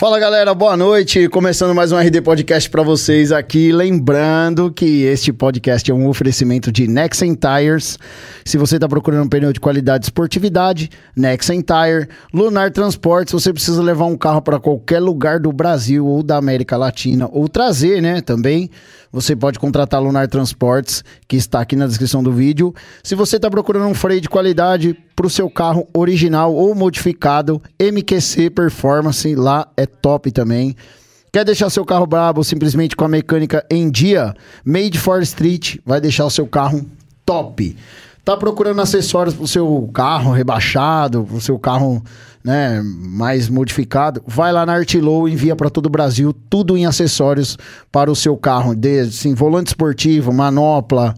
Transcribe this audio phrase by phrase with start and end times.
[0.00, 1.28] Fala galera, boa noite.
[1.28, 3.70] Começando mais um RD Podcast para vocês aqui.
[3.70, 7.98] Lembrando que este podcast é um oferecimento de Nexen Tires.
[8.42, 12.08] Se você está procurando um pneu de qualidade e esportividade, Nexen Tire.
[12.32, 16.78] Lunar Transportes, você precisa levar um carro para qualquer lugar do Brasil ou da América
[16.78, 18.70] Latina, ou trazer, né, também.
[19.12, 22.72] Você pode contratar Lunar Transportes, que está aqui na descrição do vídeo.
[23.02, 27.60] Se você está procurando um freio de qualidade para o seu carro original ou modificado,
[27.78, 30.76] MQC Performance, lá é top também.
[31.32, 34.34] Quer deixar seu carro brabo simplesmente com a mecânica em dia?
[34.64, 36.84] Made for Street vai deixar o seu carro
[37.24, 37.76] top.
[38.24, 42.02] Tá procurando acessórios para o seu carro rebaixado, para o seu carro
[42.42, 44.22] né, mais modificado?
[44.26, 47.56] Vai lá na Artlow, envia para todo o Brasil tudo em acessórios
[47.92, 51.14] para o seu carro, desde assim, volante esportivo, manopla,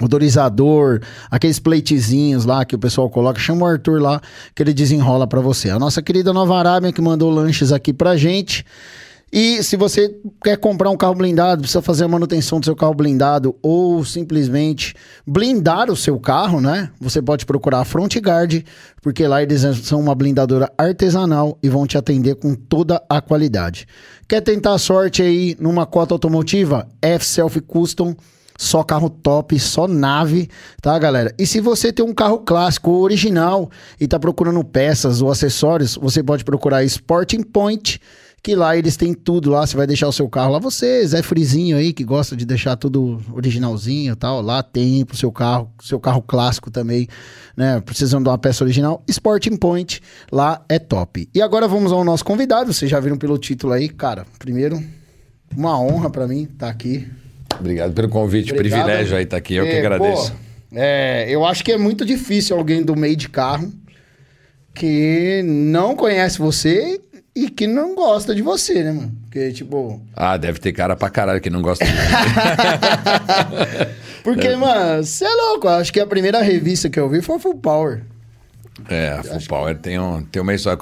[0.00, 4.20] motorizador, aqueles pleitezinhos lá que o pessoal coloca, chama o Arthur lá
[4.54, 5.70] que ele desenrola para você.
[5.70, 8.64] A nossa querida Nova Arábia que mandou lanches aqui pra gente.
[9.36, 12.94] E se você quer comprar um carro blindado, precisa fazer a manutenção do seu carro
[12.94, 14.94] blindado ou simplesmente
[15.26, 16.88] blindar o seu carro, né?
[17.00, 18.62] Você pode procurar a Front Guard,
[19.02, 23.88] porque lá eles são uma blindadora artesanal e vão te atender com toda a qualidade.
[24.28, 26.86] Quer tentar a sorte aí numa cota automotiva?
[27.02, 28.14] F-Self Custom
[28.56, 30.48] só carro top, só nave,
[30.80, 31.34] tá, galera?
[31.38, 36.22] E se você tem um carro clássico original e tá procurando peças ou acessórios, você
[36.22, 38.00] pode procurar Sporting Point,
[38.42, 39.66] que lá eles têm tudo lá.
[39.66, 40.58] Você vai deixar o seu carro lá.
[40.58, 45.32] Você, Zé Frizinho aí, que gosta de deixar tudo originalzinho tal, lá tem pro seu
[45.32, 47.08] carro, seu carro clássico também,
[47.56, 47.80] né?
[47.80, 49.02] Precisando de uma peça original.
[49.08, 51.28] Sporting Point, lá é top.
[51.34, 52.72] E agora vamos ao nosso convidado.
[52.72, 54.26] Vocês já viram pelo título aí, cara.
[54.38, 54.80] Primeiro,
[55.56, 57.08] uma honra para mim estar tá aqui.
[57.58, 58.84] Obrigado pelo convite, Obrigado.
[58.84, 60.32] privilégio aí estar tá aqui, eu é, que agradeço.
[60.32, 60.38] Pô,
[60.76, 63.72] é, eu acho que é muito difícil alguém do meio de carro
[64.74, 67.00] que não conhece você
[67.34, 69.12] e que não gosta de você, né, mano?
[69.22, 70.00] Porque, tipo.
[70.14, 71.98] Ah, deve ter cara pra caralho que não gosta de mim.
[74.22, 74.56] Porque, é.
[74.56, 75.68] mano, você é louco.
[75.68, 78.02] Acho que a primeira revista que eu vi foi Full Power.
[78.88, 79.82] É, a Full Power que...
[79.82, 80.78] tem, um, tem uma história.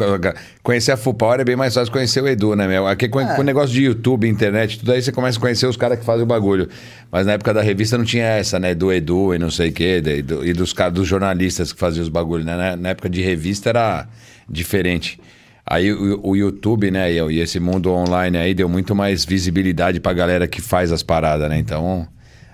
[0.62, 2.86] Conhecer a Full Power é bem mais fácil conhecer o Edu, né, meu?
[2.86, 3.34] Aqui com, é.
[3.34, 6.04] com o negócio de YouTube, internet, tudo aí você começa a conhecer os caras que
[6.04, 6.68] fazem o bagulho.
[7.10, 8.74] Mas na época da revista não tinha essa, né?
[8.74, 11.78] Do Edu e não sei o quê, e, do, e dos caras, dos jornalistas que
[11.78, 12.76] faziam os bagulhos, né?
[12.76, 14.08] Na época de revista era
[14.48, 15.20] diferente.
[15.66, 20.00] Aí o, o, YouTube, né, e, e esse mundo online aí deu muito mais visibilidade
[20.00, 21.58] pra galera que faz as paradas, né?
[21.58, 22.08] Então.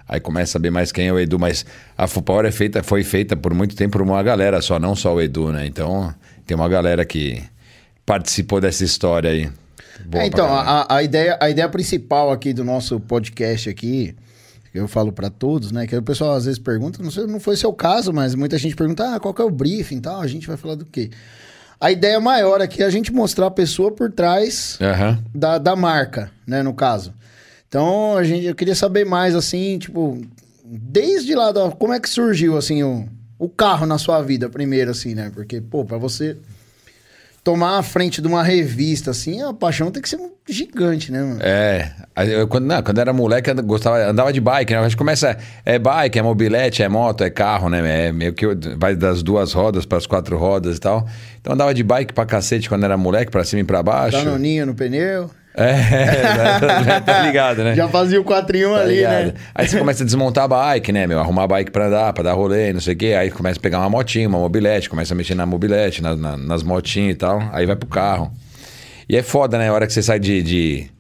[0.09, 2.83] Aí começa a saber mais quem é o Edu, mas a Full Power é feita,
[2.83, 5.67] foi feita por muito tempo por uma galera só, não só o Edu, né?
[5.67, 6.15] Então
[6.47, 7.43] tem uma galera que
[8.07, 9.51] participou dessa história aí.
[10.13, 14.15] É, então, a, a, ideia, a ideia principal aqui do nosso podcast aqui,
[14.73, 15.87] que eu falo para todos, né?
[15.87, 18.75] Que o pessoal às vezes pergunta, não, sei, não foi seu caso, mas muita gente
[18.75, 21.11] pergunta, ah, qual que é o briefing e tal, a gente vai falar do quê?
[21.81, 25.19] A ideia maior aqui é a gente mostrar a pessoa por trás uhum.
[25.35, 27.13] da, da marca, né, no caso.
[27.69, 30.21] Então, a gente, eu queria saber mais, assim, tipo,
[30.65, 33.07] desde lá, da, como é que surgiu, assim, o,
[33.39, 35.31] o carro na sua vida primeiro, assim, né?
[35.35, 36.37] Porque, pô, pra você
[37.45, 40.19] tomar a frente de uma revista, assim, a paixão tem que ser
[40.49, 41.41] gigante, né, mano?
[41.43, 41.93] É.
[42.27, 44.79] Eu, quando, não, quando era moleque, eu gostava, andava de bike, né?
[44.79, 45.37] A gente começa.
[45.65, 48.09] É bike, é mobilete, é moto, é carro, né?
[48.09, 48.47] É meio que
[48.77, 51.07] vai das duas rodas para as quatro rodas e tal.
[51.41, 54.17] Então andava de bike pra cacete quando era moleque, pra cima e pra baixo.
[54.17, 55.31] Danoninho no pneu.
[55.55, 57.75] É, tá ligado, né?
[57.75, 59.27] Já fazia o quatrinho tá ali, ligado.
[59.27, 59.35] né?
[59.55, 61.19] Aí você começa a desmontar a bike, né, meu?
[61.19, 63.17] Arrumar a bike pra andar, pra dar rolê, não sei o quê.
[63.19, 66.37] Aí começa a pegar uma motinha, uma mobilete, começa a mexer na mobilete, na, na,
[66.37, 67.43] nas motinhas e tal.
[67.53, 68.31] Aí vai pro carro.
[69.09, 69.69] E é foda, né?
[69.69, 70.91] A hora que você sai de, de,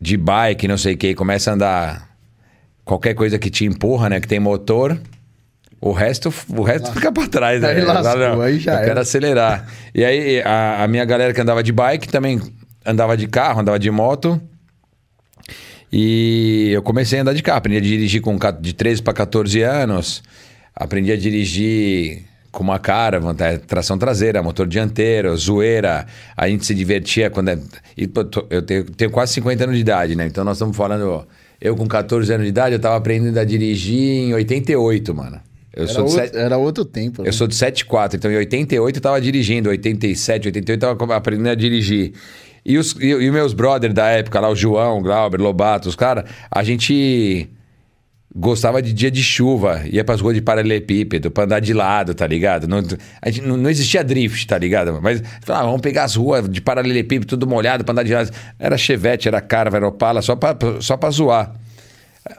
[0.00, 2.08] de bike, não sei o quê, começa a andar
[2.84, 4.20] qualquer coisa que te empurra, né?
[4.20, 4.98] Que tem motor.
[5.80, 7.70] O resto, o resto fica pra trás, né?
[7.70, 9.66] Aí, lascou, aí já Eu quero acelerar.
[9.94, 12.38] E aí, a, a minha galera que andava de bike também
[12.84, 14.40] andava de carro, andava de moto.
[15.92, 17.58] E eu comecei a andar de carro.
[17.58, 20.22] Aprendi a dirigir com de 13 para 14 anos.
[20.74, 23.20] Aprendi a dirigir com uma cara,
[23.66, 26.06] tração traseira, motor dianteiro, zoeira.
[26.36, 27.48] A gente se divertia quando.
[27.50, 27.58] É...
[28.50, 30.26] Eu tenho, tenho, quase 50 anos de idade, né?
[30.26, 31.26] Então nós estamos falando.
[31.60, 35.40] Eu com 14 anos de idade, eu estava aprendendo a dirigir em 88, mano.
[35.74, 36.36] Eu era, outro, set...
[36.36, 37.22] era outro tempo.
[37.22, 37.28] Né?
[37.28, 41.50] Eu sou de 74, então em 88 eu estava dirigindo, 87, 88 eu estava aprendendo
[41.50, 42.12] a dirigir.
[42.64, 46.24] E os e, e meus brothers da época lá, o João, Glauber, Lobato, os caras,
[46.50, 47.48] a gente
[48.34, 52.26] gostava de dia de chuva, ia pras ruas de paralelepípedo pra andar de lado, tá
[52.26, 52.68] ligado?
[52.68, 52.78] Não,
[53.20, 55.00] a gente, não, não existia drift, tá ligado?
[55.02, 58.30] Mas falava, vamos pegar as ruas de paralelepípedo, tudo molhado pra andar de lado.
[58.58, 61.54] Era chevette, era cara, era opala, só pra, só pra zoar.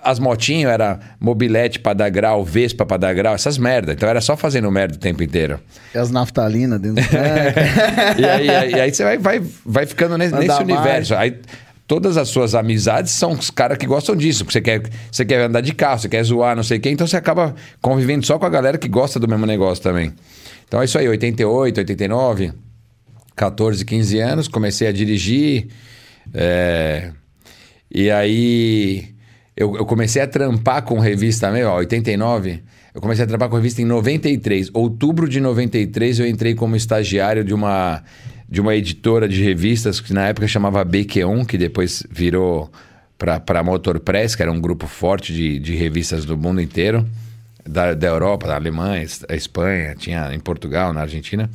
[0.03, 3.93] As motinhas era mobilete pra dar grau, Vespa pra dar grau, essas merda.
[3.93, 5.59] Então era só fazendo merda o tempo inteiro.
[5.93, 7.09] E as naftalinas dentro do
[8.21, 11.15] e, aí, aí, aí você vai, vai, vai ficando nesse, nesse universo.
[11.15, 11.39] Aí
[11.87, 14.45] todas as suas amizades são os caras que gostam disso.
[14.45, 16.91] Você quer, você quer andar de carro, você quer zoar, não sei o quê.
[16.91, 20.13] Então você acaba convivendo só com a galera que gosta do mesmo negócio também.
[20.67, 22.53] Então é isso aí, 88, 89,
[23.35, 25.67] 14, 15 anos, comecei a dirigir.
[26.33, 27.11] É...
[27.93, 29.11] E aí
[29.55, 32.63] eu, eu, comecei a trampar com revista mesmo, ó, 89.
[32.93, 34.69] Eu comecei a trampar com revista em 93.
[34.73, 38.03] Outubro de 93 eu entrei como estagiário de uma,
[38.49, 42.71] de uma editora de revistas que na época chamava BQ1, que depois virou
[43.17, 47.05] para Motor Press, que era um grupo forte de, de revistas do mundo inteiro
[47.67, 51.49] da, da Europa, da Alemanha, da Espanha, tinha em Portugal, na Argentina.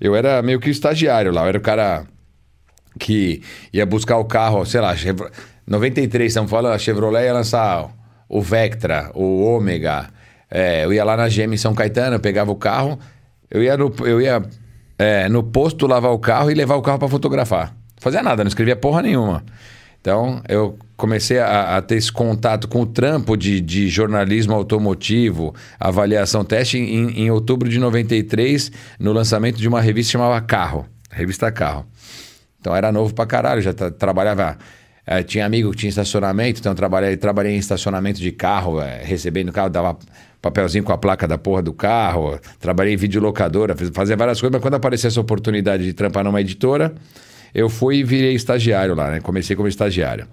[0.00, 2.04] Eu era meio que estagiário lá, eu era o cara
[2.98, 4.94] que ia buscar o carro, sei lá,
[5.66, 7.88] 93, estamos falando, a Chevrolet ia lançar
[8.28, 10.08] o Vectra, o Ômega.
[10.50, 12.98] É, eu ia lá na GM em São Caetano, eu pegava o carro,
[13.50, 14.42] eu ia no, eu ia,
[14.98, 17.74] é, no posto lavar o carro e levar o carro para fotografar.
[17.98, 19.44] Fazia nada, não escrevia porra nenhuma.
[20.00, 25.54] Então, eu comecei a, a, ter esse contato com o trampo de, de jornalismo automotivo,
[25.78, 30.86] avaliação, teste em, em, outubro de 93, no lançamento de uma revista que chamava Carro,
[31.08, 31.86] revista Carro.
[32.60, 34.58] Então, era novo pra caralho, já trabalhava...
[35.04, 39.02] É, tinha amigo que tinha estacionamento, então eu trabalhei, trabalhei em estacionamento de carro, é,
[39.02, 39.98] recebendo carro, dava
[40.40, 44.62] papelzinho com a placa da porra do carro, trabalhei em videolocadora, fazia várias coisas, mas
[44.62, 46.94] quando apareceu essa oportunidade de trampar numa editora
[47.54, 49.20] eu fui e virei estagiário lá, né?
[49.20, 50.26] Comecei como estagiário.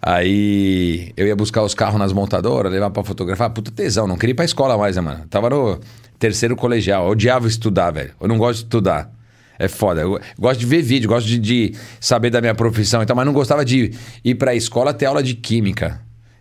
[0.00, 3.50] Aí eu ia buscar os carros nas montadoras, levar para fotografar.
[3.50, 5.26] Puta tesão, não queria ir pra escola mais, né, mano?
[5.28, 5.80] Tava no
[6.18, 7.06] terceiro colegial.
[7.06, 8.12] Eu odiava estudar, velho.
[8.20, 9.10] Eu não gosto de estudar.
[9.58, 10.02] É foda.
[10.02, 13.26] Eu gosto de ver vídeo, gosto de, de saber da minha profissão e tal, mas
[13.26, 13.92] não gostava de
[14.24, 16.00] ir pra escola ter aula de química,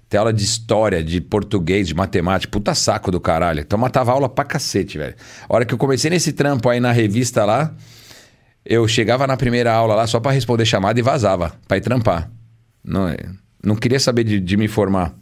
[0.09, 2.51] ter aula de história, de português, de matemática.
[2.51, 3.61] Puta saco do caralho.
[3.61, 5.15] Então matava aula pra cacete, velho.
[5.47, 7.73] A hora que eu comecei nesse trampo aí na revista lá,
[8.65, 12.31] eu chegava na primeira aula lá só para responder chamada e vazava, para ir trampar.
[12.83, 13.07] Não,
[13.63, 15.13] não queria saber de, de, me formar.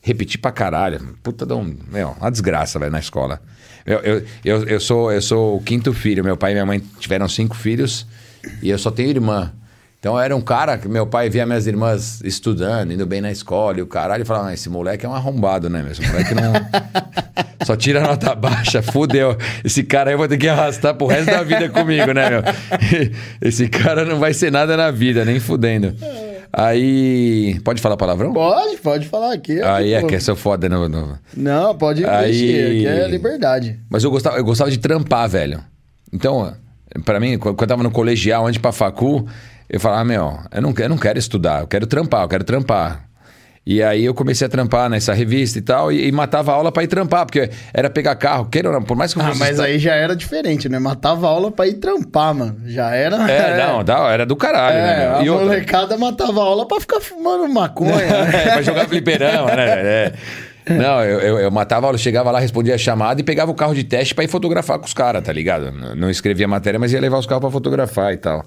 [0.00, 1.16] Repetir pra caralho.
[1.22, 3.40] Puta, dá um, meu, uma desgraça, velho, na escola.
[3.84, 6.22] Eu, eu, eu, eu, sou, eu sou o quinto filho.
[6.24, 8.06] Meu pai e minha mãe tiveram cinco filhos
[8.62, 9.52] e eu só tenho irmã.
[9.98, 13.32] Então eu era um cara que meu pai via minhas irmãs estudando, indo bem na
[13.32, 15.84] escola e o caralho, e falava: ah, esse moleque é um arrombado, né?
[15.90, 16.52] Esse moleque não.
[17.66, 19.36] Só tira nota baixa, fudeu.
[19.64, 22.42] Esse cara aí eu vou ter que arrastar pro resto da vida comigo, né, meu?
[23.42, 25.94] Esse cara não vai ser nada na vida, nem fudendo.
[26.52, 27.60] Aí.
[27.64, 28.32] Pode falar palavrão?
[28.32, 29.60] Pode, pode falar aqui.
[29.62, 31.18] Aí é que é seu foda, não, não.
[31.36, 32.64] Não, pode aí...
[32.64, 33.78] aqui é liberdade.
[33.88, 35.62] Mas eu gostava, eu gostava de trampar, velho.
[36.12, 36.54] Então,
[37.04, 39.26] para mim, quando eu tava no colegial, antes pra facu,
[39.68, 42.44] eu falava, ah, meu, eu não, eu não quero estudar, eu quero trampar, eu quero
[42.44, 43.07] trampar.
[43.70, 46.84] E aí eu comecei a trampar nessa revista e tal, e, e matava aula para
[46.84, 49.60] ir trampar, porque era pegar carro, queira ou não, por mais que eu Ah, mas
[49.60, 50.78] aí já era diferente, né?
[50.78, 52.56] Matava aula para ir trampar, mano.
[52.64, 53.30] Já era.
[53.30, 55.22] É, não, era do caralho, é, né?
[55.22, 55.38] Meu?
[55.38, 57.92] A molecada matava aula para ficar fumando maconha.
[58.06, 58.42] né?
[58.54, 59.66] pra jogar fliperama, né?
[59.66, 60.12] É.
[60.70, 63.74] Não, eu, eu, eu, matava aula, chegava lá, respondia a chamada e pegava o carro
[63.74, 65.70] de teste para ir fotografar com os caras, tá ligado?
[65.94, 68.46] Não escrevia matéria, mas ia levar os carros para fotografar e tal.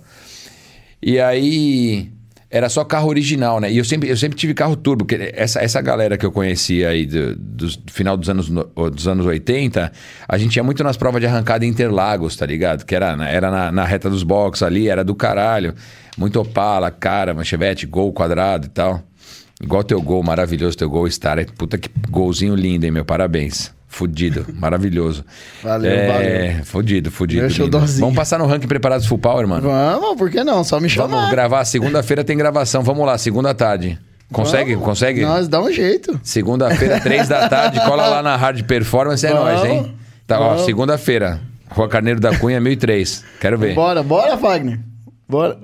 [0.99, 2.09] E aí
[2.51, 3.71] era só carro original, né?
[3.71, 6.89] E eu sempre, eu sempre tive carro turbo, porque essa, essa galera que eu conhecia
[6.89, 9.89] aí do, do, final dos anos, dos anos 80,
[10.27, 12.85] a gente ia muito nas provas de arrancada em Interlagos, tá ligado?
[12.85, 15.73] Que era, era na, na reta dos boxes ali, era do caralho.
[16.17, 19.01] Muito Opala, cara, manchevete, gol quadrado e tal.
[19.63, 21.45] Igual teu gol, maravilhoso teu gol, Star.
[21.53, 23.05] Puta que golzinho lindo, hein, meu?
[23.05, 23.71] Parabéns.
[23.91, 25.25] Fudido, maravilhoso.
[25.61, 26.65] Valeu, é, valeu.
[26.65, 27.45] Fudido, fudido.
[27.99, 29.67] Vamos passar no ranking preparados full power, mano?
[29.67, 30.63] Vamos, por que não?
[30.63, 31.09] Só me chamar.
[31.09, 31.65] Vamos gravar.
[31.65, 32.83] Segunda-feira tem gravação.
[32.83, 33.99] Vamos lá, segunda tarde.
[34.31, 34.75] Consegue?
[34.75, 34.87] Vamos.
[34.87, 35.21] Consegue?
[35.23, 36.17] Nós dá um jeito.
[36.23, 39.93] Segunda-feira, três da tarde, cola lá na Hard Performance, é nóis, hein?
[40.25, 41.41] Tá, ó, segunda-feira.
[41.69, 43.25] Rua Carneiro da Cunha, 1003.
[43.41, 43.75] Quero ver.
[43.75, 44.79] Bora, bora, Wagner.
[45.27, 45.57] Bora.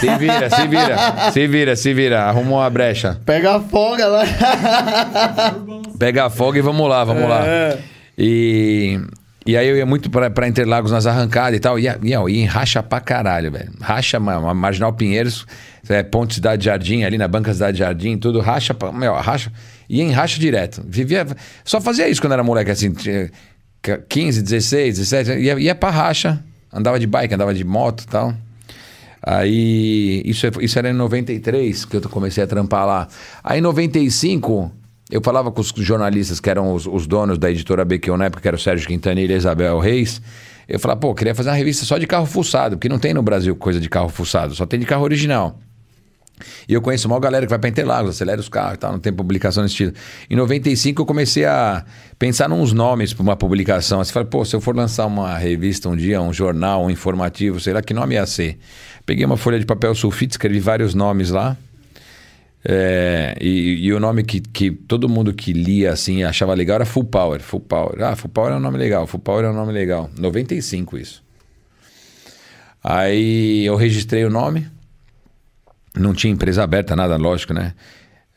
[0.00, 2.22] Se vira, se vira, se vira, se vira.
[2.24, 3.20] Arrumou uma brecha.
[3.24, 4.24] Pega a folga lá.
[6.02, 7.26] Pega a folga e vamos lá, vamos é.
[7.28, 7.44] lá.
[8.18, 9.00] E,
[9.46, 11.78] e aí eu ia muito pra, pra Interlagos nas arrancadas e tal.
[11.78, 13.70] E ia, ia, ia em racha pra caralho, velho.
[13.80, 15.46] Racha, uma, Marginal Pinheiros,
[15.88, 18.40] é, Ponte Cidade Jardim, ali na Banca Cidade Jardim, tudo.
[18.40, 19.52] Racha, pra, meu, racha.
[19.88, 20.82] Ia em racha direto.
[20.84, 21.24] Vivia.
[21.64, 22.92] Só fazia isso quando era moleque, assim.
[24.08, 25.30] 15, 16, 17.
[25.38, 26.42] Ia, ia pra racha.
[26.72, 28.34] Andava de bike, andava de moto e tal.
[29.22, 33.06] Aí, isso, isso era em 93 que eu comecei a trampar lá.
[33.44, 34.81] Aí em 95,
[35.12, 38.40] eu falava com os jornalistas que eram os, os donos da editora BQ na época,
[38.40, 40.22] que era o Sérgio Quintanilha e Isabel Reis.
[40.66, 43.22] Eu falava, pô, queria fazer uma revista só de carro fuçado, porque não tem no
[43.22, 45.58] Brasil coisa de carro fuçado, só tem de carro original.
[46.66, 48.98] E eu conheço uma galera que vai para Interlagos, acelera os carros e tal, não
[48.98, 49.92] tem publicação nesse estilo.
[50.30, 51.84] Em 95 eu comecei a
[52.18, 54.00] pensar nos nomes para uma publicação.
[54.00, 57.60] Assim, falei, pô, se eu for lançar uma revista um dia, um jornal, um informativo,
[57.60, 58.58] sei lá, que nome ia ser?
[59.04, 61.54] Peguei uma folha de papel sulfite, escrevi vários nomes lá.
[62.64, 66.86] É, e, e, o nome que, que todo mundo que lia assim achava legal era
[66.86, 67.40] Full Power.
[67.40, 68.02] Full Power.
[68.02, 69.06] Ah, Full Power é um nome legal.
[69.06, 70.08] Full Power é um nome legal.
[70.16, 71.24] 95 isso.
[72.82, 74.68] Aí eu registrei o nome.
[75.94, 77.74] Não tinha empresa aberta, nada, lógico, né?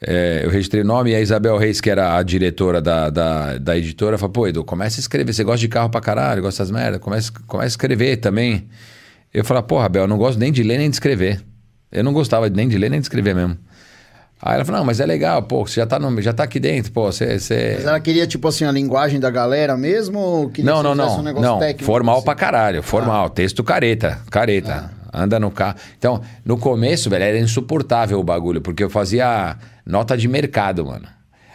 [0.02, 3.58] É, eu registrei o nome e a Isabel Reis, que era a diretora da, da,
[3.58, 5.34] da editora, falou: pô, Edu, começa a escrever.
[5.34, 8.68] Você gosta de carro pra caralho, gosta das merdas, começa, começa a escrever também.
[9.34, 11.42] Eu falei: porra, Abel, eu não gosto nem de ler nem de escrever.
[11.92, 13.58] Eu não gostava nem de ler nem de escrever mesmo.
[14.42, 16.60] Aí ela falou, não, mas é legal, pô, você já tá, no, já tá aqui
[16.60, 17.40] dentro, pô, você...
[17.40, 17.74] você...
[17.78, 20.20] Mas ela queria, tipo assim, a linguagem da galera mesmo?
[20.20, 22.26] Ou queria não, não, não, um não, técnico, formal assim?
[22.26, 23.30] pra caralho, formal, ah.
[23.30, 25.24] texto careta, careta, ah.
[25.24, 25.78] anda no carro.
[25.98, 31.08] Então, no começo, velho, era insuportável o bagulho, porque eu fazia nota de mercado, mano.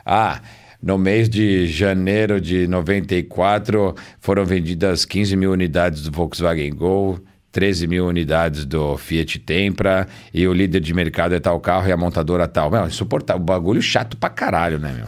[0.04, 0.40] Ah,
[0.82, 7.20] no mês de janeiro de 94 foram vendidas 15 mil unidades do Volkswagen Gol,
[7.52, 11.92] 13 mil unidades do Fiat Tempra e o líder de mercado é tal carro e
[11.92, 12.70] a montadora tal.
[12.70, 13.42] Meu, insuportável.
[13.42, 15.06] Bagulho chato pra caralho, né, meu?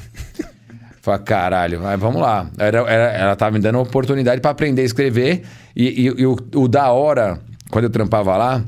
[1.01, 2.49] Fala, caralho, mas vamos lá.
[2.57, 5.43] Era, era, ela tava me dando uma oportunidade para aprender a escrever
[5.75, 8.63] e, e, e o, o, da hora, quando eu trampava lá,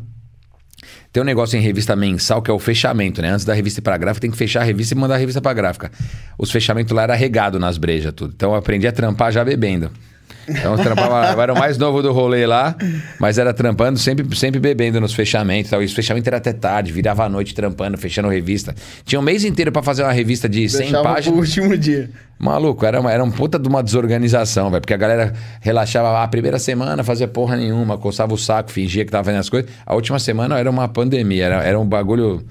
[1.13, 3.31] tem um negócio em revista mensal que é o fechamento, né?
[3.31, 5.41] Antes da revista ir pra gráfica, tem que fechar a revista e mandar a revista
[5.41, 5.93] pra gráfica.
[6.37, 8.35] Os fechamentos lá era regado nas brejas, tudo.
[8.35, 9.93] Então eu aprendi a trampar já bebendo.
[10.49, 12.77] Então trampava, eu era o mais novo do rolê lá,
[13.19, 15.71] mas era trampando, sempre, sempre bebendo nos fechamentos.
[15.71, 15.83] Tal.
[15.83, 18.75] E os fechamentos era até tarde, virava a noite trampando, fechando revista.
[19.05, 21.27] Tinha um mês inteiro para fazer uma revista de 100 Deixava páginas.
[21.27, 22.11] Pro último dia.
[22.39, 24.81] Maluco, era, uma, era um puta de uma desorganização, velho.
[24.81, 29.11] Porque a galera relaxava a primeira semana, fazia porra nenhuma, coçava o saco, fingia que
[29.11, 29.71] tava fazendo as coisas.
[29.87, 32.45] A última semana era uma pandemia, era, era um bagulho.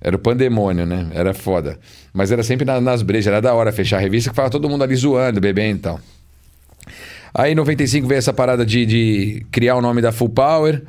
[0.00, 1.08] Era o pandemônio, né?
[1.12, 1.76] Era foda.
[2.12, 4.68] Mas era sempre nas, nas brejas, era da hora fechar a revista, que ficava todo
[4.68, 6.00] mundo ali zoando, bebendo e tal.
[7.34, 10.82] Aí em 95 veio essa parada de, de criar o nome da Full Power.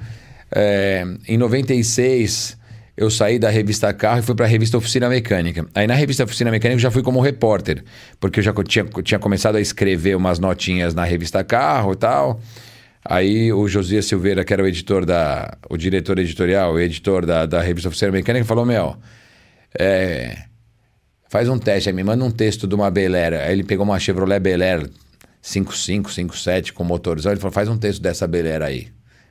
[0.51, 2.57] É, em 96
[2.99, 5.65] eu saí da revista Carro e fui para a revista Oficina Mecânica.
[5.73, 7.81] Aí na revista Oficina Mecânica eu já fui como repórter,
[8.19, 12.41] porque eu já tinha, tinha começado a escrever umas notinhas na revista Carro e tal.
[13.03, 15.57] Aí o Josias Silveira, que era o editor da.
[15.69, 18.97] o diretor editorial, o editor da, da revista Oficina Mecânica, falou: Meu,
[19.79, 20.35] é,
[21.29, 23.33] faz um teste aí, me manda um texto de uma Bel Air.
[23.35, 24.89] Aí ele pegou uma Chevrolet Bel Air
[25.41, 27.31] 55, 57 com motorzão.
[27.31, 28.87] Ele falou: faz um texto dessa belera aí.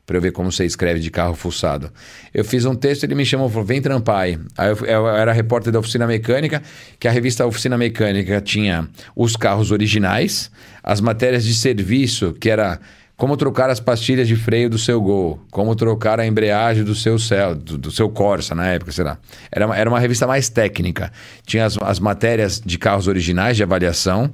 [0.06, 1.92] Pra eu ver como você escreve de carro fuçado.
[2.32, 4.38] Eu fiz um texto, ele me chamou e falou: vem trampar aí.
[4.56, 6.62] Aí eu, eu, era repórter da Oficina Mecânica,
[6.98, 10.50] que a revista Oficina Mecânica tinha os carros originais,
[10.82, 12.80] as matérias de serviço, que era
[13.18, 17.18] como trocar as pastilhas de freio do seu Gol, como trocar a embreagem do seu
[17.18, 19.18] céu, do, do, seu Corsa na época, sei lá.
[19.50, 21.12] Era uma, era uma revista mais técnica.
[21.44, 24.32] Tinha as, as matérias de carros originais de avaliação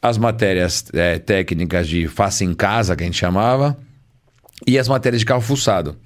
[0.00, 3.76] as matérias é, técnicas de faça em casa, que a gente chamava,
[4.66, 5.96] e as matérias de carro fuçado.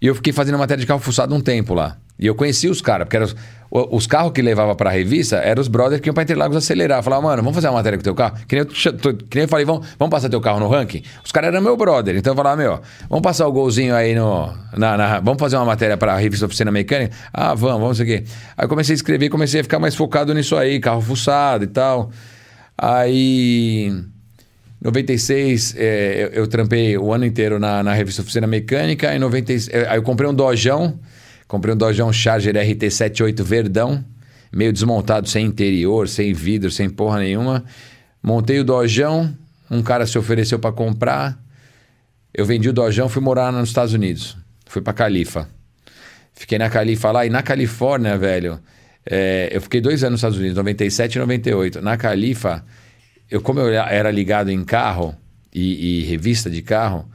[0.00, 1.96] E eu fiquei fazendo matéria de carro fuçado um tempo lá.
[2.18, 3.34] E eu conheci os caras, porque os,
[3.70, 7.02] os, carros que levava pra revista eram os brothers que iam pra Interlagos acelerar.
[7.02, 8.36] Falava, mano, vamos fazer uma matéria com teu carro?
[8.46, 11.02] Que nem eu, que nem eu falei, vamos, vamos passar teu carro no ranking?
[11.24, 12.14] Os caras eram meu brother.
[12.16, 12.78] Então eu falava, meu,
[13.08, 14.52] vamos passar o golzinho aí no.
[14.76, 17.16] Na, na, vamos fazer uma matéria pra revista Oficina Mecânica?
[17.32, 18.24] Ah, vamos, vamos, quê.
[18.54, 21.68] Aí eu comecei a escrever comecei a ficar mais focado nisso aí, carro fuçado e
[21.68, 22.10] tal.
[22.82, 23.92] Aí,
[24.80, 29.14] 96, é, eu, eu trampei o ano inteiro na, na revista Oficina Mecânica.
[29.14, 30.98] Em 96, é, aí eu comprei um Dojão,
[31.46, 34.02] comprei um Dojão Charger RT78 Verdão,
[34.50, 37.62] meio desmontado, sem interior, sem vidro, sem porra nenhuma.
[38.22, 39.36] Montei o Dojão,
[39.70, 41.38] um cara se ofereceu para comprar.
[42.32, 44.38] Eu vendi o Dojão, fui morar nos Estados Unidos.
[44.64, 45.46] Fui para Califa.
[46.32, 48.58] Fiquei na Califa lá e na Califórnia, velho.
[49.04, 51.80] É, eu fiquei dois anos nos Estados Unidos, 97 e 98.
[51.80, 52.64] Na Califa,
[53.30, 55.14] eu, como eu era ligado em carro
[55.52, 57.08] e, e, revista de carro,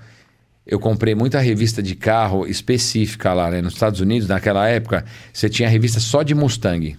[0.65, 3.61] eu comprei muita revista de carro específica lá, né?
[3.61, 6.97] Nos Estados Unidos, naquela época, você tinha revista só de Mustang.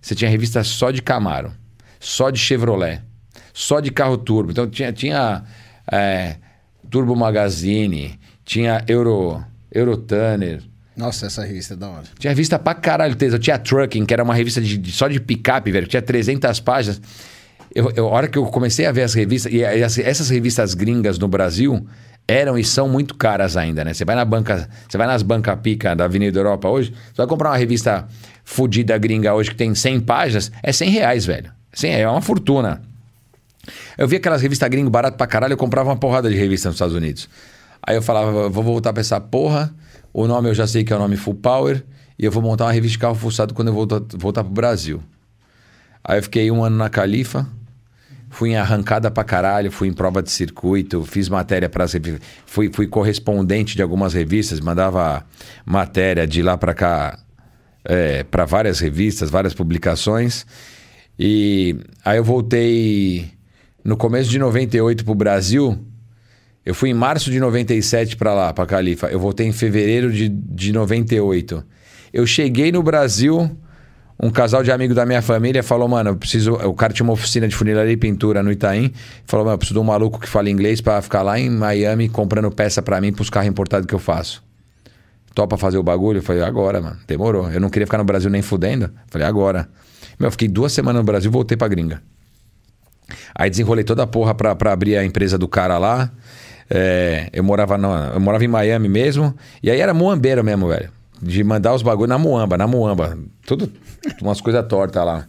[0.00, 1.52] Você tinha revista só de Camaro,
[1.98, 3.00] só de Chevrolet,
[3.52, 4.50] só de carro turbo.
[4.50, 5.44] Então tinha, tinha
[5.90, 6.36] é,
[6.90, 10.62] Turbo Magazine, tinha Euro, Eurotunner,
[10.96, 12.04] nossa, essa revista é da hora.
[12.18, 15.20] Tinha revista pra caralho, Eu tinha Trucking, que era uma revista de, de só de
[15.20, 15.86] picape, velho.
[15.86, 17.00] Tinha 300 páginas.
[17.74, 20.74] Eu, eu, a hora que eu comecei a ver as revistas, e as, essas revistas
[20.74, 21.86] gringas no Brasil
[22.28, 23.94] eram e são muito caras ainda, né?
[23.94, 27.26] Você vai na banca, você vai nas bancas pica da Avenida Europa hoje, você vai
[27.26, 28.06] comprar uma revista
[28.44, 31.50] fodida gringa hoje que tem 100 páginas, é 100 reais, velho.
[31.72, 32.82] 100, é uma fortuna.
[33.96, 36.76] Eu vi aquelas revistas gringas barato pra caralho, eu comprava uma porrada de revista nos
[36.76, 37.28] Estados Unidos.
[37.82, 39.74] Aí eu falava, vou voltar pra essa porra
[40.12, 41.82] o nome eu já sei que é o nome Full Power.
[42.18, 45.02] e eu vou montar uma revista de carro fuçado quando eu voltar, voltar pro Brasil.
[46.04, 47.46] Aí eu fiquei um ano na Califa,
[48.28, 51.86] fui em arrancada pra caralho, fui em prova de circuito, fiz matéria para
[52.46, 55.24] fui, fui correspondente de algumas revistas, mandava
[55.64, 57.18] matéria de lá para cá
[57.84, 60.46] é, para várias revistas, várias publicações.
[61.18, 63.30] E aí eu voltei
[63.84, 65.78] no começo de 98 pro Brasil.
[66.64, 69.08] Eu fui em março de 97 para lá, para Califa.
[69.08, 71.64] Eu voltei em fevereiro de, de 98.
[72.12, 73.50] Eu cheguei no Brasil
[74.22, 76.52] um casal de amigos da minha família falou, mano, eu preciso.
[76.52, 78.92] O cara tinha uma oficina de funilaria e pintura no Itaim.
[79.26, 82.08] Falou, mano, eu preciso de um maluco que fala inglês para ficar lá em Miami
[82.08, 84.40] comprando peça para mim pros carros importados que eu faço.
[85.34, 86.18] Topa fazer o bagulho?
[86.18, 86.98] Eu falei, agora, mano.
[87.04, 87.50] Demorou.
[87.50, 88.84] Eu não queria ficar no Brasil nem fudendo.
[88.84, 89.68] Eu falei, agora.
[90.20, 92.00] Meu, eu fiquei duas semanas no Brasil voltei pra gringa.
[93.34, 96.12] Aí desenrolei toda a porra pra, pra abrir a empresa do cara lá.
[96.70, 99.34] É, eu, morava no, eu morava em Miami mesmo.
[99.62, 100.90] E aí era muambeiro mesmo, velho
[101.22, 103.16] de mandar os bagulhos na muamba, na muamba.
[103.46, 103.72] Tudo,
[104.20, 105.24] umas coisas tortas lá.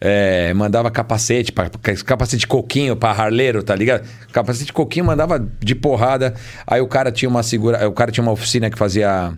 [0.00, 1.70] É, mandava capacete, pra,
[2.06, 4.06] capacete de coquinho para harleiro, tá ligado?
[4.32, 6.34] Capacete de coquinho mandava de porrada.
[6.66, 9.32] Aí o cara tinha uma segura, o cara tinha uma oficina que fazia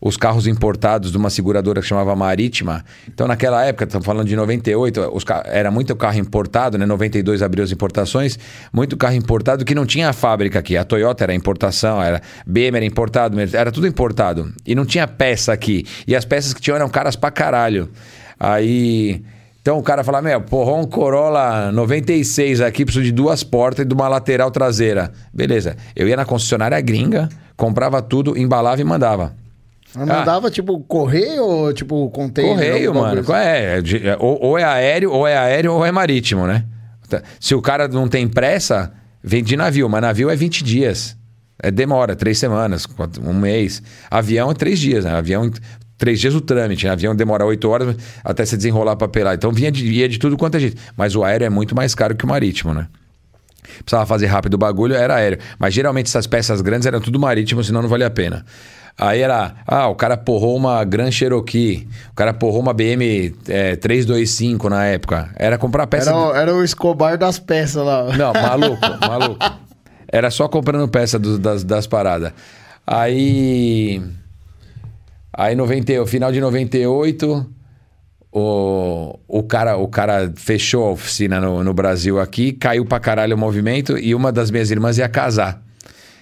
[0.00, 2.84] os carros importados de uma seguradora que chamava Marítima.
[3.06, 6.86] Então, naquela época, estamos falando de 98, os, era muito carro importado, né?
[6.86, 8.38] 92 abriu as importações,
[8.72, 10.76] muito carro importado que não tinha fábrica aqui.
[10.76, 14.52] A Toyota era importação, era BM era importado, era tudo importado.
[14.64, 15.84] E não tinha peça aqui.
[16.06, 17.90] E as peças que tinham eram caras pra caralho.
[18.38, 19.22] Aí.
[19.60, 23.88] Então o cara fala: Meu, porra, um Corolla 96 aqui, preciso de duas portas e
[23.88, 25.12] de uma lateral traseira.
[25.32, 25.76] Beleza.
[25.94, 29.39] Eu ia na concessionária gringa, comprava tudo, embalava e mandava.
[29.94, 32.54] Mas mandava, ah, tipo, correio ou, tipo, container?
[32.54, 33.20] Correio, mano.
[33.20, 33.32] Assim?
[33.32, 36.64] É, é, ou, ou, é aéreo, ou é aéreo, ou é marítimo, né?
[37.08, 38.92] Tá, se o cara não tem pressa,
[39.22, 39.88] vem de navio.
[39.88, 41.16] Mas navio é 20 dias.
[41.62, 42.86] É, demora, três semanas,
[43.22, 43.82] um mês.
[44.10, 45.12] Avião é três dias, né?
[45.12, 45.50] Avião,
[45.98, 46.86] três dias o trâmite.
[46.86, 46.92] Né?
[46.92, 49.34] Avião demora oito horas até se desenrolar para pelar.
[49.34, 50.80] Então vinha de, de tudo quanto é jeito.
[50.96, 52.86] Mas o aéreo é muito mais caro que o marítimo, né?
[53.84, 55.38] Precisava fazer rápido o bagulho, era aéreo.
[55.58, 58.44] Mas geralmente essas peças grandes eram tudo marítimo, senão não valia a pena.
[59.02, 63.74] Aí era, ah, o cara porrou uma Grand Cherokee, o cara porrou uma BM é,
[63.74, 65.30] 325 na época.
[65.36, 66.10] Era comprar peça.
[66.10, 68.14] Era, era o Escobar das peças lá.
[68.14, 69.38] Não, maluco, maluco.
[70.06, 72.34] Era só comprando peça do, das, das paradas.
[72.86, 74.02] Aí.
[75.32, 77.46] Aí, 90, final de 98,
[78.30, 83.34] o, o, cara, o cara fechou a oficina no, no Brasil aqui, caiu pra caralho
[83.34, 85.62] o movimento e uma das minhas irmãs ia casar.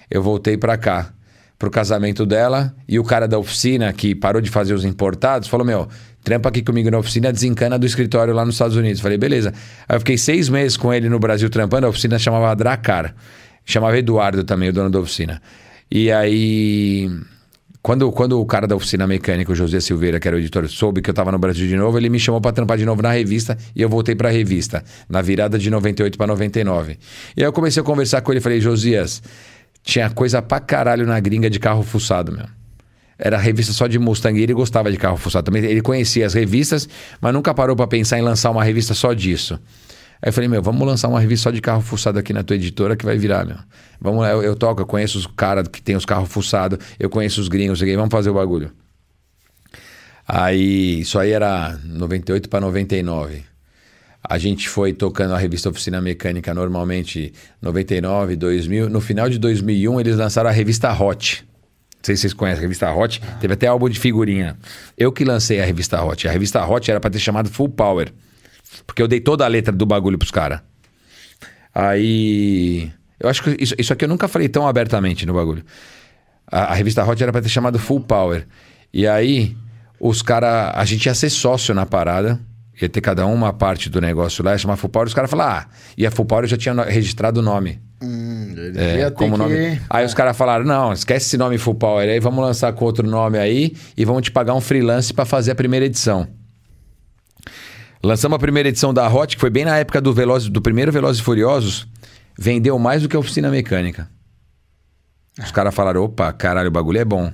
[0.09, 1.11] Eu voltei pra cá
[1.59, 5.65] pro casamento dela e o cara da oficina que parou de fazer os importados falou:
[5.65, 5.89] Meu,
[6.23, 9.01] trampa aqui comigo na oficina, desencana do escritório lá nos Estados Unidos.
[9.01, 9.53] Falei, beleza.
[9.87, 13.13] Aí eu fiquei seis meses com ele no Brasil trampando, a oficina chamava Dracar.
[13.65, 15.41] Chamava Eduardo também, o dono da oficina.
[15.91, 17.11] E aí.
[17.81, 21.01] Quando, quando o cara da oficina mecânica, o José Silveira, que era o editor, soube
[21.01, 23.09] que eu estava no Brasil de novo, ele me chamou para trampar de novo na
[23.09, 26.99] revista e eu voltei para a revista, na virada de 98 para 99.
[27.37, 29.23] E aí eu comecei a conversar com ele falei, Josias,
[29.83, 32.45] tinha coisa pra caralho na gringa de carro fuçado, meu.
[33.17, 35.63] Era revista só de Mustang e ele gostava de carro fuçado também.
[35.63, 36.87] Ele conhecia as revistas,
[37.19, 39.59] mas nunca parou para pensar em lançar uma revista só disso.
[40.21, 42.55] Aí eu falei, meu, vamos lançar uma revista só de carro fuçado aqui na tua
[42.55, 43.57] editora que vai virar, meu.
[43.99, 47.09] Vamos lá, eu, eu toco, eu conheço os caras que tem os carros fuçados, eu
[47.09, 48.71] conheço os gringos, vamos fazer o bagulho.
[50.27, 53.43] Aí, isso aí era 98 para 99.
[54.23, 58.89] A gente foi tocando a revista Oficina Mecânica normalmente 99, 2000.
[58.89, 61.45] No final de 2001, eles lançaram a revista Hot.
[61.95, 63.21] Não sei se vocês conhecem a revista Hot.
[63.39, 64.57] Teve até álbum de figurinha.
[64.97, 66.27] Eu que lancei a revista Hot.
[66.27, 68.11] A revista Hot era para ter chamado Full Power.
[68.85, 70.61] Porque eu dei toda a letra do bagulho pros caras.
[71.73, 72.91] Aí.
[73.19, 75.63] Eu acho que isso, isso aqui eu nunca falei tão abertamente no bagulho.
[76.45, 78.45] A, a revista Hot era para ter chamado Full Power.
[78.93, 79.55] E aí,
[79.97, 80.73] os caras.
[80.75, 82.39] A gente ia ser sócio na parada
[82.85, 85.29] ia ter cada um uma parte do negócio lá, ia chamar Full Power, os caras
[85.29, 87.81] falaram, ah, e a Full Power já tinha registrado o nome.
[88.01, 89.37] Hum, é, como que...
[89.37, 89.81] nome.
[89.89, 93.05] Aí os caras falaram: não, esquece esse nome Full Power aí, vamos lançar com outro
[93.05, 96.27] nome aí e vamos te pagar um freelance para fazer a primeira edição.
[98.01, 100.89] Lançamos a primeira edição da Hot, que foi bem na época do, Veloz, do primeiro
[100.89, 101.85] Velozes e Furiosos,
[102.37, 104.09] vendeu mais do que a oficina mecânica.
[105.37, 107.31] Os caras falaram: opa, caralho, o bagulho é bom.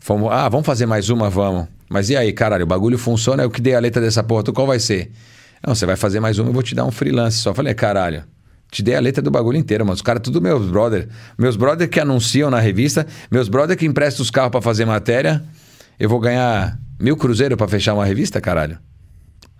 [0.00, 1.30] Fomos, ah, vamos fazer mais uma?
[1.30, 1.68] Vamos.
[1.88, 4.52] Mas e aí, caralho, o bagulho funciona, eu que dei a letra dessa porra, tu
[4.52, 5.12] qual vai ser?
[5.64, 7.54] Não, você vai fazer mais uma, eu vou te dar um freelance só.
[7.54, 8.24] Falei, caralho,
[8.70, 9.94] te dei a letra do bagulho inteiro, mano.
[9.94, 11.08] Os caras, tudo meus brother.
[11.38, 15.42] Meus brother que anunciam na revista, meus brother que emprestam os carros para fazer matéria.
[15.98, 18.78] Eu vou ganhar mil cruzeiros para fechar uma revista, caralho?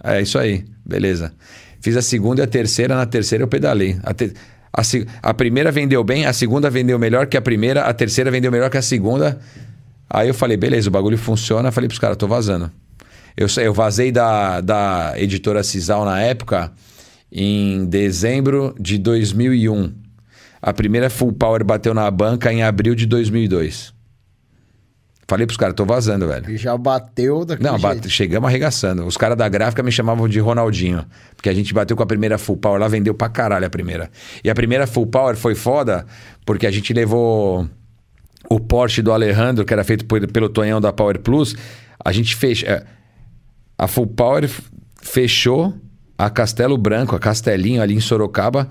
[0.03, 1.33] É isso aí, beleza.
[1.81, 3.99] Fiz a segunda e a terceira, na terceira eu pedalei.
[4.03, 4.33] A, te...
[4.73, 4.83] a,
[5.23, 8.69] a primeira vendeu bem, a segunda vendeu melhor que a primeira, a terceira vendeu melhor
[8.71, 9.39] que a segunda.
[10.09, 11.73] Aí eu falei, beleza, o bagulho funciona.
[11.73, 12.71] Falei pros caras, tô vazando.
[13.37, 16.73] Eu, eu vazei da, da editora Cisal na época,
[17.31, 19.93] em dezembro de 2001.
[20.63, 23.95] A primeira Full Power bateu na banca em abril de 2002.
[25.29, 26.49] Falei pros caras, tô vazando, velho.
[26.49, 29.05] E já bateu daquele Não, bate, chegamos arregaçando.
[29.05, 31.05] Os caras da gráfica me chamavam de Ronaldinho.
[31.35, 34.09] Porque a gente bateu com a primeira Full Power lá, vendeu pra caralho a primeira.
[34.45, 36.07] E a primeira Full Power foi foda,
[36.45, 37.69] porque a gente levou
[38.51, 41.55] o Porsche do Alejandro, que era feito por- pelo Tonhão da Power Plus.
[42.05, 42.63] A gente fez.
[42.65, 42.85] é,
[43.79, 44.49] A Full Power
[45.03, 45.75] fechou
[46.19, 48.69] a Castelo Branco, a Castelinho ali em Sorocaba,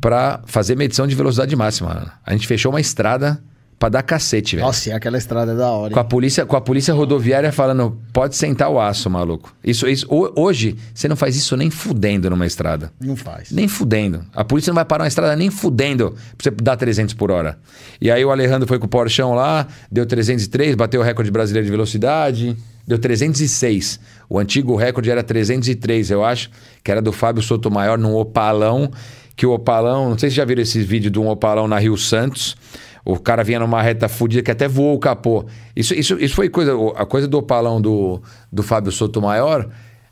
[0.00, 2.12] pra fazer medição de velocidade máxima.
[2.24, 3.42] A gente fechou uma estrada
[3.78, 4.66] pra dar cacete, velho.
[4.66, 5.92] Nossa, e aquela estrada é da hora.
[5.92, 6.08] Com a hein?
[6.08, 9.54] polícia, com a polícia rodoviária falando, pode sentar o aço, maluco.
[9.62, 12.90] Isso, isso, ho- hoje, você não faz isso nem fudendo numa estrada.
[13.00, 13.50] Não faz.
[13.50, 14.24] Nem fudendo.
[14.34, 17.58] A polícia não vai parar uma estrada nem fudendo pra você dar 300 por hora.
[18.00, 21.64] E aí o Alejandro foi com o Porchão lá, deu 303, bateu o recorde brasileiro
[21.66, 22.56] de velocidade,
[22.86, 24.00] deu 306.
[24.28, 26.50] O antigo recorde era 303, eu acho,
[26.82, 28.90] que era do Fábio Sotomayor num opalão,
[29.36, 31.96] que o opalão, não sei se já viram esse vídeo de um opalão na Rio
[31.96, 32.56] Santos.
[33.04, 35.44] O cara vinha numa reta fudida que até voou o capô.
[35.76, 36.72] Isso, isso, isso foi coisa.
[36.96, 39.66] A coisa do opalão do, do Fábio Sotomayor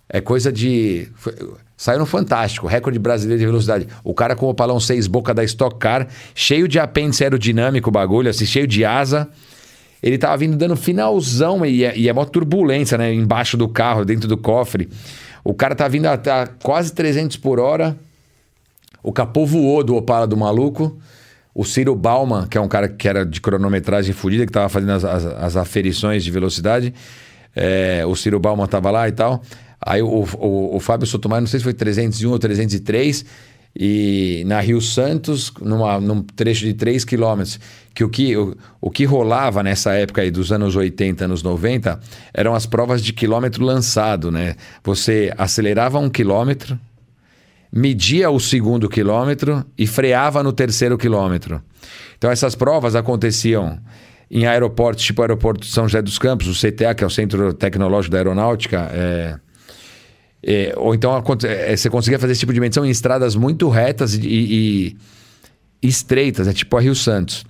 [0.08, 1.08] é coisa de.
[1.14, 1.34] foi-
[1.74, 3.88] saiu no Fantástico, recorde brasileiro de velocidade.
[4.04, 7.92] O cara com o opalão 6 boca da Stock Car, cheio de apêndice aerodinâmico, o
[7.92, 9.28] bagulho, assim, cheio de asa.
[10.02, 13.12] Ele tava vindo dando finalzão e é, e é mó turbulência, né?
[13.14, 14.88] Embaixo do carro, dentro do cofre.
[15.42, 17.96] O cara tá vindo a, a quase 300 por hora.
[19.02, 20.96] O capô voou do Opala do maluco.
[21.54, 24.92] O Ciro Bauman, que é um cara que era de cronometragem fodida, que estava fazendo
[24.92, 26.94] as, as- as aferições de velocidade.
[27.54, 29.42] é, o Ciro Bauman estava lá e tal.
[29.84, 30.06] Aí o,
[30.38, 33.24] o, o Fábio Sotomayor, não sei se foi 301 ou 303,
[33.74, 37.58] e na Rio Santos, numa, num trecho de 3 quilômetros,
[37.94, 41.98] que o que, o, o que rolava nessa época aí dos anos 80, anos 90,
[42.34, 44.56] eram as provas de quilômetro lançado, né?
[44.84, 46.78] Você acelerava um quilômetro,
[47.72, 51.62] media o segundo quilômetro e freava no terceiro quilômetro.
[52.18, 53.78] Então essas provas aconteciam
[54.30, 57.10] em aeroportos, tipo o aeroporto de São José dos Campos, o CTA, que é o
[57.10, 59.34] Centro Tecnológico da Aeronáutica, é,
[60.42, 63.68] é, ou então aconte- é, você conseguia fazer esse tipo de medição em estradas muito
[63.68, 64.96] retas e, e-
[65.82, 67.44] e estreitas, é tipo a Rio Santos.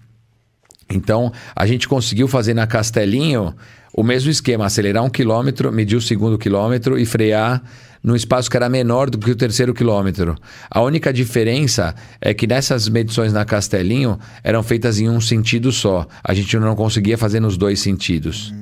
[0.91, 3.55] Então, a gente conseguiu fazer na Castelinho
[3.95, 7.63] o mesmo esquema: acelerar um quilômetro, medir o segundo quilômetro e frear
[8.03, 10.37] num espaço que era menor do que o terceiro quilômetro.
[10.71, 16.07] A única diferença é que nessas medições na Castelinho eram feitas em um sentido só.
[16.23, 18.53] A gente não conseguia fazer nos dois sentidos.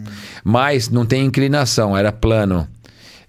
[0.44, 2.68] Mas não tem inclinação, era plano.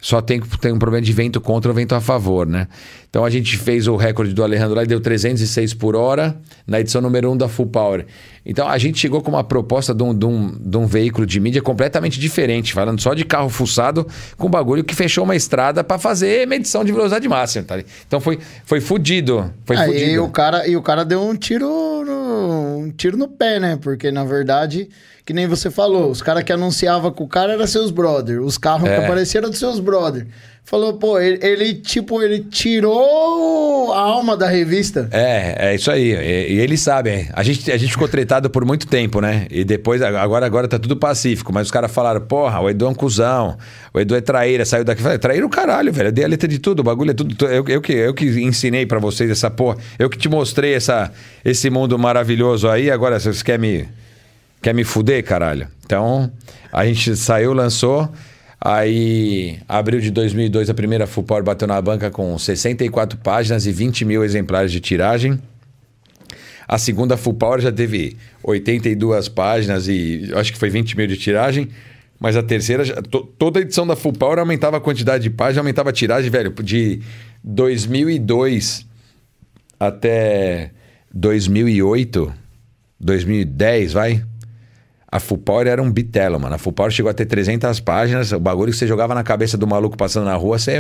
[0.01, 2.67] Só tem, tem um problema de vento contra ou vento a favor, né?
[3.11, 6.33] Então a gente fez o recorde do Alejandro lá e deu 306 por hora
[6.65, 8.05] na edição número 1 da Full Power.
[8.45, 11.37] Então a gente chegou com uma proposta de um, de um, de um veículo de
[11.41, 15.99] mídia completamente diferente, falando só de carro fuçado com bagulho que fechou uma estrada para
[15.99, 17.65] fazer medição de velocidade máxima.
[17.65, 17.83] Tá?
[18.07, 19.53] Então foi, foi fudido.
[19.65, 20.23] Foi Aí fudido.
[20.23, 21.67] o cara, e o cara deu um tiro
[22.05, 23.77] no, um tiro no pé, né?
[23.81, 24.87] Porque, na verdade,
[25.25, 28.41] que nem você falou, os caras que anunciavam com o cara eram seus brother.
[28.41, 28.97] Os carros É.
[28.97, 30.25] que apareceram dos seus brother.
[30.63, 35.09] Falou, pô, ele, ele, tipo, ele tirou a alma da revista.
[35.11, 36.13] É, é isso aí.
[36.13, 37.27] E, e eles sabem.
[37.33, 39.47] A gente, a gente ficou tretado por muito tempo, né?
[39.51, 41.51] E depois, agora, agora tá tudo pacífico.
[41.51, 43.57] Mas os caras falaram, porra, o Edu é um cuzão.
[43.93, 44.63] O Edu é traíra.
[44.63, 45.01] Saiu daqui.
[45.01, 46.07] Eu Falei, traíra o caralho, velho.
[46.07, 46.79] Eu dei a letra de tudo.
[46.79, 47.45] O bagulho é tudo.
[47.47, 49.77] Eu, eu, que, eu que ensinei pra vocês essa porra.
[49.99, 51.11] Eu que te mostrei essa,
[51.43, 52.89] esse mundo maravilhoso aí.
[52.89, 53.89] Agora, vocês querem me,
[54.61, 55.67] quer me fuder, caralho?
[55.85, 56.31] Então,
[56.71, 58.09] a gente saiu, lançou.
[58.63, 63.71] Aí, abril de 2002, a primeira Full Power bateu na banca com 64 páginas e
[63.71, 65.39] 20 mil exemplares de tiragem.
[66.67, 71.17] A segunda Full Power já teve 82 páginas e acho que foi 20 mil de
[71.17, 71.69] tiragem.
[72.19, 75.31] Mas a terceira, já- to- toda a edição da Full Power aumentava a quantidade de
[75.31, 76.53] páginas, aumentava a tiragem, velho.
[76.63, 77.01] De
[77.43, 78.85] 2002
[79.79, 80.69] até
[81.11, 82.31] 2008,
[82.99, 84.23] 2010, vai.
[85.11, 86.55] A Full Power era um bitelo, mano.
[86.55, 88.31] A Full Power chegou a ter 300 páginas.
[88.31, 90.77] O bagulho que você jogava na cabeça do maluco passando na rua, você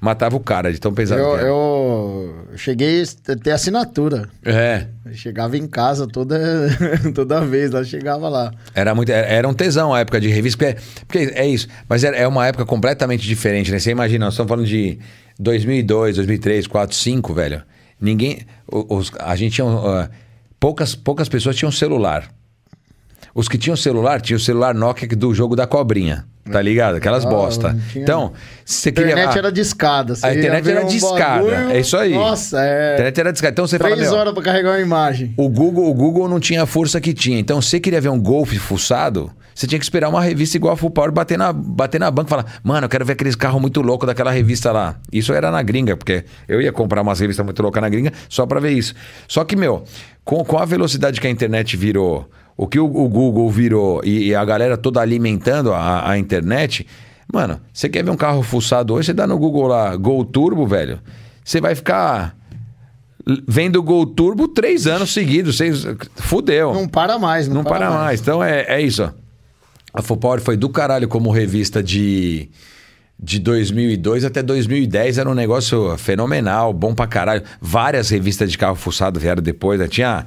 [0.00, 4.30] matava o cara de tão pesado Eu, eu cheguei a ter assinatura.
[4.42, 4.86] É.
[5.04, 6.38] Eu chegava em casa toda,
[7.14, 8.50] toda vez, lá chegava lá.
[8.74, 11.68] Era, muito, era era um tesão a época de revista, porque, porque é isso.
[11.86, 13.78] Mas é uma época completamente diferente, né?
[13.78, 14.98] Você imagina, nós estamos falando de
[15.38, 17.62] 2002, 2003, 2004, 2005, velho.
[18.00, 18.40] Ninguém...
[18.66, 19.66] Os, a gente tinha...
[19.66, 20.08] ah,
[20.58, 22.26] poucas, poucas pessoas tinham celular.
[23.36, 26.24] Os que tinham celular, tinham o celular Nokia do jogo da cobrinha.
[26.50, 26.94] Tá ligado?
[26.96, 27.76] Aquelas Ah, bosta.
[27.92, 28.32] tinha- Então,
[28.64, 29.12] se você A queria.
[29.12, 30.14] internet ah, era de escada.
[30.14, 32.14] você a internet era um de escada, bagulho, é isso aí.
[32.14, 32.92] Nossa, a é.
[32.94, 33.52] internet era discada.
[33.52, 35.34] Então você fala, Três meu, horas pra carregar uma imagem.
[35.36, 37.38] o Google, o Google não tinha a força que tinha.
[37.38, 40.76] Então, você queria ver um Golf fuçado, você tinha que esperar uma revista igual a
[40.76, 43.60] Full Power bater na, bater na banca e falar: Mano, eu quero ver aqueles carros
[43.60, 44.94] muito loucos daquela revista lá.
[45.12, 48.46] Isso era na gringa, porque eu ia comprar umas revistas muito loucas na gringa só
[48.46, 48.94] pra ver isso.
[49.26, 49.82] Só que, meu,
[50.24, 54.28] com, com a velocidade que a internet virou, o que o, o Google virou e,
[54.28, 56.86] e a galera toda alimentando a, a internet.
[57.32, 59.06] Mano, você quer ver um carro fuçado hoje?
[59.06, 61.00] Você dá no Google lá, Gol Turbo, velho.
[61.44, 62.36] Você vai ficar
[63.46, 65.56] vendo Gol Turbo três anos seguidos.
[65.56, 65.84] Vocês...
[66.16, 66.72] Fudeu.
[66.72, 68.20] Não para mais, não, Não para mais.
[68.20, 69.02] Então é, é isso.
[69.02, 69.10] ó.
[69.92, 72.50] A Full Power foi do caralho como revista de,
[73.18, 75.18] de 2002 até 2010.
[75.18, 77.42] Era um negócio fenomenal, bom pra caralho.
[77.60, 79.80] Várias revistas de carro fuçado vieram depois.
[79.80, 79.88] né?
[79.88, 80.26] Tinha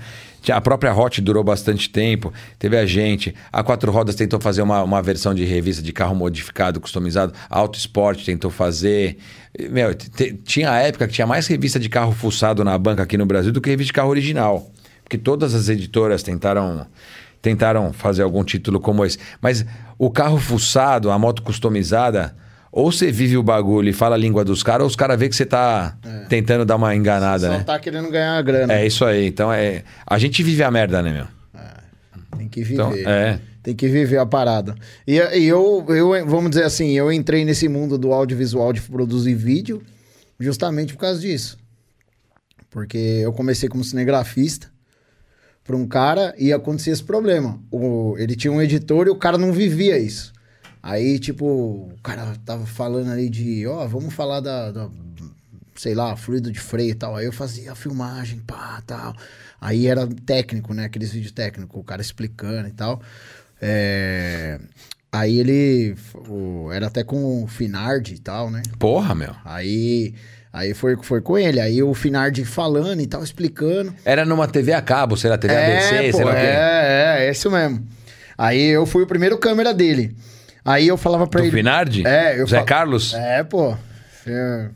[0.51, 2.33] a própria Hot durou bastante tempo.
[2.57, 3.35] Teve a gente.
[3.51, 7.33] A Quatro Rodas tentou fazer uma, uma versão de revista de carro modificado, customizado.
[7.49, 9.17] A Auto Sport tentou fazer.
[9.69, 9.93] Meu,
[10.43, 13.51] tinha a época que tinha mais revista de carro fuçado na banca aqui no Brasil
[13.51, 14.71] do que revista de carro original.
[15.03, 16.85] Porque todas as editoras tentaram
[17.41, 19.17] tentaram fazer algum título como esse.
[19.41, 19.65] Mas
[19.97, 22.35] o carro fuçado, a moto customizada,
[22.71, 25.27] ou você vive o bagulho e fala a língua dos caras, ou os caras vê
[25.27, 27.63] que você tá tentando dar uma enganada, Só né?
[27.63, 28.73] tá querendo ganhar a grana.
[28.73, 29.27] É isso aí.
[29.27, 29.83] Então é.
[30.05, 31.39] A gente vive a merda, né, meu?
[32.37, 32.73] Tem que viver.
[32.73, 33.39] Então, é.
[33.61, 34.75] Tem que viver a parada.
[35.05, 39.33] E, e eu, eu, vamos dizer assim, eu entrei nesse mundo do audiovisual de produzir
[39.33, 39.81] vídeo
[40.39, 41.57] justamente por causa disso.
[42.69, 44.71] Porque eu comecei como cinegrafista
[45.63, 47.59] para um cara e acontecia esse problema.
[47.69, 50.31] O, ele tinha um editor e o cara não vivia isso.
[50.81, 54.89] Aí, tipo, o cara tava falando ali de, ó, vamos falar da, da,
[55.75, 57.15] sei lá, fluido de freio e tal.
[57.15, 59.13] Aí eu fazia a filmagem, pá, tal.
[59.59, 60.85] Aí era técnico, né?
[60.85, 63.01] Aqueles vídeos técnicos, o cara explicando e tal.
[63.61, 64.59] É,
[65.11, 65.95] Aí ele
[66.29, 68.61] o- era até com o Finardi e tal, né?
[68.77, 69.35] Porra, meu.
[69.43, 70.13] Aí,
[70.53, 71.59] aí foi, foi com ele.
[71.59, 73.91] Aí o Finardi falando e tal, explicando.
[74.05, 76.41] Era numa TV a cabo, sei lá, TV ABC, pô, sei lá o quê.
[76.41, 77.85] é, é, é isso mesmo.
[78.37, 80.15] Aí eu fui o primeiro câmera dele.
[80.69, 81.55] Aí eu falava pra Do ele.
[81.55, 82.05] Finardi?
[82.05, 83.13] É, eu Zé fal- Carlos?
[83.15, 83.75] É, pô.
[84.27, 84.69] É,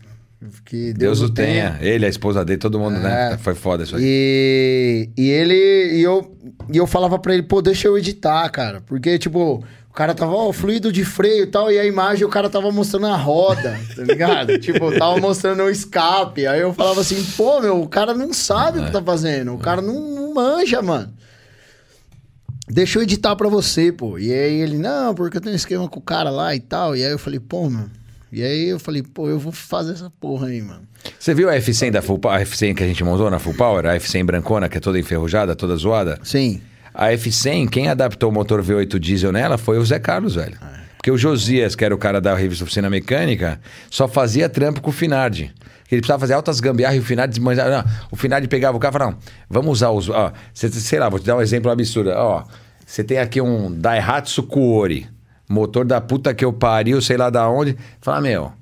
[0.66, 1.78] que Deus, o tenha.
[1.82, 3.34] Ele, a esposa dele, todo mundo, né?
[3.34, 3.38] É.
[3.38, 4.02] Foi foda isso aí.
[4.04, 5.54] E, e ele.
[5.98, 6.36] E eu,
[6.72, 8.82] e eu falava pra ele, pô, deixa eu editar, cara.
[8.82, 12.30] Porque, tipo, o cara tava, ó, fluido de freio e tal, e a imagem o
[12.30, 14.58] cara tava mostrando a roda, tá ligado?
[14.60, 16.48] tipo, tava mostrando o escape.
[16.48, 19.54] Aí eu falava assim, pô, meu, o cara não sabe o que tá fazendo.
[19.54, 21.14] O cara não, não manja, mano.
[22.68, 24.18] Deixa eu editar pra você, pô.
[24.18, 26.96] E aí ele, não, porque eu tenho um esquema com o cara lá e tal.
[26.96, 27.92] E aí eu falei, pô, mano.
[28.32, 30.82] E aí eu falei, pô, eu vou fazer essa porra aí, mano.
[31.20, 33.54] Você viu a F100 da Full Power, a F100 que a gente montou na Full
[33.54, 33.86] Power?
[33.86, 36.20] A F100 brancona, que é toda enferrujada, toda zoada?
[36.24, 36.62] Sim.
[36.94, 40.58] A F100, quem adaptou o motor V8 diesel nela foi o Zé Carlos, velho.
[41.04, 44.90] Porque o Josias, que era o cara da revista Oficina Mecânica, só fazia trampo com
[44.90, 45.54] o Finardi.
[45.92, 47.70] Ele precisava fazer altas gambiarras e o Finardi desmanjava.
[47.70, 50.08] Não, o Finardi pegava o carro e falava, não, vamos usar os...
[50.08, 52.10] Ó, cê- sei lá, vou te dar um exemplo absurdo.
[52.12, 52.46] Ó,
[52.86, 55.06] você tem aqui um Daihatsu Kuori,
[55.50, 57.78] motor da puta que eu pariu, sei lá da onde.
[58.00, 58.54] Fala, meu,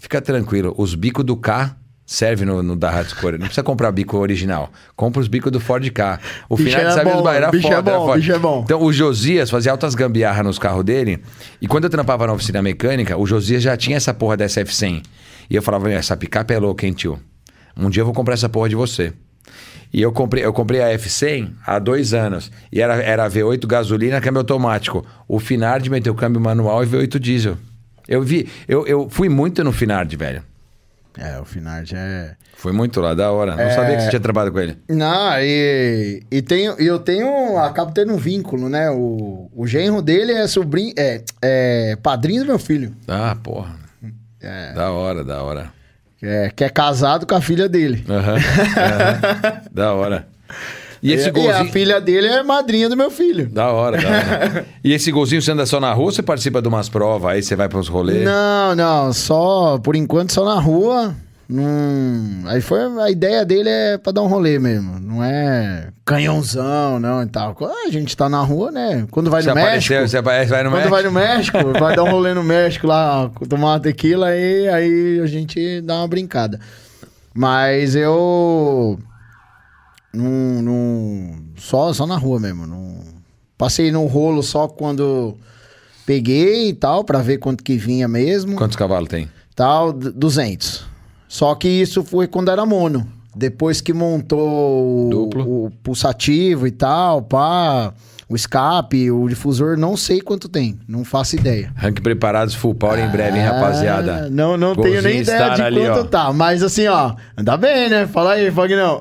[0.00, 1.76] Fica tranquilo, os bicos do K
[2.12, 3.38] servem no, no Daihatsu Core.
[3.38, 4.72] Não precisa comprar bico original.
[4.96, 6.18] Compra os bicos do Ford K.
[6.48, 8.32] O Bicho final era sabe bom, os ba- era bicho é foda, era bom, bicho
[8.32, 8.62] é bom.
[8.64, 11.22] Então o Josias fazia altas gambiarra nos carros dele.
[11.62, 15.04] E quando eu trampava na oficina mecânica, o Josias já tinha essa porra dessa F100.
[15.48, 17.16] E eu falava, essa picape é louca, hein, tio?
[17.76, 19.12] Um dia eu vou comprar essa porra de você.
[19.92, 22.50] E eu comprei, eu comprei a F100 há dois anos.
[22.72, 25.06] E era, era V8 gasolina, câmbio automático.
[25.28, 27.56] O Finard meteu câmbio manual e V8 diesel.
[28.08, 30.42] Eu vi, eu, eu fui muito no Finard, velho.
[31.18, 32.34] É, o Finard é.
[32.56, 33.56] Fui muito lá, da hora.
[33.56, 33.70] Não É.
[33.70, 34.78] sabia que você tinha trabalhado com ele.
[34.88, 37.58] Não, e, e tenho, eu tenho.
[37.58, 38.90] Acabo tendo um vínculo, né?
[38.90, 40.94] O, o genro dele é sobrinho.
[40.96, 42.94] É, é padrinho do meu filho.
[43.08, 43.74] Ah, porra.
[44.40, 45.70] É, Da hora, da hora.
[46.22, 48.04] é, que é casado com a filha dele.
[48.08, 49.60] Aham, aham.
[49.72, 50.28] da hora.
[51.02, 51.72] E esse e, e a golzinho.
[51.72, 53.48] filha dele é madrinha do meu filho.
[53.48, 54.66] Da hora, da hora.
[54.84, 57.32] E esse golzinho você anda só na rua ou você participa de umas provas?
[57.32, 58.24] Aí você vai para uns rolês?
[58.24, 61.14] Não, não, só, por enquanto, só na rua.
[61.48, 62.48] Não...
[62.48, 65.00] Aí foi, a ideia dele é pra dar um rolê mesmo.
[65.00, 67.56] Não é canhãozão, não, e tal.
[67.86, 69.06] A gente tá na rua, né?
[69.10, 69.68] Quando vai Você no México...
[69.68, 70.94] apareceu, você aparece, vai no Quando México?
[70.94, 75.20] vai no México, vai dar um rolê no México lá, tomar uma tequila e aí
[75.20, 76.60] a gente dá uma brincada.
[77.34, 78.98] Mas eu.
[80.12, 80.62] Não.
[80.62, 82.66] não só, só na rua mesmo.
[82.66, 82.98] Não,
[83.56, 85.36] passei no rolo só quando
[86.06, 88.56] peguei e tal, pra ver quanto que vinha mesmo.
[88.56, 89.28] Quantos cavalos tem?
[89.54, 90.84] Tal, d- 200.
[91.28, 93.06] Só que isso foi quando era mono.
[93.36, 95.66] Depois que montou o, Duplo.
[95.66, 97.94] o pulsativo e tal, pá.
[98.30, 100.78] O escape, o difusor, não sei quanto tem.
[100.86, 101.72] Não faço ideia.
[101.74, 104.28] Rank preparados full power em breve, hein, Ah, rapaziada?
[104.30, 106.04] Não, não tenho Golzinho nem ideia de ali, quanto ó.
[106.04, 106.32] tá.
[106.32, 108.06] Mas assim, ó, anda bem, né?
[108.06, 109.00] Fala aí, Fagnão.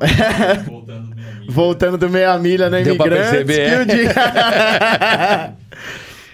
[0.67, 1.09] Voltando.
[1.47, 3.45] Voltando do meia milha na Deu pra Imigrantes.
[3.45, 5.51] perceber, que é?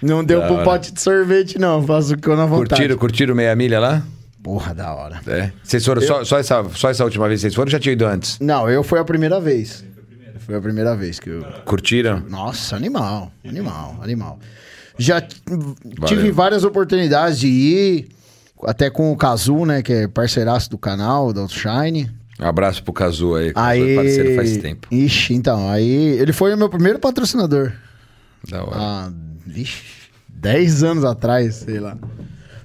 [0.02, 0.64] não deu Da pro hora.
[0.64, 1.82] pote de sorvete, não.
[1.86, 2.68] Faço o que eu na vontade.
[2.70, 4.02] Curtiram, curtiram meia milha lá?
[4.42, 5.20] Porra, da hora.
[5.26, 5.50] É.
[5.62, 7.92] Vocês foram só, só, essa, só essa última vez que vocês foram ou já tinham
[7.94, 8.38] ido antes?
[8.40, 9.84] Não, eu foi a primeira vez.
[10.46, 11.44] Foi a primeira vez que eu.
[11.64, 12.22] Curtiram?
[12.30, 14.38] Nossa, animal, animal, animal.
[14.96, 18.08] Já tive várias oportunidades de ir,
[18.62, 22.08] até com o Kazu, né, que é parceiraço do canal, do Shine.
[22.38, 24.86] Um abraço pro Cazu aí, que foi Aí, parceiro faz tempo.
[24.88, 27.72] Ixi, então, aí ele foi o meu primeiro patrocinador.
[28.48, 29.12] Da hora.
[29.44, 29.82] Vixe,
[30.28, 31.98] 10 anos atrás, sei lá.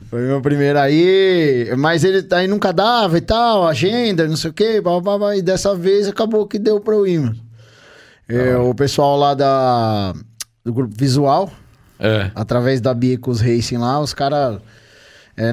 [0.07, 4.53] Foi meu primeiro aí, mas ele aí nunca dava e tal, agenda, não sei o
[4.53, 7.50] quê, blá, blá, blá, e dessa vez acabou que deu pra eu ir, mano.
[8.33, 10.13] É, o pessoal lá da,
[10.63, 11.51] do grupo visual,
[11.99, 12.31] É.
[12.35, 14.59] através da Biecos Racing lá, os caras.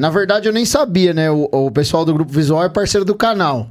[0.00, 1.30] na verdade, eu nem sabia, né?
[1.30, 3.70] O, o pessoal do grupo visual é parceiro do canal.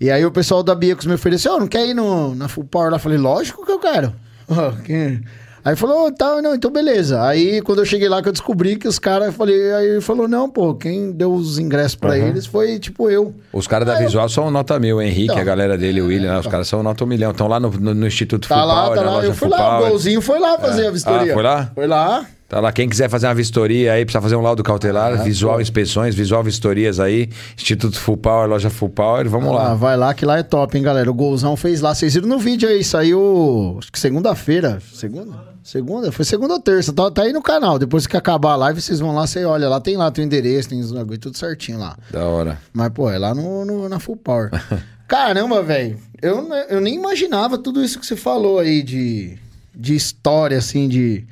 [0.00, 2.64] E aí o pessoal da Biecos me ofereceu: "Ó, não quer ir no, na Full
[2.64, 2.96] Power lá?
[2.96, 4.12] Eu falei: lógico que eu quero.
[4.48, 5.20] Ó, que-
[5.64, 7.22] Aí falou, tá, não, então beleza.
[7.22, 10.26] Aí quando eu cheguei lá que eu descobri que os caras, falei, aí ele falou,
[10.26, 13.32] não, pô, quem deu os ingressos pra eles foi tipo eu.
[13.52, 15.38] Os caras da Ah, eu- Visual são nota mil, o Henrique, Então.
[15.38, 16.40] a galera dele, o William, né?
[16.40, 17.30] os caras são nota um milhão.
[17.30, 19.24] Estão lá no, no- no Instituto Tá Full lá, Power, tá lá.
[19.24, 21.30] Eu fui Full lá, o golzinho foi lá fazer a vistoria.
[21.32, 21.70] Ah, foi lá?
[21.74, 22.26] Foi lá.
[22.52, 25.54] Tá lá, quem quiser fazer uma vistoria aí, precisa fazer um laudo cautelar, Ah, visual
[25.54, 25.60] pô.
[25.62, 29.74] inspeções, visual vistorias aí, Instituto Full Power, loja Full Power, vamos Ah, lá.
[29.74, 31.10] vai lá que lá é top, hein, galera.
[31.10, 31.94] O golzão fez lá.
[31.94, 34.78] Vocês viram no vídeo aí, saiu acho que segunda-feira.
[34.92, 35.32] Segunda?
[35.64, 36.12] Segunda?
[36.12, 36.92] Foi segunda ou terça.
[36.92, 37.78] Tá, tá aí no canal.
[37.78, 39.80] Depois que acabar a live, vocês vão lá, você olha lá.
[39.80, 41.96] Tem lá teu endereço, tem os bagulho, tudo certinho lá.
[42.10, 42.58] Da hora.
[42.70, 44.50] Mas, pô, é lá no, no- na Full Power.
[45.08, 45.96] Caramba, velho.
[46.20, 49.38] Eu, eu nem imaginava tudo isso que você falou aí de,
[49.74, 51.24] de história, assim, de,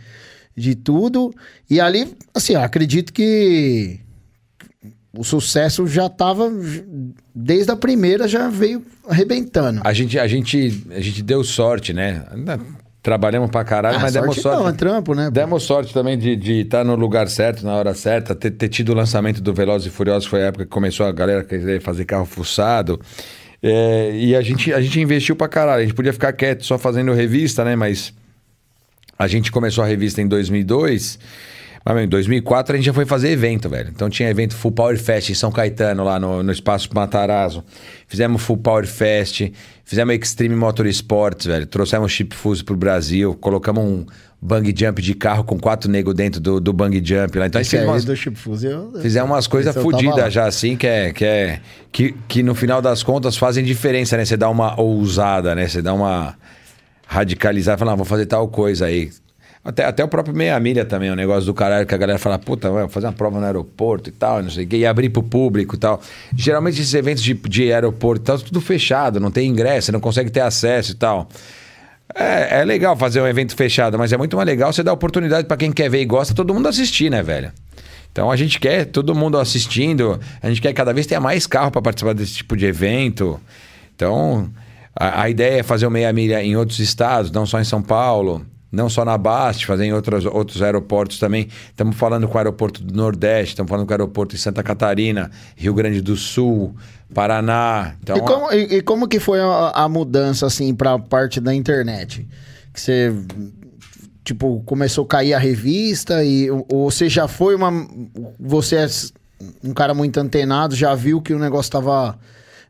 [0.61, 1.33] de tudo.
[1.69, 3.99] E ali, assim, acredito que
[5.17, 6.51] o sucesso já tava.
[7.35, 9.81] Desde a primeira já veio arrebentando.
[9.85, 12.25] A gente, a gente, a gente deu sorte, né?
[13.03, 14.61] Trabalhamos pra caralho, Ah, mas demos sorte sorte.
[14.63, 15.31] não, é trampo, né?
[15.31, 18.95] Demos sorte também de estar no lugar certo, na hora certa, ter, ter tido o
[18.95, 22.27] lançamento do Velozes e Furiosos, foi a época que começou a galera querer fazer carro
[22.27, 23.01] fuçado.
[23.63, 25.81] É, e a gente, a gente investiu pra caralho.
[25.81, 27.75] A gente podia ficar quieto só fazendo revista, né?
[27.75, 28.13] Mas
[29.21, 31.19] a gente começou a revista em 2002.
[31.85, 33.91] Mas meu, em 2004 a gente já foi fazer evento, velho.
[33.95, 37.63] Então tinha evento Full Power Fest em São Caetano, lá no, no Espaço Matarazzo.
[38.09, 39.43] Fizemos Full Power Fest,
[39.85, 41.67] fizemos Extreme Motorsports, velho.
[41.67, 44.07] Trouxemos Chip Fuse pro Brasil, colocamos um
[44.41, 47.47] bang jump de carro com quatro negros dentro do, do bang jump lá.
[47.47, 51.13] Então aí umas, do Chip Fuse, eu- Fizemos umas coisas fodidas já, assim, que é,
[51.13, 51.61] que é.
[51.93, 54.25] Que, que no final das contas fazem diferença, né?
[54.25, 55.69] Você dá uma ousada, né?
[55.69, 56.37] Você dá uma
[57.11, 59.11] radicalizada, fala, ah, vou fazer tal coisa aí.
[59.65, 62.39] Até, até o próprio meia milha também, o negócio do caralho que a galera fala,
[62.39, 65.11] puta, vai fazer uma prova no aeroporto e tal, não sei o quê, e abrir
[65.11, 66.01] pro público e tal.
[66.35, 70.31] Geralmente esses eventos de, de aeroporto e tal, tudo fechado, não tem ingresso, não consegue
[70.31, 71.29] ter acesso e tal.
[72.15, 75.49] É, é legal fazer um evento fechado, mas é muito mais legal você dar oportunidade
[75.49, 77.53] pra quem quer ver e gosta, todo mundo assistir, né, velho?
[78.13, 81.73] Então a gente quer todo mundo assistindo, a gente quer cada vez ter mais carro
[81.73, 83.41] para participar desse tipo de evento.
[83.95, 84.49] Então
[84.95, 87.83] a, a ideia é fazer o meia milha em outros estados, não só em São
[87.83, 91.49] Paulo, não só na Bast, fazer em outros, outros aeroportos também.
[91.69, 95.31] Estamos falando com o aeroporto do Nordeste, estamos falando com o aeroporto em Santa Catarina,
[95.57, 96.75] Rio Grande do Sul,
[97.13, 97.95] Paraná.
[98.03, 101.53] Então, e, como, e- e como que foi a, a mudança, assim, pra parte da
[101.53, 102.29] internet?
[102.73, 103.13] Que você,
[104.25, 107.71] tipo, começou a cair a revista e ou ou você já foi uma...
[108.39, 108.87] Você é
[109.65, 112.17] um cara muito antenado, já viu que o negócio tava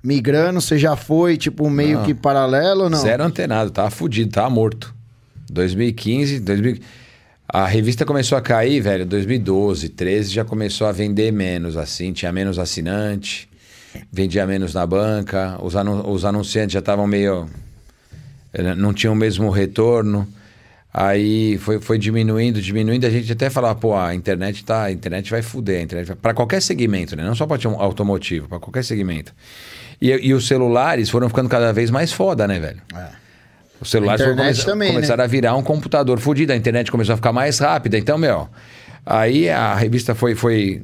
[0.02, 2.04] migrando, você já foi, tipo, meio Não.
[2.04, 2.98] que paralelo ou não?
[2.98, 4.94] Zero antenado, tava fudido, tava morto.
[5.50, 6.78] 2015, 2000...
[7.48, 12.30] a revista começou a cair, velho, 2012, 13 já começou a vender menos, assim, tinha
[12.32, 13.48] menos assinante,
[14.12, 17.48] vendia menos na banca, os, anu- os anunciantes já estavam meio.
[18.52, 20.26] eh, não tinham o mesmo retorno.
[20.92, 25.30] Aí foi, foi diminuindo, diminuindo, a gente até falava, pô, a internet tá, a internet
[25.30, 26.16] vai fuder, a internet vai...
[26.16, 27.22] para qualquer segmento, né?
[27.24, 29.32] Não só para automotivo, para qualquer segmento.
[30.00, 32.80] E, e os celulares foram ficando cada vez mais foda, né, velho?
[32.94, 33.06] É.
[33.80, 34.94] Os celulares começar- também, né?
[34.94, 37.96] começaram a virar um computador fudido, a internet começou a ficar mais rápida.
[37.98, 38.48] Então, meu,
[39.04, 40.82] aí a revista foi, foi,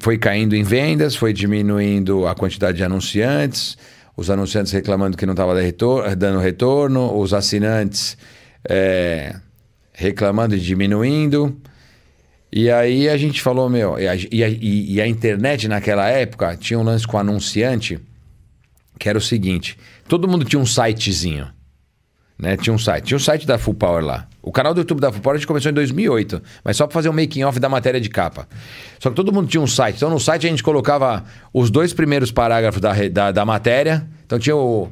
[0.00, 3.76] foi caindo em vendas, foi diminuindo a quantidade de anunciantes,
[4.16, 5.54] os anunciantes reclamando que não estava
[6.16, 8.16] dando retorno, os assinantes
[8.68, 9.34] é,
[9.92, 11.56] reclamando e diminuindo.
[12.50, 16.56] E aí a gente falou, meu, e a, e a- e a internet naquela época
[16.56, 17.98] tinha um lance com anunciante
[18.98, 19.78] que era o seguinte:
[20.08, 21.48] todo mundo tinha um sitezinho.
[22.38, 22.56] Né?
[22.56, 23.04] Tinha um site.
[23.04, 24.28] Tinha o site da Full Power lá.
[24.40, 26.94] O canal do YouTube da Full Power a gente começou em 2008, mas só para
[26.94, 28.46] fazer um making off da matéria de capa.
[29.00, 29.96] Só que todo mundo tinha um site.
[29.96, 34.06] Então no site a gente colocava os dois primeiros parágrafos da, da, da matéria.
[34.24, 34.88] Então tinha o,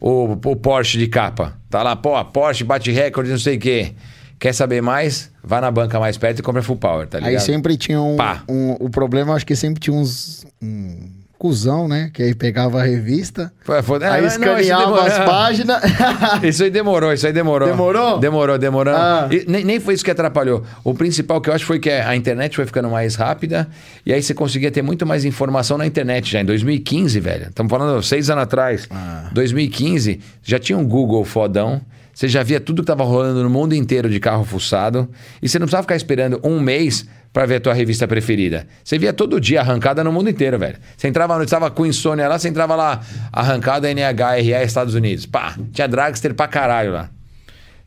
[0.00, 1.56] o, o, Porsche de capa.
[1.70, 3.94] Tá lá, pô, Porsche bate recorde, não sei o quê.
[4.40, 5.30] Quer saber mais?
[5.40, 7.32] Vá na banca mais perto e compra Full Power, tá ligado?
[7.32, 8.16] Aí sempre tinha um,
[8.48, 10.44] um o problema, acho que sempre tinha uns...
[10.60, 12.08] Um cuzão, né?
[12.14, 15.82] Que aí pegava a revista, foi, foi, aí escaneava não, as páginas.
[16.44, 17.68] isso aí demorou, isso aí demorou.
[17.68, 18.18] Demorou?
[18.20, 18.94] Demorou, demorou.
[18.94, 19.28] Ah.
[19.48, 20.62] nem, nem foi isso que atrapalhou.
[20.84, 23.66] O principal que eu acho foi que a internet foi ficando mais rápida
[24.06, 26.40] e aí você conseguia ter muito mais informação na internet já.
[26.40, 27.48] Em 2015, velho.
[27.48, 28.86] Estamos falando seis anos atrás.
[28.88, 29.28] Ah.
[29.32, 31.80] 2015, já tinha um Google fodão.
[32.14, 35.08] Você já via tudo que estava rolando no mundo inteiro de carro fuçado.
[35.42, 38.66] E você não precisava ficar esperando um mês para ver a tua revista preferida.
[38.84, 40.76] Você via todo dia arrancada no mundo inteiro, velho.
[40.96, 43.00] Você entrava no estava com insônia lá, você entrava lá,
[43.32, 45.24] arrancada NHRA Estados Unidos.
[45.24, 47.10] Pá, tinha dragster pra caralho lá.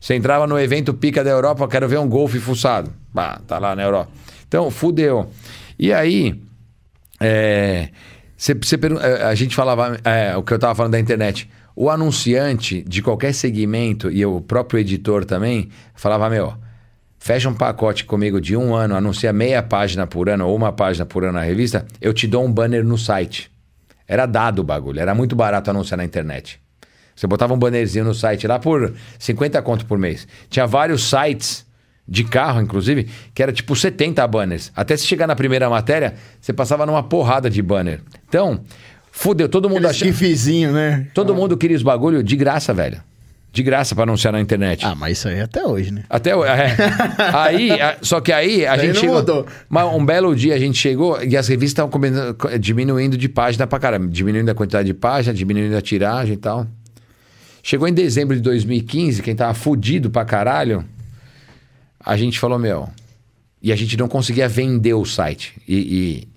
[0.00, 2.92] Você entrava no evento Pica da Europa, quero ver um golfe fuçado.
[3.14, 4.10] Pá, tá lá na Europa.
[4.48, 5.30] Então, fudeu.
[5.78, 6.40] E aí,
[7.20, 7.88] é,
[8.36, 11.48] você, você, é, a gente falava, é, o que eu tava falando da internet.
[11.74, 16.54] O anunciante de qualquer segmento e o próprio editor também falava, meu,
[17.26, 21.04] fecha um pacote comigo de um ano, anuncia meia página por ano ou uma página
[21.04, 23.50] por ano na revista, eu te dou um banner no site.
[24.06, 26.60] Era dado o bagulho, era muito barato anunciar na internet.
[27.16, 30.28] Você botava um bannerzinho no site lá por 50 conto por mês.
[30.48, 31.66] Tinha vários sites
[32.06, 34.70] de carro, inclusive, que era tipo 70 banners.
[34.76, 38.02] Até se chegar na primeira matéria, você passava numa porrada de banner.
[38.28, 38.60] Então,
[39.10, 40.12] fudeu, todo mundo achava.
[40.12, 41.08] vizinho, né?
[41.12, 41.34] Todo ah.
[41.36, 43.02] mundo queria os bagulho de graça, velho
[43.56, 44.84] de graça para anunciar na internet.
[44.84, 46.04] Ah, mas isso aí é até hoje, né?
[46.10, 46.50] Até hoje.
[46.50, 46.76] É.
[47.32, 47.70] aí,
[48.02, 49.16] só que aí a gente chegou.
[49.16, 49.46] Mudou.
[49.66, 52.00] Mas um belo dia a gente chegou e as revistas estavam
[52.60, 54.08] diminuindo de página pra caramba.
[54.08, 56.66] Diminuindo a quantidade de página, diminuindo a tiragem e tal.
[57.62, 60.84] Chegou em dezembro de 2015, quem tava fudido pra caralho,
[61.98, 62.88] a gente falou, meu.
[63.62, 66.28] E a gente não conseguia vender o site e, e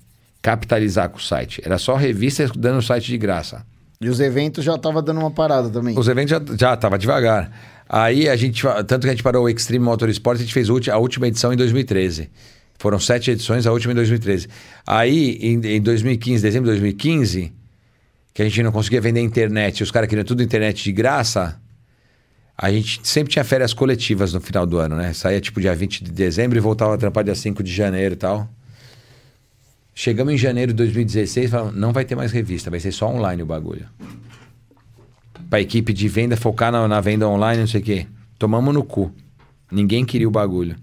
[0.42, 1.62] capitalizar com o site.
[1.64, 3.64] Era só revista dando o site de graça.
[4.02, 5.97] E os eventos já tava dando uma parada também.
[6.00, 7.52] Os eventos já, já devagar.
[7.88, 10.97] Aí a gente, tanto que a gente parou o Extreme Motorsport, a gente fez a
[10.97, 12.30] última edição em 2013.
[12.78, 14.47] Foram sete edições, a última em 2013.
[14.88, 17.52] Aí, em, em 2015, dezembro de 2015,
[18.34, 21.60] que a gente não conseguia vender internet, os caras queriam tudo internet de graça,
[22.58, 25.12] a gente sempre tinha férias coletivas no final do ano, né?
[25.12, 28.18] Saía tipo dia 20 de dezembro e voltava a trampar dia 5 de janeiro e
[28.18, 28.50] tal.
[30.02, 33.43] Chegamos em janeiro de 2016 falamos, não vai ter mais revista, vai ser só online
[33.43, 33.86] o bagulho.
[35.50, 38.08] Pra equipe de venda focar na, na venda online, não sei o quê.
[38.38, 39.12] Tomamos no cu.
[39.70, 40.78] Ninguém queria o bagulho.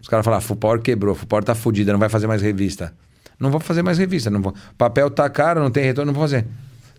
[0.00, 2.94] Os caras falaram, Fupower quebrou, Fupower tá fodida, não vai fazer mais revista.
[3.38, 4.54] Não vou fazer mais revista, não vou.
[4.78, 6.46] Papel tá caro, não tem retorno, não vou fazer.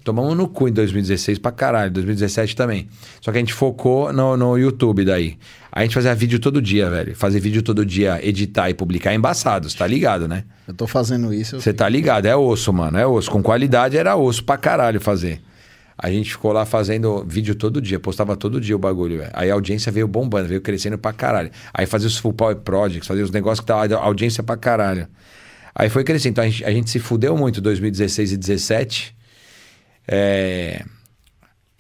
[0.04, 2.88] Tomamos no cu em 2016 pra caralho, 2017 também.
[3.22, 5.40] Só que a gente focou no, no YouTube daí.
[5.76, 7.16] A gente fazia vídeo todo dia, velho.
[7.16, 10.44] Fazer vídeo todo dia, editar e publicar é embaçado, você tá ligado, né?
[10.68, 11.60] Eu tô fazendo isso.
[11.60, 13.32] Você tá ligado, é osso, mano, é osso.
[13.32, 15.42] Com qualidade era osso pra caralho fazer.
[15.98, 19.18] A gente ficou lá fazendo vídeo todo dia, postava todo dia o bagulho.
[19.18, 19.32] Véio.
[19.34, 21.50] Aí a audiência veio bombando, veio crescendo pra caralho.
[21.74, 25.08] Aí fazia os full power projects, fazia os negócios que tava audiência pra caralho.
[25.74, 26.34] Aí foi crescendo.
[26.34, 29.16] Então a gente, a gente se fudeu muito em 2016 e 2017
[30.08, 30.84] é...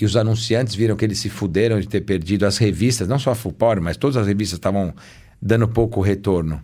[0.03, 3.31] E os anunciantes viram que eles se fuderam de ter perdido as revistas, não só
[3.31, 4.93] a Full Power, mas todas as revistas estavam
[5.41, 6.61] dando pouco retorno.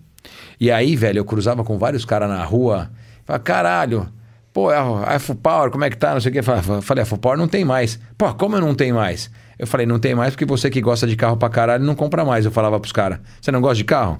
[0.59, 2.91] E aí, velho, eu cruzava com vários caras na rua,
[3.23, 4.09] falava, caralho,
[4.51, 6.15] pô, a, Full Power, como é que tá?
[6.15, 6.41] Não sei o que.
[6.41, 7.97] Falei, a Power não tem mais.
[8.17, 9.31] Pô, como eu não tenho mais?
[9.57, 12.25] Eu falei, não tem mais porque você que gosta de carro pra caralho não compra
[12.25, 12.43] mais.
[12.43, 14.19] Eu falava pros caras, você não gosta de carro?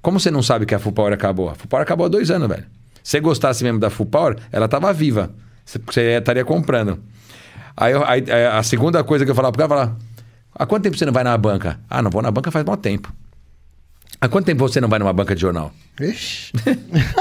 [0.00, 1.50] Como você não sabe que a Power acabou?
[1.50, 2.64] A Power acabou há dois anos, velho.
[3.02, 5.34] Se você gostasse mesmo da Power, ela tava viva.
[5.64, 5.80] Você
[6.18, 7.00] estaria comprando.
[7.76, 9.98] Aí, aí, a segunda coisa que eu falava pro cara, falava,
[10.54, 11.80] há quanto tempo você não vai na banca?
[11.88, 13.12] Ah, não vou na banca faz muito tempo.
[14.20, 15.72] Há quanto tempo você não vai numa banca de jornal?
[16.00, 16.52] Ixi.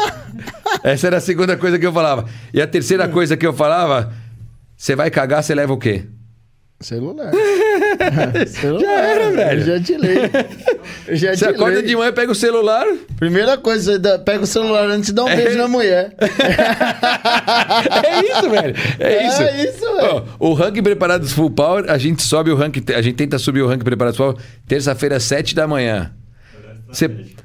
[0.83, 2.29] Essa era a segunda coisa que eu falava.
[2.53, 4.13] E a terceira coisa que eu falava,
[4.77, 6.05] você vai cagar, você leva o quê?
[6.79, 7.31] Celular.
[8.47, 8.81] celular.
[8.85, 9.65] Já era, velho.
[9.65, 10.21] Já te leio.
[11.09, 11.87] Já você acorda lei.
[11.87, 12.85] de manhã, pega o celular.
[13.17, 15.35] Primeira coisa, você pega o celular antes de dar um é...
[15.35, 16.13] beijo na mulher.
[18.03, 18.75] é isso, velho.
[18.99, 19.41] É, é isso.
[19.41, 20.23] É isso, velho.
[20.39, 23.67] o ranking preparados full power, a gente sobe o ranking, a gente tenta subir o
[23.67, 26.11] ranking preparados full power terça-feira, 7 da manhã.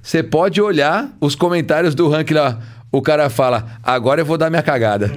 [0.03, 2.59] Você pode olhar os comentários do ranking lá.
[2.93, 5.11] O cara fala, agora eu vou dar minha cagada.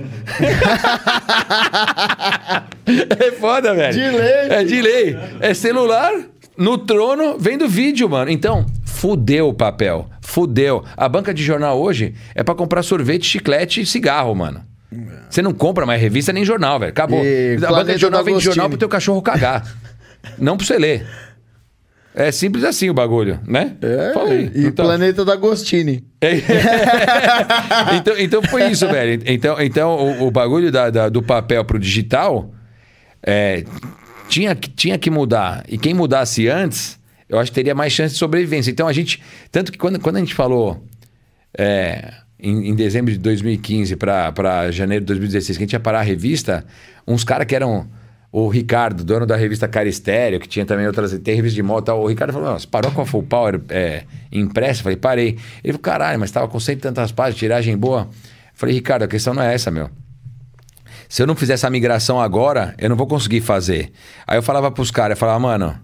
[3.20, 3.93] é foda, velho.
[3.93, 4.49] De lei.
[4.49, 5.17] É de lei.
[5.39, 6.11] É celular
[6.57, 8.30] no trono vendo vídeo, mano.
[8.30, 10.09] Então, fudeu o papel.
[10.22, 10.84] Fudeu.
[10.97, 14.61] A banca de jornal hoje é para comprar sorvete, chiclete e cigarro, mano.
[15.30, 16.91] Você não compra mais revista nem jornal, velho.
[16.91, 17.24] Acabou.
[17.24, 19.63] E a banca de jornal vende jornal pro teu cachorro cagar.
[20.38, 21.07] não pra você ler.
[22.20, 23.76] É simples assim o bagulho, né?
[23.82, 24.51] É, Falei.
[24.53, 26.03] e Então- Planeta da Agostini.
[27.97, 29.22] então, então foi isso, velho.
[29.26, 32.53] Então, então o, o bagulho da- da- do papel pro digital
[33.24, 33.63] é,
[34.28, 35.63] tinha, que- tinha que mudar.
[35.67, 38.72] E quem mudasse antes, eu acho que teria mais chance de sobrevivência.
[38.72, 39.22] Então a gente.
[39.51, 40.84] Tanto que quando, quando a gente falou
[41.57, 45.99] é, em, em dezembro de 2015 para janeiro de 2016, que a gente ia parar
[45.99, 46.65] a revista,
[47.07, 47.88] uns caras que eram.
[48.32, 51.17] O Ricardo, dono da revista Cara Estéreo, que tinha também outras.
[51.19, 52.01] Tem revista de moto tal.
[52.01, 54.82] O Ricardo falou: "Não, você parou com a Full Power é, impressa?
[54.82, 55.27] Eu falei: parei.
[55.63, 58.01] Ele falou: caralho, mas tava com cento e tantas páginas, tiragem boa.
[58.01, 58.07] Eu
[58.53, 59.89] falei: Ricardo, a questão não é essa, meu.
[61.09, 63.91] Se eu não fizer essa migração agora, eu não vou conseguir fazer.
[64.27, 65.75] Aí eu falava pros caras, eu falava, mano,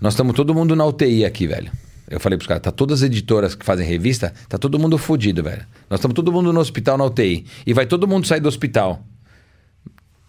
[0.00, 1.70] nós estamos todo mundo na UTI aqui, velho.
[2.08, 5.42] Eu falei pros caras, tá todas as editoras que fazem revista, tá todo mundo fudido,
[5.42, 5.66] velho.
[5.90, 7.44] Nós estamos todo mundo no hospital na UTI.
[7.66, 9.04] E vai todo mundo sair do hospital.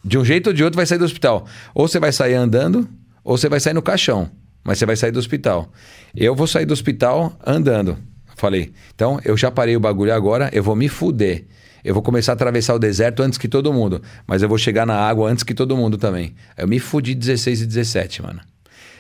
[0.06, 1.48] De um jeito ou de outro vai sair do hospital.
[1.74, 2.88] Ou você vai sair andando,
[3.24, 4.30] ou você vai sair no caixão.
[4.64, 5.72] Mas você vai sair do hospital.
[6.16, 7.98] Eu vou sair do hospital andando.
[8.36, 11.46] Falei, então eu já parei o bagulho agora, eu vou me fuder.
[11.84, 14.00] Eu vou começar a atravessar o deserto antes que todo mundo.
[14.28, 16.36] Mas eu vou chegar na água antes que todo mundo também.
[16.56, 18.42] Eu me fudi 16 e 17, mano.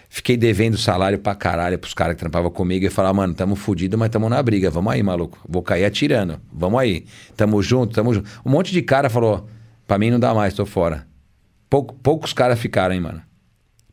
[0.09, 3.95] Fiquei devendo salário pra caralho pros caras que trampavam comigo e falar, mano, tamo fudido,
[3.95, 4.71] mas tamo na briga.
[4.71, 5.37] Vamos aí, maluco.
[5.47, 6.39] Vou cair atirando.
[6.51, 7.05] Vamos aí.
[7.35, 8.29] Tamo junto, tamo junto.
[8.43, 9.47] Um monte de cara falou,
[9.87, 11.07] pra mim não dá mais, tô fora.
[11.69, 13.21] Pouco- poucos caras ficaram, hein, mano.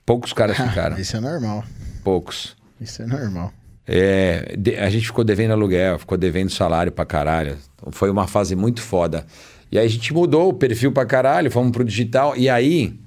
[0.05, 0.99] Poucos caras ficaram.
[0.99, 1.65] Isso é normal.
[2.05, 2.57] Poucos.
[2.81, 3.53] Isso é normal.
[3.87, 7.59] É, de- a gente ficou devendo aluguel, ficou devendo salário pra caralho.
[7.91, 9.27] Foi uma fase muito foda.
[9.71, 12.37] E aí a gente mudou o perfil pra caralho, fomos pro digital.
[12.37, 12.99] E aí,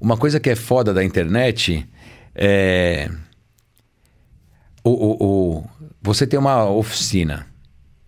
[0.00, 1.88] uma coisa que é foda da internet
[2.34, 3.08] é.
[4.82, 5.24] O, o,
[5.58, 5.64] o-
[6.02, 7.46] você tem uma oficina.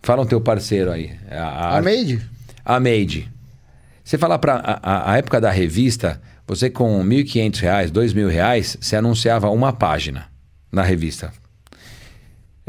[0.03, 1.12] Fala o teu parceiro aí.
[1.30, 2.28] A, A Made?
[2.64, 3.30] A Made.
[4.04, 8.96] Você fala para a, a- época da revista, você com 1.500 reais, 2.000 reais, você
[8.96, 10.26] anunciava uma página
[10.70, 11.32] na revista.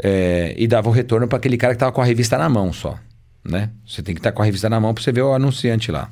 [0.02, 2.72] É, e dava o retorno para aquele cara que estava com a revista na mão
[2.72, 2.98] só.
[3.44, 3.70] Né?
[3.86, 6.10] Você tem que estar com a revista na mão para você ver o anunciante lá.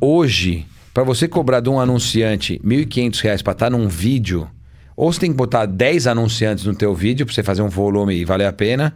[0.00, 4.48] Hoje, para você cobrar de um anunciante 1.500 reais para estar num vídeo,
[4.96, 8.14] ou você tem que botar 10 anunciantes no teu vídeo para você fazer um volume
[8.14, 8.94] e valer a pena,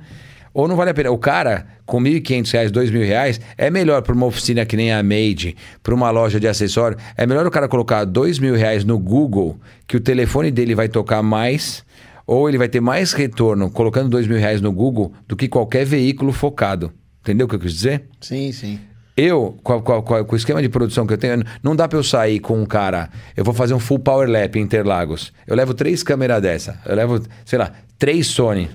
[0.55, 1.11] ou não vale a pena.
[1.11, 5.03] O cara com 1.500 reais, 2.000 reais, é melhor para uma oficina que nem a
[5.03, 9.59] Made, para uma loja de acessório, é melhor o cara colocar 2.000 reais no Google,
[9.87, 11.85] que o telefone dele vai tocar mais,
[12.27, 16.33] ou ele vai ter mais retorno colocando 2.000 reais no Google do que qualquer veículo
[16.33, 16.93] focado.
[17.21, 18.05] Entendeu o que eu quis dizer?
[18.21, 18.79] Sim, sim.
[19.17, 22.03] Eu, com, com com o esquema de produção que eu tenho, não dá pra eu
[22.03, 23.09] sair com um cara.
[23.37, 25.33] Eu vou fazer um full power lap em Interlagos.
[25.47, 26.81] Eu levo três câmeras dessa.
[26.85, 28.69] Eu levo, sei lá, três Sony.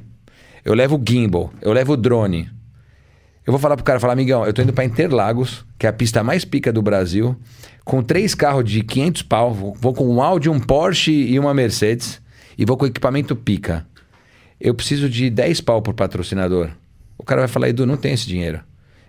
[0.70, 1.52] Eu levo gimbal.
[1.64, 2.48] Eu levo drone.
[3.46, 5.94] Eu vou falar pro cara, falar, amigão, eu tô indo pra Interlagos, que é a
[5.94, 7.36] pista mais pica do Brasil,
[7.84, 9.52] com três carros de 500 pau.
[9.52, 12.22] Vou, com um Audi, um Porsche e uma Mercedes.
[12.56, 13.88] E vou com equipamento pica.
[14.62, 16.70] Eu preciso de 10 pau por patrocinador.
[17.18, 18.60] O cara vai falar, Edu, não tem esse dinheiro.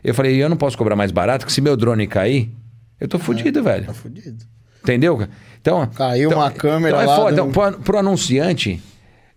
[0.03, 2.51] Eu falei, eu não posso cobrar mais barato, que se meu drone cair,
[2.99, 3.85] eu tô fudido, velho.
[3.85, 4.43] Tá fudido.
[4.83, 5.29] Entendeu?
[5.61, 7.37] Então, Caiu então- uma câmera então é lá foda.
[7.37, 8.81] do- Então, pro, pro anunciante,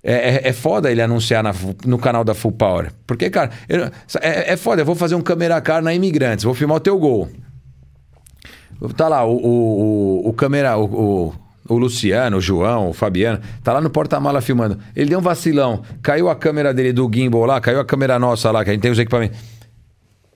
[0.03, 1.53] é, é, é foda ele anunciar na
[1.85, 2.91] no canal da Full Power.
[3.07, 3.85] Porque, cara, eu-
[4.21, 4.81] é, é foda.
[4.81, 7.29] Eu vou fazer um câmera car na Imigrantes, vou filmar o teu gol.
[8.97, 11.33] Tá lá, o, o, o, o câmera, o, o,
[11.69, 14.77] o Luciano, o João, o Fabiano, tá lá no porta-mala filmando.
[14.93, 18.51] Ele deu um vacilão, caiu a câmera dele do gimbal lá, caiu a câmera nossa
[18.51, 19.37] lá, que a gente tem os equipamentos.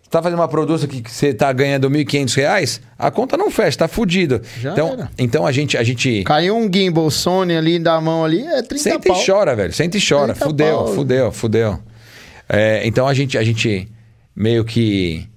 [0.07, 3.79] Você tá fazendo uma produção que você tá ganhando 1.500 reais, a conta não fecha,
[3.79, 4.41] tá fudido.
[4.57, 5.11] Já então, era.
[5.17, 8.77] então a gente, a gente Caiu um gimbal Sony ali da mão ali, é 30
[8.83, 9.21] senta pau.
[9.21, 9.73] e chora, velho.
[9.73, 10.33] Senta e chora.
[10.33, 10.87] 30 Fudeu, pau.
[10.87, 11.79] fudeu, fudeu.
[12.47, 13.91] É, então a gente, a gente
[14.33, 15.27] meio que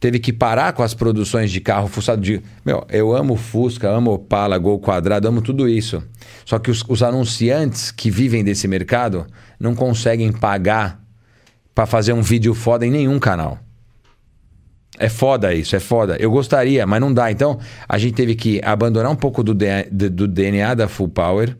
[0.00, 2.40] teve que parar com as produções de carro fuçado de.
[2.64, 6.02] Meu, eu amo Fusca, amo Opala, Gol Quadrado, amo tudo isso.
[6.46, 9.26] Só que os, os anunciantes que vivem desse mercado
[9.60, 11.02] não conseguem pagar
[11.74, 13.58] para fazer um vídeo foda em nenhum canal.
[14.98, 16.16] É foda isso, é foda.
[16.18, 17.30] Eu gostaria, mas não dá.
[17.30, 21.56] Então, a gente teve que abandonar um pouco do, do- DNA da Full Power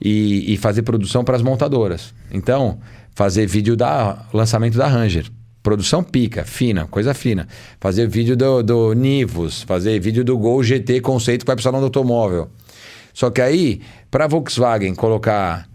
[0.00, 2.14] e, e fazer produção para as montadoras.
[2.30, 2.78] Então,
[3.14, 5.26] fazer vídeo da lançamento da Ranger.
[5.62, 7.46] Produção pica, fina, coisa fina.
[7.80, 11.62] Fazer vídeo do, do Nivus, fazer vídeo do Gol GT conceito que vai para o
[11.64, 12.48] salão do automóvel.
[13.14, 15.68] Só que aí, para Volkswagen colocar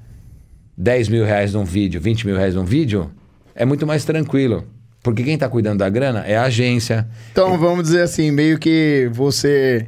[0.77, 3.11] 10 mil reais num vídeo, 20 mil reais num vídeo,
[3.55, 4.65] é muito mais tranquilo.
[5.07, 7.07] Porque quem está cuidando da grana é a agência.
[7.31, 9.87] Então, vamos dizer assim, meio que você...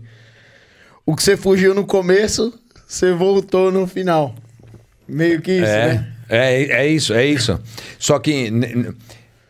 [1.06, 2.54] O que você fugiu no começo,
[2.88, 4.34] você voltou no final.
[5.06, 6.08] Meio que isso, é, né?
[6.30, 7.60] é, é isso, é isso.
[7.98, 8.50] Só que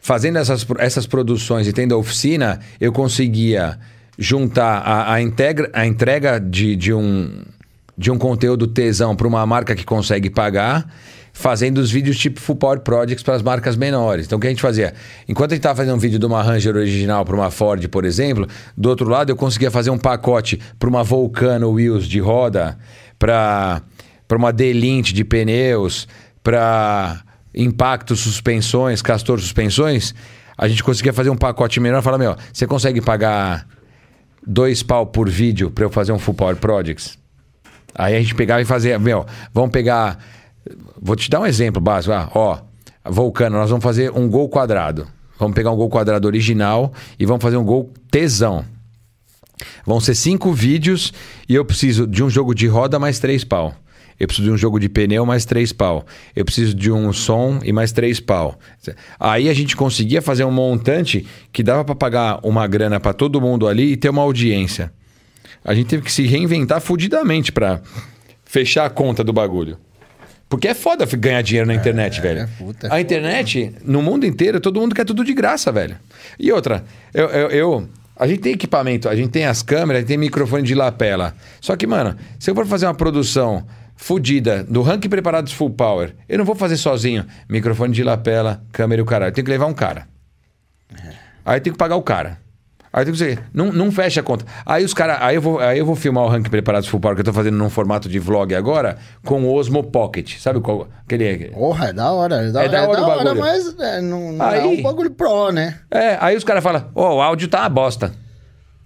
[0.01, 3.77] fazendo essas, essas produções e tendo a oficina, eu conseguia
[4.17, 7.43] juntar a, a, integra, a entrega de, de um
[7.95, 10.89] de um conteúdo tesão para uma marca que consegue pagar,
[11.39, 14.25] fazendo os vídeos tipo Full Power Projects para as marcas menores.
[14.25, 14.93] Então o que a gente fazia?
[15.25, 18.03] Enquanto a gente estava fazendo um vídeo de uma Ranger original para uma Ford, por
[18.03, 22.77] exemplo, do outro lado eu conseguia fazer um pacote para uma Vulcano Wheels de roda,
[23.17, 23.81] para
[24.35, 26.09] uma Delint de pneus,
[26.43, 27.21] para
[27.55, 30.13] Impacto Suspensões, Castor Suspensões.
[30.57, 33.65] A gente conseguia fazer um pacote menor e falar, meu, você consegue pagar
[34.45, 37.17] dois pau por vídeo para eu fazer um Full Power Projects?
[37.95, 40.19] Aí a gente pegava e fazia, meu, vamos pegar.
[41.01, 42.13] Vou te dar um exemplo básico.
[42.13, 42.59] Ah, ó,
[43.05, 45.07] Vulcano, nós vamos fazer um gol quadrado.
[45.37, 48.65] Vamos pegar um gol quadrado original e vamos fazer um gol tesão.
[49.85, 51.13] Vão ser cinco vídeos
[51.47, 53.73] e eu preciso de um jogo de roda mais três pau.
[54.19, 56.05] Eu preciso de um jogo de pneu mais três pau.
[56.35, 58.59] Eu preciso de um som e mais três pau.
[59.17, 63.39] Aí a gente conseguia fazer um montante que dava para pagar uma grana para todo
[63.39, 64.91] mundo ali e ter uma audiência.
[65.63, 67.81] A gente teve que se reinventar fudidamente para
[68.43, 69.77] fechar a conta do bagulho.
[70.49, 72.39] Porque é foda ganhar dinheiro na internet, é, velho.
[72.41, 75.95] É, puta, a internet, no mundo inteiro, todo mundo quer tudo de graça, velho.
[76.39, 76.83] E outra,
[77.13, 80.17] eu, eu, eu, a gente tem equipamento, a gente tem as câmeras, a gente tem
[80.17, 81.35] microfone de lapela.
[81.61, 83.63] Só que, mano, se eu for fazer uma produção
[83.95, 87.25] fodida do ranking preparados full power, eu não vou fazer sozinho.
[87.47, 89.29] Microfone de lapela, câmera e o caralho.
[89.29, 90.07] Eu tenho que levar um cara.
[90.91, 91.13] É.
[91.45, 92.39] Aí eu tenho que pagar o cara.
[92.91, 94.45] Aí tem que dizer, não, não fecha a conta.
[94.65, 95.17] Aí os caras.
[95.21, 97.33] Aí, eu vou, aí eu vou filmar o ranking preparados full power que eu tô
[97.33, 100.37] fazendo num formato de vlog agora com o Osmo Pocket.
[100.39, 100.87] Sabe qual?
[101.05, 101.49] Aquele.
[101.49, 102.35] Porra, é da hora.
[102.47, 104.81] É da, é da hora, é da hora mas é, não, não aí, é um
[104.81, 105.77] bagulho pro, né?
[105.91, 108.11] É, aí os caras falam, ó, oh, o áudio tá uma bosta.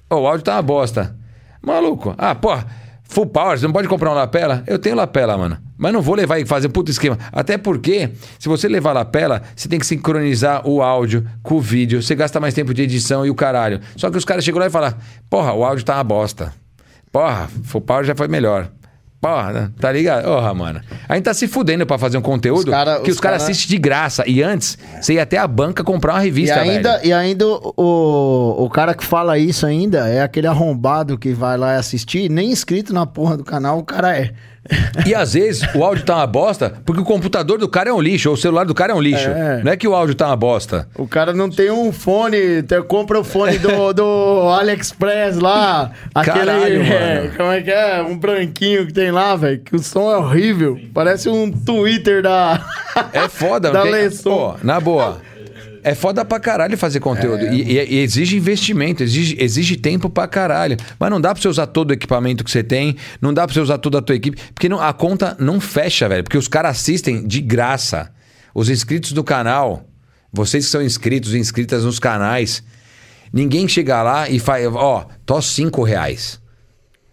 [0.10, 1.16] Ó, oh, o áudio tá uma bosta.
[1.62, 2.14] Maluco.
[2.18, 2.68] Ah, porra.
[3.04, 4.64] Full power, você não pode comprar uma lapela?
[4.68, 5.58] Eu tenho lapela, mano.
[5.84, 7.20] Mas não vou levar e fazer puto esquema.
[7.30, 12.02] Até porque, se você levar lapela, você tem que sincronizar o áudio com o vídeo.
[12.02, 13.82] Você gasta mais tempo de edição e o caralho.
[13.98, 14.94] Só que os caras chegam lá e falam:
[15.30, 16.54] Porra, o áudio tá uma bosta.
[17.12, 18.70] Porra, full power já foi melhor.
[19.20, 20.24] Porra, tá ligado?
[20.24, 20.80] Porra, mano.
[21.10, 23.42] A gente tá se fudendo pra fazer um conteúdo os cara, que os, os caras
[23.42, 23.52] cara...
[23.52, 24.24] assistem de graça.
[24.26, 27.08] E antes, você ia até a banca comprar uma revista, e ainda, velho.
[27.08, 31.76] E ainda o, o cara que fala isso ainda é aquele arrombado que vai lá
[31.76, 34.32] assistir, nem inscrito na porra do canal, o cara é.
[35.06, 38.00] E às vezes o áudio tá uma bosta porque o computador do cara é um
[38.00, 39.30] lixo, ou o celular do cara é um lixo.
[39.30, 39.62] É.
[39.64, 40.88] Não é que o áudio tá uma bosta.
[40.98, 45.92] O cara não tem um fone, te, compra o fone do, do AliExpress lá.
[46.16, 46.38] Aquele.
[46.38, 48.02] Caralho, é, como é que é?
[48.02, 49.60] Um branquinho que tem lá, velho.
[49.60, 50.80] Que o som é horrível.
[50.94, 52.66] Parece um Twitter da.
[53.12, 54.10] É foda, da tem...
[54.10, 55.22] Pô, na boa.
[55.84, 57.46] É foda pra caralho fazer conteúdo.
[57.46, 57.54] É...
[57.54, 60.78] E, e, exige investimento, exige, exige tempo pra caralho.
[61.00, 63.54] Mas não dá pra você usar todo o equipamento que você tem, não dá pra
[63.54, 66.24] você usar toda a tua equipe, porque não, a conta não fecha, velho.
[66.24, 68.12] Porque os caras assistem de graça.
[68.56, 69.84] Os inscritos do canal,
[70.32, 72.64] vocês que são inscritos e inscritas nos canais,
[73.32, 76.40] ninguém chega lá e faz, ó, oh, tô cinco reais.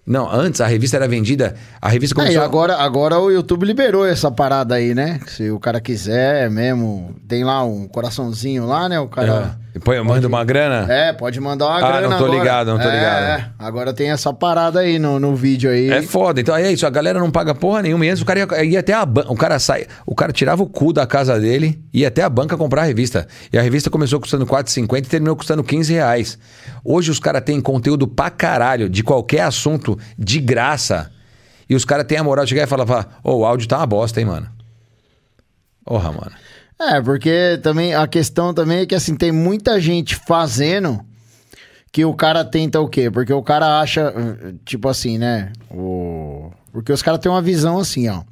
[0.07, 1.55] Não, antes a revista era vendida.
[1.81, 2.43] A revista começou.
[2.43, 5.21] É, agora, agora o YouTube liberou essa parada aí, né?
[5.27, 8.99] Se o cara quiser mesmo, tem lá um coraçãozinho lá, né?
[8.99, 9.59] O cara.
[9.67, 9.70] É.
[9.85, 10.93] Põe, manda uma grana?
[10.93, 11.97] É, pode mandar uma ah, grana.
[11.99, 12.39] Ah, não tô agora.
[12.39, 13.23] ligado, não tô é, ligado.
[13.23, 15.91] É, agora tem essa parada aí no, no vídeo aí.
[15.91, 16.41] É foda.
[16.41, 18.05] Então é isso, a galera não paga porra nenhuma.
[18.05, 19.33] E antes o cara ia, ia até a banca.
[19.33, 19.87] O cara sai.
[20.05, 23.27] O cara tirava o cu da casa dele ia até a banca comprar a revista.
[23.53, 26.39] E a revista começou custando 4,50 e terminou custando 15 reais.
[26.85, 31.11] Hoje os caras têm conteúdo pra caralho de qualquer assunto de graça.
[31.69, 33.79] E os caras têm a moral de chegar e falar: Ô, oh, o áudio tá
[33.79, 34.49] uma bosta, hein, mano.
[35.85, 36.33] Porra, mano.
[36.81, 41.05] É, porque também a questão também é que assim, tem muita gente fazendo
[41.93, 43.11] que o cara tenta o quê?
[43.11, 44.15] Porque o cara acha,
[44.65, 45.53] tipo assim, né?
[45.71, 46.51] O...
[46.73, 48.23] Porque os caras têm uma visão assim, ó.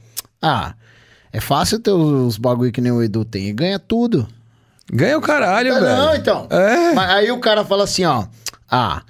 [0.41, 0.75] Ah,
[1.31, 4.27] é fácil ter os bagulho que nem o Edu tem e ganha tudo.
[4.91, 5.97] Ganha o caralho, não, velho.
[5.97, 6.47] Não, então.
[6.49, 6.95] É.
[6.95, 8.27] Mas aí o cara fala assim, ó.
[8.71, 9.03] Ah,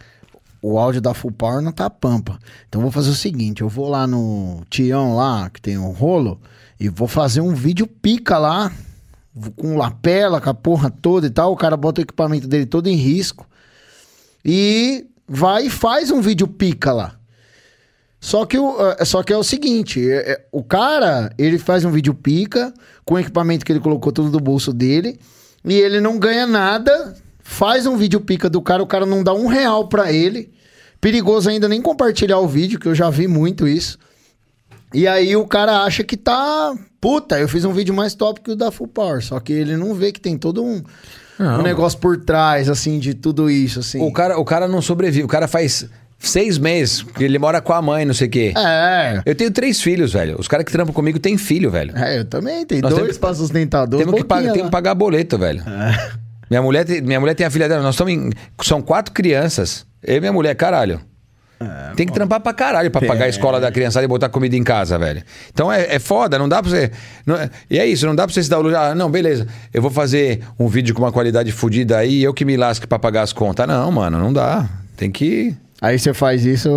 [0.60, 2.40] o áudio da Full Power não tá pampa.
[2.68, 6.40] Então vou fazer o seguinte, eu vou lá no Tião lá, que tem um rolo,
[6.80, 8.72] e vou fazer um vídeo pica lá
[9.56, 11.52] com lapela, com a porra toda e tal.
[11.52, 13.46] O cara bota o equipamento dele todo em risco.
[14.44, 17.14] E vai e faz um vídeo pica lá.
[18.20, 21.84] Só que, o, é, só que é o seguinte: é, é, o cara, ele faz
[21.84, 22.72] um vídeo pica
[23.04, 25.18] com o equipamento que ele colocou tudo do bolso dele.
[25.64, 27.16] E ele não ganha nada.
[27.40, 30.52] Faz um vídeo pica do cara, o cara não dá um real pra ele.
[31.00, 33.98] Perigoso ainda nem compartilhar o vídeo, que eu já vi muito isso.
[34.92, 36.74] E aí o cara acha que tá.
[37.00, 39.22] Puta, eu fiz um vídeo mais top que o da Full Power.
[39.22, 40.82] Só que ele não vê que tem todo um,
[41.38, 44.00] um negócio por trás, assim, de tudo isso, assim.
[44.02, 45.24] O cara, o cara não sobrevive.
[45.24, 45.88] O cara faz
[46.18, 48.52] seis meses, que ele mora com a mãe, não sei o quê.
[48.56, 49.22] É.
[49.24, 50.36] Eu tenho três filhos, velho.
[50.38, 51.96] Os caras que trampam comigo têm filho, velho.
[51.96, 52.66] É, eu também.
[52.66, 55.62] Tem Nós dois sustentar, dois temos que, pagar, temos que pagar boleto, velho.
[55.62, 56.10] É.
[56.50, 57.82] Minha mulher, minha mulher tem a filha dela.
[57.82, 58.30] Nós estamos em,
[58.62, 59.86] São quatro crianças.
[60.02, 61.00] Eu e minha mulher, caralho.
[61.60, 64.54] É, tem que trampar pra caralho pra pagar a escola da criançada e botar comida
[64.56, 65.22] em casa, velho.
[65.52, 66.90] Então é, é foda, não dá pra você.
[67.26, 68.76] Não, é, e é isso, não dá pra você se dar o luxo.
[68.76, 72.32] Ah, não, beleza, eu vou fazer um vídeo com uma qualidade fodida aí e eu
[72.32, 73.66] que me lasque pra pagar as contas.
[73.66, 74.68] Não, mano, não dá.
[74.96, 75.56] Tem que.
[75.82, 76.70] Aí você faz isso,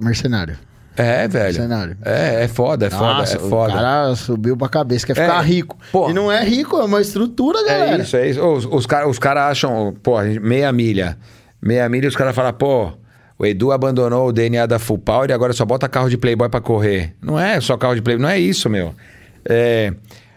[0.00, 0.56] mercenário.
[0.96, 1.54] É, velho.
[1.54, 1.96] Cenário.
[2.04, 3.72] É, é foda, é Nossa, foda, é foda.
[3.72, 5.78] O cara subiu pra cabeça, quer ficar é, rico.
[5.92, 7.98] Pô, e não é rico, é uma estrutura, galera.
[7.98, 8.44] É isso, é isso.
[8.44, 11.16] Os, os caras os cara acham, pô, meia milha.
[11.60, 12.92] Meia milha os caras falam, pô,
[13.40, 16.50] o Edu abandonou o DNA da Full Power e agora só bota carro de Playboy
[16.50, 17.14] pra correr.
[17.22, 18.94] Não é só carro de Playboy, não é isso, meu.
[19.48, 19.94] É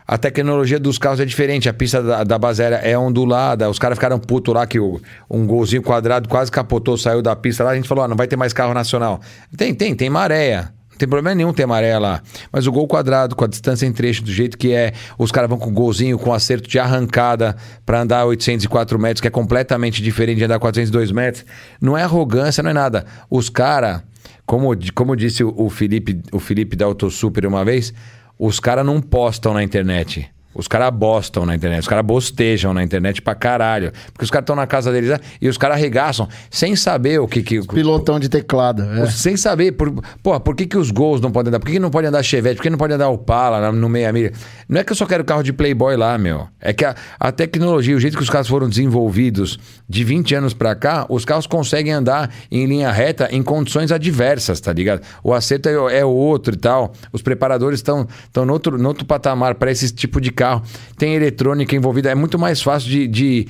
[0.08, 1.68] a tecnologia dos carros é diferente.
[1.68, 2.40] A pista da, da
[2.82, 3.70] é ondulada.
[3.70, 7.66] Os caras ficaram putos lá que o, um golzinho quadrado quase capotou, saiu da pista
[7.66, 7.72] lá.
[7.72, 9.20] A gente falou: ah, não vai ter mais carro nacional.
[9.58, 10.74] Tem, tem, tem maréia.
[10.94, 12.22] Não tem problema nenhum ter maré lá.
[12.52, 15.50] Mas o gol quadrado, com a distância em trecho, do jeito que é, os caras
[15.50, 20.38] vão com golzinho, com acerto de arrancada para andar 804 metros, que é completamente diferente
[20.38, 21.46] de andar 402 metros.
[21.82, 23.06] Não é arrogância, não é nada.
[23.30, 24.04] Os caras,
[24.46, 27.92] como, como disse o, o Felipe, o Felipe da Autosuper uma vez,
[28.38, 30.30] os caras não postam na internet.
[30.56, 33.92] Os caras bostam na internet, os caras bostejam na internet pra caralho.
[34.12, 35.20] Porque os caras estão na casa deles né?
[35.42, 37.42] e os caras arregaçam sem saber o que.
[37.42, 38.84] que Pilotão de teclado.
[38.84, 39.08] É.
[39.08, 39.72] Sem saber.
[39.74, 39.92] Por,
[40.22, 41.60] porra, por que, que os gols não podem andar?
[41.60, 42.58] Por que, que não pode andar Chevette?
[42.58, 44.32] Por que não pode andar Opala no meia milha?
[44.70, 46.48] Não é que eu só quero carro de Playboy lá, meu.
[46.62, 50.54] É que a, a tecnologia, o jeito que os carros foram desenvolvidos de 20 anos
[50.54, 55.02] pra cá, os carros conseguem andar em linha reta em condições adversas, tá ligado?
[55.24, 56.94] O acerto é, é outro e tal.
[57.12, 60.64] Os preparadores estão no outro, no outro patamar para esse tipo de carro carro,
[60.98, 62.12] tem eletrônica envolvida.
[62.12, 63.48] É muito mais fácil de, de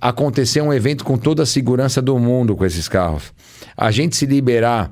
[0.00, 3.32] acontecer um evento com toda a segurança do mundo com esses carros.
[3.76, 4.90] A gente se liberar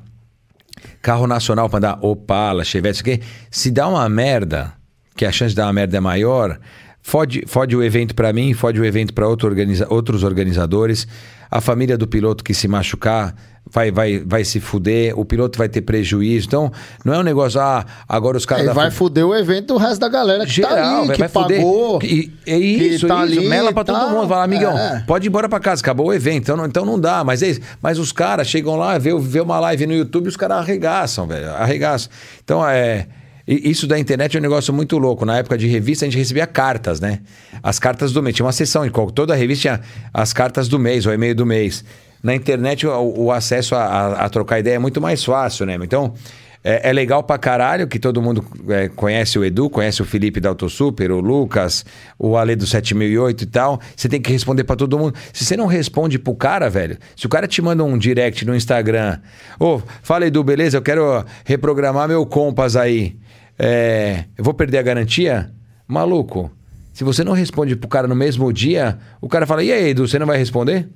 [1.01, 4.75] carro nacional para dar Opala, Chevette, se dá uma merda,
[5.17, 6.59] que a chance de dar uma merda é maior,
[7.01, 11.09] fode, fode o evento para mim, fode o evento para outro organiza, outros organizadores.
[11.51, 13.35] A família do piloto que se machucar
[13.71, 16.47] vai, vai, vai se fuder, o piloto vai ter prejuízo.
[16.47, 16.73] Então,
[17.05, 18.69] não é um negócio, ah, agora os caras.
[18.69, 21.17] É, vai fuder o evento do resto da galera que tá Geral, tá ali, vai,
[21.17, 21.99] que vai pagou.
[22.03, 23.39] E, é isso, tá isso.
[23.39, 24.29] Ali, mela pra tá, todo mundo.
[24.29, 25.05] Fala, amigão, é.
[25.07, 26.43] pode ir embora pra casa, acabou o evento.
[26.43, 27.23] Então não, então não dá.
[27.23, 27.61] Mas é isso.
[27.83, 31.27] Mas os caras chegam lá, vê, vê uma live no YouTube e os caras arregaçam,
[31.27, 31.51] velho.
[31.51, 32.11] Arregaçam.
[32.43, 33.07] Então, é.
[33.51, 35.25] Isso da internet é um negócio muito louco.
[35.25, 37.21] Na época de revista, a gente recebia cartas, né?
[37.63, 38.37] As cartas do mês.
[38.37, 39.81] Tinha uma sessão toda a revista tinha
[40.13, 41.83] as cartas do mês, o e-mail do mês
[42.23, 45.79] na internet o, o acesso a, a, a, trocar ideia é muito mais fácil, né?
[45.81, 46.15] Então,
[46.63, 50.41] é, é legal pra caralho que todo mundo é, conhece o Edu, conhece o Felipe
[50.41, 51.85] da AutoSuper, o Lucas,
[52.19, 53.81] o Ale do 7008 e tal.
[53.97, 55.15] Você tem que responder para todo mundo.
[55.33, 58.55] Se você não responde pro cara, velho, se o cara te manda um direct no
[58.55, 59.19] Instagram,
[59.59, 60.77] ô, oh, fala Edu, beleza?
[60.77, 63.17] Eu quero reprogramar meu Compass aí.
[63.59, 65.51] É, eu vou perder a garantia?
[65.87, 66.51] Maluco.
[66.93, 70.07] Se você não responde pro cara no mesmo dia, o cara fala: E aí, Edu,
[70.07, 70.89] você não vai responder?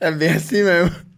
[0.00, 1.08] É bem assim mesmo.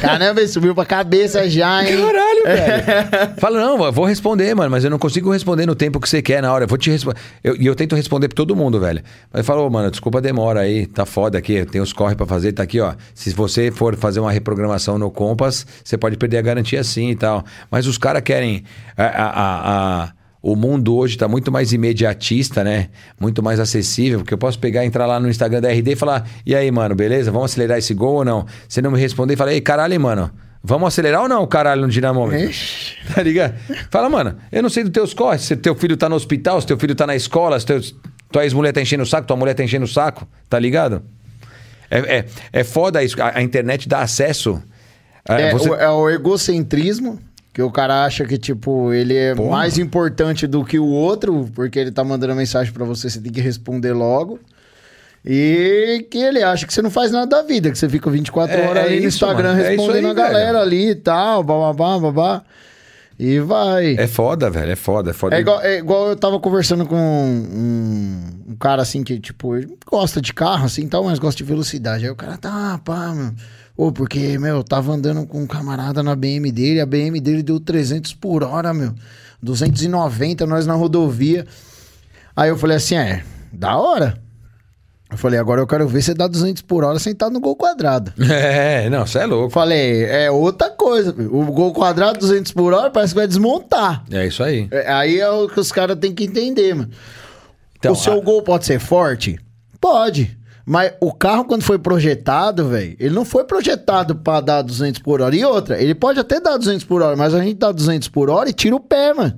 [0.00, 1.96] Caramba, ele subiu pra cabeça já, hein?
[1.96, 3.34] Caralho, velho.
[3.38, 6.22] Fala, não, eu vou responder, mano, mas eu não consigo responder no tempo que você
[6.22, 6.64] quer na hora.
[6.64, 7.18] Eu vou te responder.
[7.42, 9.02] E eu, eu, tento responder pra todo mundo, velho.
[9.32, 12.52] Mas falou, mano, desculpa a demora aí, tá foda aqui, tem os corre pra fazer,
[12.52, 12.94] tá aqui, ó.
[13.14, 17.16] Se você for fazer uma reprogramação no Compass, você pode perder a garantia sim e
[17.16, 17.44] tal.
[17.70, 18.64] Mas os caras querem.
[18.96, 20.12] a, a, a
[20.46, 22.88] o mundo hoje está muito mais imediatista, né?
[23.18, 26.24] Muito mais acessível, porque eu posso pegar, entrar lá no Instagram da RD e falar:
[26.46, 27.32] e aí, mano, beleza?
[27.32, 28.46] Vamos acelerar esse gol ou não?
[28.68, 30.30] Você não me responder e fala: ei, caralho, mano.
[30.62, 32.48] Vamos acelerar ou não, caralho, no dinamômetro?
[33.14, 33.54] Tá ligado?
[33.90, 36.66] Fala, mano, eu não sei dos teus corres, se teu filho tá no hospital, se
[36.66, 37.80] teu filho tá na escola, se teu,
[38.32, 41.02] tua ex-mulher tá enchendo o saco, tua mulher tá enchendo o saco, tá ligado?
[41.88, 44.60] É, é, é foda isso, a, a internet dá acesso.
[45.24, 45.70] É, você...
[45.70, 47.20] o, é o egocentrismo
[47.56, 51.78] que o cara acha que, tipo, ele é mais importante do que o outro, porque
[51.78, 54.38] ele tá mandando mensagem para você, você tem que responder logo.
[55.24, 58.54] E que ele acha que você não faz nada da vida, que você fica 24
[58.54, 59.62] é, horas é ali no Instagram mano.
[59.62, 60.58] É respondendo é aí, a galera velho.
[60.58, 62.42] ali e tal, babá, babá.
[63.18, 63.96] E vai.
[63.98, 65.34] É foda, velho, é foda, é foda.
[65.34, 69.74] É igual, é igual eu tava conversando com um, um, cara assim que, tipo, ele
[69.90, 72.04] gosta de carro assim tal, mas gosta de velocidade.
[72.04, 73.34] Aí o cara tá, pá, mano.
[73.76, 77.42] Ô, porque, meu, eu tava andando com um camarada na BM dele, a BM dele
[77.42, 78.94] deu 300 por hora, meu.
[79.42, 81.46] 290, nós na rodovia.
[82.34, 83.22] Aí eu falei assim, é,
[83.52, 84.18] da hora.
[85.10, 88.12] Eu falei, agora eu quero ver você dar 200 por hora sentado no gol quadrado.
[88.28, 89.50] É, não, você é louco.
[89.50, 91.10] Falei, é outra coisa.
[91.30, 94.04] O gol quadrado, 200 por hora, parece que vai desmontar.
[94.10, 94.68] É isso aí.
[94.70, 96.90] É, aí é o que os caras têm que entender, mano.
[97.78, 98.20] Então, o seu a...
[98.20, 99.38] gol pode ser forte?
[99.80, 100.35] Pode.
[100.68, 105.20] Mas o carro, quando foi projetado, velho, ele não foi projetado para dar 200 por
[105.20, 105.36] hora.
[105.36, 108.28] E outra, ele pode até dar 200 por hora, mas a gente dá 200 por
[108.28, 109.34] hora e tira o pé, mano.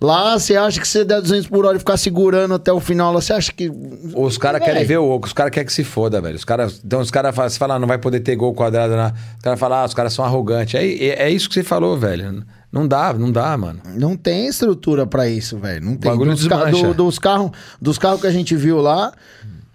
[0.00, 3.12] Lá, você acha que você der 200 por hora e ficar segurando até o final,
[3.12, 3.68] lá, você acha que...
[4.14, 6.36] Os caras querem ver o oco, os caras querem que se foda, velho.
[6.36, 8.94] Os caras, então os caras falam, você fala, ah, não vai poder ter gol quadrado
[8.94, 9.12] lá.
[9.36, 10.74] Os caras falam, ah, os caras são arrogantes.
[10.74, 12.44] É, é, é isso que você falou, velho.
[12.70, 13.80] Não dá, não dá, mano.
[13.96, 15.84] Não tem estrutura pra isso, velho.
[15.84, 16.10] Não tem.
[16.10, 17.50] bagulho Dos, ca- dos carros
[17.80, 19.12] dos carros que a gente viu lá,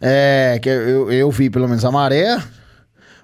[0.04, 2.38] é, que eu, eu vi pelo menos a maré.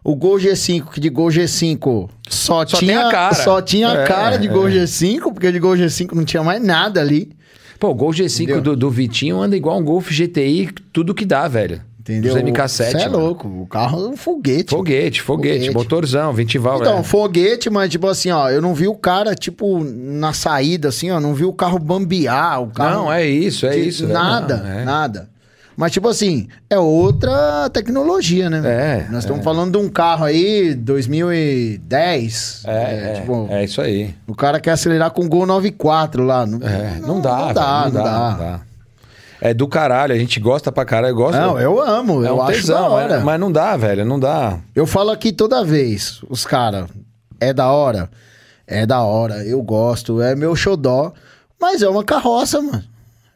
[0.02, 3.36] O Gol G5, que de Gol G5 só, Só tinha a cara.
[3.36, 4.52] Só tinha a É, cara de é.
[4.52, 7.32] Gol G5, porque de Gol G5 não tinha mais nada ali.
[7.80, 8.62] Pô, o Gol G5 Entendeu?
[8.62, 11.82] do, do Vitinho anda igual um Golf GTI, tudo que dá, velho.
[12.00, 12.34] Entendeu?
[12.34, 12.92] Dos MK7.
[12.92, 13.48] Você é louco.
[13.48, 14.72] O carro é um foguete.
[14.72, 15.74] Foguete, foguete, Foguete.
[15.76, 17.04] motorzão, ventival, Então, velho.
[17.04, 21.20] foguete, mas tipo assim, ó, eu não vi o cara, tipo, na saída, assim, ó,
[21.20, 23.04] não vi o carro bambear, o carro...
[23.04, 24.08] Não, é isso, é de- isso.
[24.08, 24.84] Nada, Não, é.
[24.86, 25.30] nada.
[25.80, 28.62] Mas, tipo assim, é outra tecnologia, né?
[28.66, 32.64] É, Nós estamos falando de um carro aí, 2010.
[32.66, 34.14] É, é, tipo, é isso aí.
[34.28, 36.46] o cara quer acelerar com o Gol 94 lá.
[36.46, 38.60] Não, É, não, dá, não dá, não, dá, não dá.
[39.42, 41.38] É do caralho, a gente gosta pra caralho, eu gosto.
[41.40, 43.14] Não, eu amo, é eu um acho tesão, da hora.
[43.16, 44.58] é- mas não dá, velho, não dá.
[44.76, 46.90] Eu falo aqui toda vez, os caras,
[47.40, 48.10] é da hora?
[48.68, 51.14] É da hora, eu gosto, é meu xodó,
[51.60, 52.84] mas é uma carroça, mano.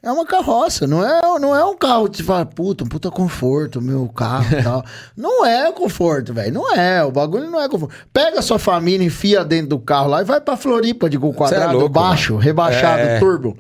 [0.06, 3.10] É uma carroça, não é, não é um carro que você fala, puta, um puta
[3.10, 4.84] conforto, meu carro e tal.
[5.16, 7.96] não é conforto, velho, não é, o bagulho não é conforto.
[8.12, 11.34] Pega a sua família, enfia dentro do carro lá e vai pra Floripa de gol
[11.34, 12.44] quadrado, louco, baixo, mano.
[12.44, 13.20] rebaixado, É.
[13.20, 13.58] turbo.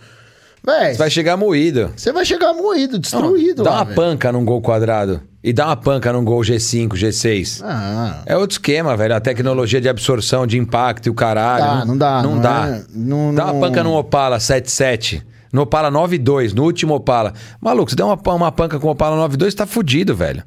[0.65, 1.91] Você Velho, vai chegar moído.
[1.95, 3.95] você vai chegar moído, destruído dá lá, uma velho.
[3.95, 5.21] panca num gol quadrado.
[5.41, 7.61] E dá uma panca num gol G5, G6.
[7.65, 9.13] Ah, É outro esquema, velho.
[9.15, 11.79] A tecnologia de absorção, de impacto e o caralho.
[11.79, 12.67] Dá, não dá, Não, não dá.
[12.69, 15.21] é- não- dá uma não- panca no Opala 77.
[15.53, 17.31] No Opala 92, no último Opala.
[17.61, 20.41] Maluco, se der uma, uma panca com o Opala 92, tá fudido, velho.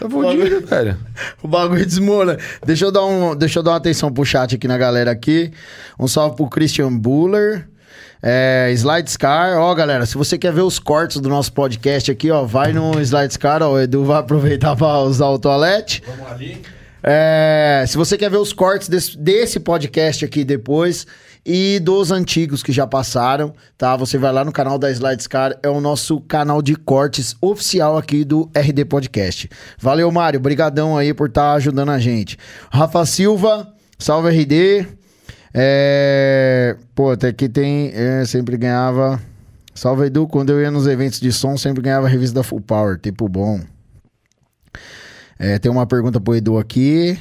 [0.00, 0.96] tá fudido, velho.
[1.42, 2.38] O bagulho desmora.
[2.64, 5.52] Deixa eu dar um, deixa eu dar uma atenção pro chat aqui na galera aqui.
[6.00, 7.68] Um salve pro Christian Buller.
[8.22, 12.44] É, Slidescar, ó galera, se você quer ver os cortes do nosso podcast aqui, ó,
[12.44, 16.02] vai no Slidescar, ó, o Edu vai aproveitar pra usar o toalete.
[16.06, 16.62] Vamos ali.
[17.02, 21.04] É, se você quer ver os cortes desse, desse podcast aqui depois
[21.44, 23.96] e dos antigos que já passaram, tá?
[23.96, 28.24] Você vai lá no canal da Slidescar, é o nosso canal de cortes oficial aqui
[28.24, 29.50] do RD Podcast.
[29.78, 32.38] Valeu, Mário, brigadão aí por estar ajudando a gente.
[32.70, 34.86] Rafa Silva, salve RD.
[35.54, 39.20] É, pô, até aqui tem, é, sempre ganhava...
[39.74, 42.60] Salve, Edu, quando eu ia nos eventos de som, sempre ganhava a revista da Full
[42.60, 43.58] Power, tipo bom.
[45.38, 47.18] É, tem uma pergunta pro Edu aqui.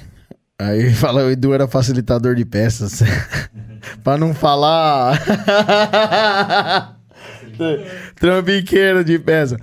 [0.62, 3.02] Aí fala, o Edu era facilitador de peças.
[4.04, 5.20] pra não falar.
[8.16, 9.58] Trambiqueiro de peça.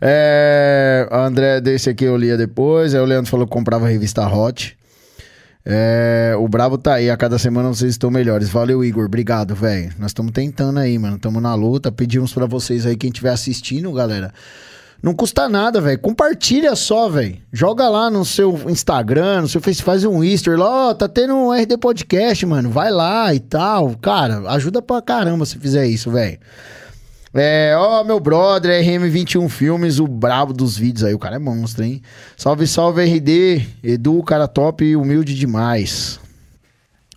[0.00, 2.92] É, André, desse aqui eu lia depois.
[2.94, 4.76] Aí o Leandro falou que comprava a revista Hot.
[5.64, 8.48] É, o Bravo tá aí, a cada semana vocês estão melhores.
[8.48, 9.06] Valeu, Igor.
[9.06, 9.92] Obrigado, velho.
[9.96, 11.16] Nós estamos tentando aí, mano.
[11.16, 11.92] Estamos na luta.
[11.92, 14.32] Pedimos pra vocês aí, quem estiver assistindo, galera.
[15.02, 15.98] Não custa nada, velho.
[15.98, 17.36] Compartilha só, velho.
[17.52, 21.34] Joga lá no seu Instagram, no seu Facebook, faz um Easter lá, ó, tá tendo
[21.34, 22.70] um RD Podcast, mano.
[22.70, 23.96] Vai lá e tal.
[24.00, 26.38] Cara, ajuda pra caramba se fizer isso, velho.
[27.34, 31.14] É, ó, meu brother, RM21 Filmes, o brabo dos vídeos aí.
[31.14, 32.00] O cara é monstro, hein?
[32.36, 33.66] Salve, salve, RD.
[33.82, 36.20] Edu, cara top e humilde demais.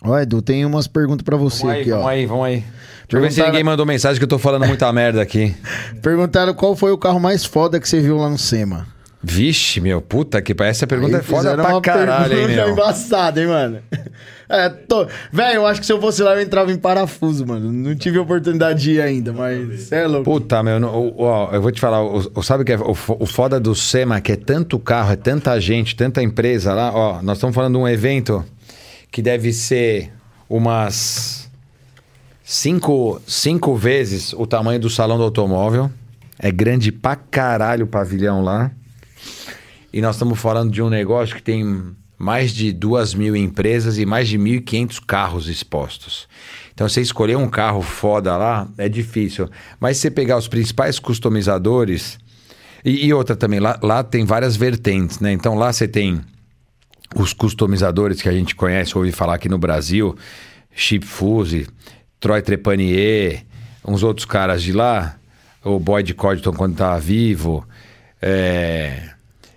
[0.02, 2.08] Ó, Edu, tem umas perguntas pra você Vamos aí, aqui, vamos ó.
[2.08, 2.64] aí, vamos aí.
[3.08, 5.54] Deixa eu ver se ninguém mandou mensagem que eu tô falando muita merda aqui.
[6.02, 8.86] Perguntaram qual foi o carro mais foda que você viu lá no SEMA.
[9.22, 10.70] Vixe, meu, puta que pariu.
[10.70, 12.72] Essa pergunta Aí é foda pra uma caralho, hein, pergunta meu.
[12.74, 13.78] embaçada, hein, mano?
[14.48, 15.06] É, tô...
[15.32, 17.72] Velho, eu acho que se eu fosse lá eu entrava em parafuso, mano.
[17.72, 20.24] Não tive oportunidade de ir ainda, mas é louco.
[20.24, 22.90] Puta, meu, não- ó, eu vou te falar, o, o- sabe o que é o,
[23.18, 27.20] o foda do SEMA, que é tanto carro, é tanta gente, tanta empresa lá, ó,
[27.22, 28.44] nós estamos falando de um evento
[29.10, 30.12] que deve ser
[30.48, 31.45] umas
[32.48, 35.90] cinco, cinco vezes o tamanho do salão do automóvel,
[36.38, 38.70] é grande pra caralho o pavilhão lá,
[39.92, 44.06] e nós estamos falando de um negócio que tem mais de duas mil empresas e
[44.06, 46.28] mais de 1.500 carros expostos.
[46.72, 49.50] Então, você escolher um carro foda lá é difícil.
[49.80, 52.18] Mas se você pegar os principais customizadores.
[52.84, 55.32] E, e outra também, lá, lá tem várias vertentes, né?
[55.32, 56.20] Então, lá você tem
[57.14, 60.14] os customizadores que a gente conhece, ouve falar aqui no Brasil,
[60.74, 61.66] Chip Fuse,
[62.20, 63.44] Troy Trepanier,
[63.86, 65.16] uns outros caras de lá,
[65.64, 67.66] o Boyd Codington quando estava vivo.
[68.20, 69.10] É,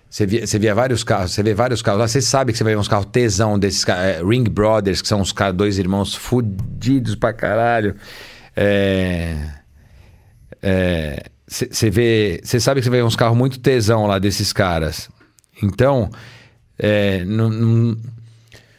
[0.09, 2.63] Você via, você via vários carros, você vê vários carros lá, você sabe que você
[2.63, 6.15] vai ver uns carros tesão desses caras, é, Ring Brothers, que são caras, dois irmãos
[6.15, 7.95] fudidos pra caralho.
[8.55, 9.35] É.
[11.47, 12.41] Você vê.
[12.43, 15.09] Você sabe que você vê uns carros muito tesão lá desses caras.
[15.63, 16.09] Então.
[16.77, 17.97] É, não.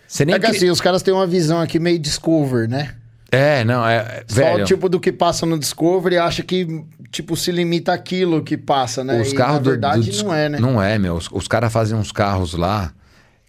[0.06, 0.34] Você nem.
[0.34, 2.94] É que assim, os caras têm uma visão aqui meio discover, né?
[3.32, 4.24] É, não, é.
[4.26, 8.56] Só velho, tipo do que passa no Discovery acha que tipo se limita aquilo que
[8.56, 9.20] passa, né?
[9.20, 10.58] os E, carros na do- verdade do, não é, né?
[10.58, 11.14] Não é, meu.
[11.14, 12.92] Os, os caras fazem uns carros lá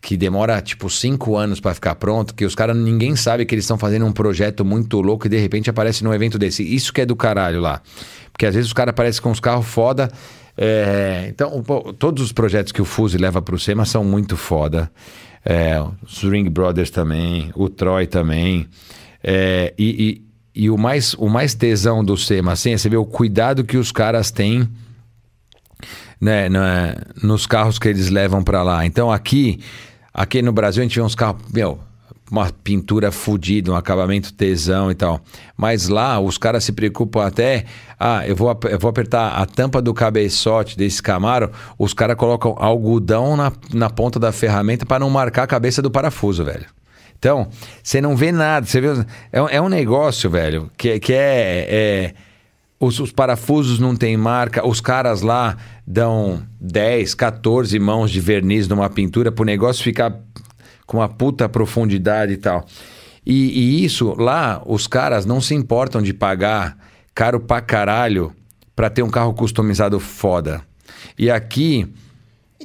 [0.01, 3.65] que demora tipo cinco anos pra ficar pronto, que os caras ninguém sabe que eles
[3.65, 6.63] estão fazendo um projeto muito louco e de repente aparece num evento desse.
[6.63, 7.82] Isso que é do caralho lá.
[8.32, 10.11] Porque às vezes os caras aparecem com uns carros foda.
[10.57, 11.63] é, então,
[11.97, 14.91] todos os projetos que o Fuse leva pro SEMA são muito foda.
[15.45, 18.67] É, os Ring Brothers também, o Troy também.
[19.24, 20.22] É, e,
[20.55, 23.63] e- e o, mais, o mais tesão do SEMA, assim, é você ver o cuidado
[23.63, 24.67] que os caras têm
[26.19, 28.86] né, na- nos carros que eles levam pra lá.
[28.86, 29.59] Então aqui,
[30.13, 31.80] aqui no Brasil a gente vê uns carros, meu,
[32.30, 35.19] uma pintura fodida, um acabamento tesão e tal.
[35.57, 37.65] Mas lá os caras se preocupam até,
[37.99, 42.55] ah, eu vou, eu vou apertar a tampa do cabeçote desse Camaro, os caras colocam
[42.57, 46.65] algodão na, na ponta da ferramenta para não marcar a cabeça do parafuso, velho.
[47.22, 47.49] Então,
[47.84, 48.88] você não vê nada, você vê,
[49.32, 52.13] é, um- é um negócio, velho, que, que é- é
[52.80, 55.55] os, os parafusos não tem marca, os caras lá
[55.86, 60.15] dão 10, 14 mãos de verniz numa pintura pro negócio ficar
[60.88, 62.65] com uma puta profundidade e tal.
[63.24, 63.36] E,
[63.82, 66.76] e isso lá, os caras não se importam de pagar
[67.13, 68.34] caro pra caralho
[68.76, 70.63] pra ter um carro customizado foda.
[71.19, 71.88] E aqui,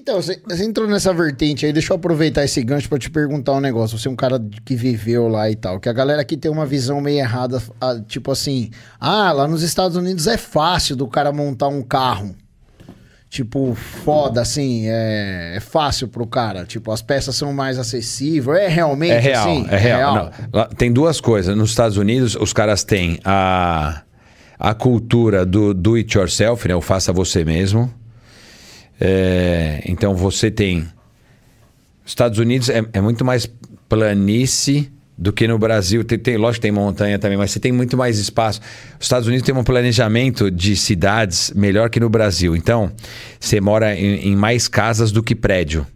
[0.07, 3.61] Então, você, entrou nessa vertente aí, deixa eu aproveitar esse gancho pra te perguntar um
[3.61, 3.99] negócio.
[3.99, 6.65] Você é um cara que viveu lá e tal, que a galera aqui tem uma
[6.65, 7.61] visão meio errada,
[8.07, 12.37] tipo assim, ah, lá nos Estados Unidos é fácil do cara montar um carro.
[13.29, 16.65] Tipo, foda, assim, é, é fácil pro cara.
[16.65, 18.61] Tipo, as peças são mais acessíveis.
[18.61, 19.67] É realmente É real, assim?
[19.69, 20.15] é real.
[20.15, 21.57] Não, lá tem duas coisas.
[21.57, 24.03] Nos Estados Unidos, os caras têm a,
[24.57, 26.77] a cultura do do it yourself, né?
[26.77, 27.93] O faça você mesmo.
[29.01, 30.87] É, então você tem.
[32.05, 33.51] Estados Unidos é, é muito mais
[33.89, 36.05] planície do que no Brasil.
[36.05, 38.61] Tem, tem, lógico tem montanha também, mas você tem muito mais espaço.
[38.99, 42.55] Os Estados Unidos tem um planejamento de cidades melhor que no Brasil.
[42.55, 42.93] Então,
[43.41, 45.87] você mora em, em mais casas do que prédio.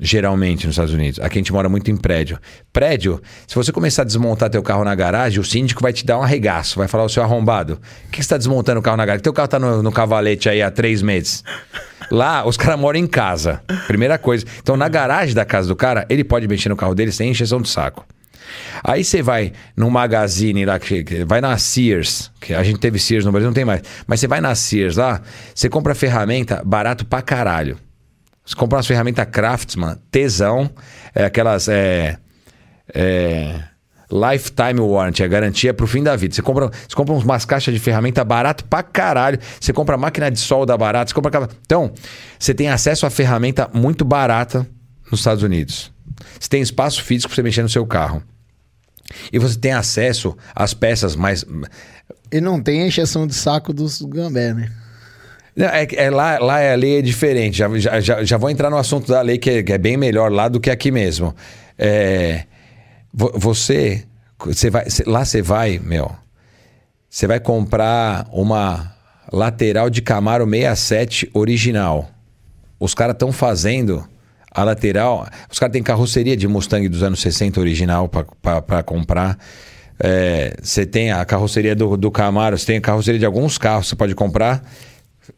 [0.00, 1.18] Geralmente nos Estados Unidos.
[1.18, 2.38] Aqui a gente mora muito em prédio.
[2.72, 6.20] Prédio, se você começar a desmontar teu carro na garagem, o síndico vai te dar
[6.20, 6.78] um arregaço.
[6.78, 9.24] Vai falar, o seu arrombado, por que você está desmontando o carro na garagem?
[9.24, 11.42] Teu carro tá no, no cavalete aí há três meses.
[12.10, 13.62] Lá, os caras moram em casa.
[13.86, 14.44] Primeira coisa.
[14.60, 17.60] Então, na garagem da casa do cara, ele pode mexer no carro dele sem encheção
[17.60, 18.06] de saco.
[18.82, 23.24] Aí você vai num magazine lá, que, vai na Sears, que a gente teve Sears
[23.24, 23.82] no Brasil, não tem mais.
[24.06, 25.20] Mas você vai na Sears lá,
[25.54, 27.78] você compra ferramenta barato pra caralho.
[28.44, 30.70] Você compra umas ferramentas Craftsman, tesão,
[31.14, 31.68] é aquelas.
[31.68, 32.16] É,
[32.94, 33.60] é,
[34.10, 36.34] lifetime warranty, a garantia pro fim da vida.
[36.34, 39.38] Você compra, você compra umas caixas de ferramenta barato pra caralho.
[39.60, 41.48] Você compra máquina de solda barata, você compra.
[41.64, 41.92] Então,
[42.38, 44.66] você tem acesso a ferramenta muito barata
[45.10, 45.92] nos Estados Unidos.
[46.38, 48.22] Você tem espaço físico pra você mexer no seu carro.
[49.32, 51.44] E você tem acesso às peças mais.
[52.30, 54.70] E não tem a encheção de saco dos Gambé, né?
[55.56, 57.58] Não, é, é lá, lá a lei é diferente.
[57.58, 59.96] Já, já, já, já vou entrar no assunto da lei que é, que é bem
[59.96, 61.34] melhor lá do que aqui mesmo.
[61.76, 62.44] É,
[63.34, 64.04] você,
[64.38, 66.10] você vai, lá você vai, meu,
[67.10, 68.94] você vai comprar uma
[69.32, 72.08] lateral de Camaro 67 original.
[72.78, 74.06] Os caras estão fazendo
[74.50, 75.26] a lateral.
[75.50, 79.36] Os caras têm carroceria de Mustang dos anos 60 original para comprar.
[79.98, 83.88] É, Você tem a carroceria do, do Camaro, você tem a carroceria de alguns carros,
[83.88, 84.62] você pode comprar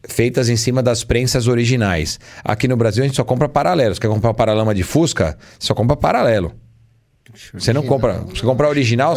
[0.07, 2.19] feitas em cima das prensas originais.
[2.43, 3.95] Aqui no Brasil a gente só compra paralelo.
[3.95, 5.35] Você quer comprar paralama de Fusca?
[5.57, 6.53] Só compra paralelo.
[7.53, 8.13] Você não compra.
[8.29, 9.15] Você comprar original,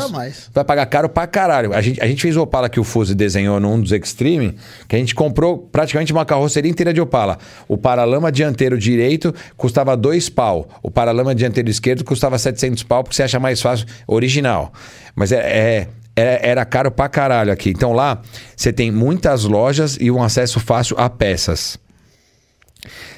[0.52, 1.72] vai pagar caro pra caralho.
[1.74, 4.56] A gente, a gente fez o Opala que o Fuse desenhou num dos Extreme,
[4.88, 7.38] que a gente comprou praticamente uma carroceria inteira de Opala.
[7.68, 10.68] O paralama dianteiro direito custava dois pau.
[10.82, 14.72] O paralama dianteiro esquerdo custava 700 pau, porque você acha mais fácil original.
[15.14, 17.70] Mas é, é- era, era caro pra caralho aqui.
[17.70, 18.22] Então lá
[18.56, 21.76] você tem muitas lojas e um acesso fácil a peças.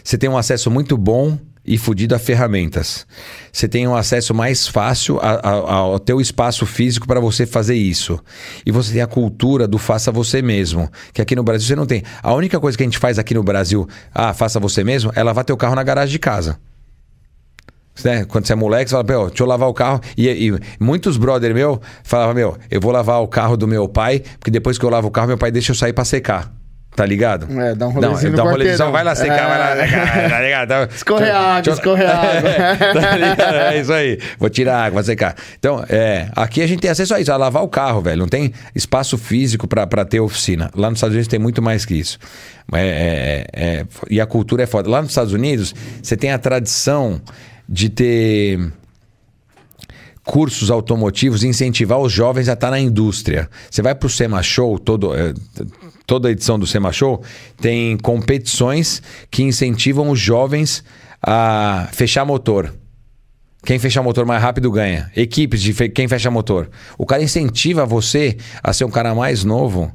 [0.03, 3.07] Você tem um acesso muito bom e fodido a ferramentas.
[3.53, 8.19] Você tem um acesso mais fácil ao teu espaço físico para você fazer isso.
[8.65, 11.87] E você tem a cultura do faça você mesmo, que aqui no Brasil você não
[11.87, 12.03] tem.
[12.23, 15.23] A única coisa que a gente faz aqui no Brasil, ah, faça você mesmo, é
[15.23, 16.59] lavar teu carro na garagem de casa.
[18.05, 18.25] Né?
[18.27, 20.01] Quando você é moleque, você fala, deixa eu lavar o carro.
[20.17, 24.23] E, e muitos brother meu falavam, meu, eu vou lavar o carro do meu pai,
[24.39, 26.53] porque depois que eu lavo o carro, meu pai deixa eu sair pra secar.
[26.97, 27.47] Tá ligado?
[27.61, 29.49] É, dá um Não, rolezinho no dá um rolezinho, vai lá secar, É.
[29.49, 30.65] vai lá tá ligado?
[30.65, 33.01] Então, Escorre água, deixa eu- escorre água.
[33.01, 33.41] tá ligado?
[33.75, 34.19] É isso aí.
[34.39, 35.37] Vou tirar água, vai secar.
[35.59, 38.19] Então, é, aqui a gente tem acesso a isso, a lavar o carro, velho.
[38.19, 40.71] Não tem espaço físico pra, pra ter oficina.
[40.75, 42.19] Lá nos Estados Unidos tem muito mais que isso.
[42.73, 43.47] É, é,
[43.81, 44.89] é, e a cultura é foda.
[44.89, 47.21] Lá nos Estados Unidos, você tem a tradição
[47.69, 48.73] de ter
[50.25, 53.49] cursos automotivos incentivar os jovens a estar na indústria.
[53.71, 55.33] Você vai para o SEMA Show, todo, é,
[56.07, 57.23] toda edição do SEMA Show
[57.61, 60.85] tem competições que incentivam os jovens
[61.23, 62.73] a fechar motor.
[63.65, 65.11] Quem fechar motor mais rápido ganha.
[65.17, 66.71] Equipes de fe quem fecha motor.
[66.97, 69.93] O cara incentiva você a ser um cara mais novo,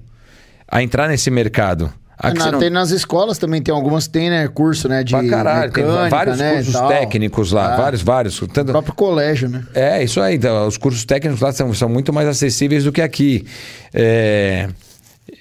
[0.68, 1.92] a entrar nesse mercado.
[2.22, 2.60] Na, não...
[2.60, 4.48] Tem nas escolas também, tem algumas tem, né?
[4.48, 5.04] Curso, né?
[5.04, 8.40] De pra caralho, mecânica, tem vários né, cursos técnicos lá, ah, vários, vários.
[8.54, 8.70] Tanto...
[8.70, 9.64] O próprio colégio, né?
[9.74, 10.36] É, isso aí.
[10.36, 13.46] Então, os cursos técnicos lá são, são muito mais acessíveis do que aqui.
[13.92, 14.68] É...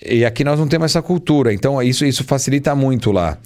[0.04, 3.38] E aqui nós não temos essa cultura, então isso, isso facilita muito lá.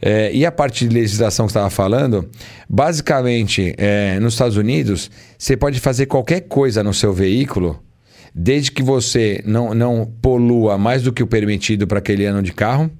[0.00, 2.28] É, e a parte de legislação que estava falando,
[2.68, 7.82] basicamente, é, nos Estados Unidos, você pode fazer qualquer coisa no seu veículo,
[8.34, 12.52] desde que você não, não polua mais do que o permitido para aquele ano de
[12.52, 12.90] carro,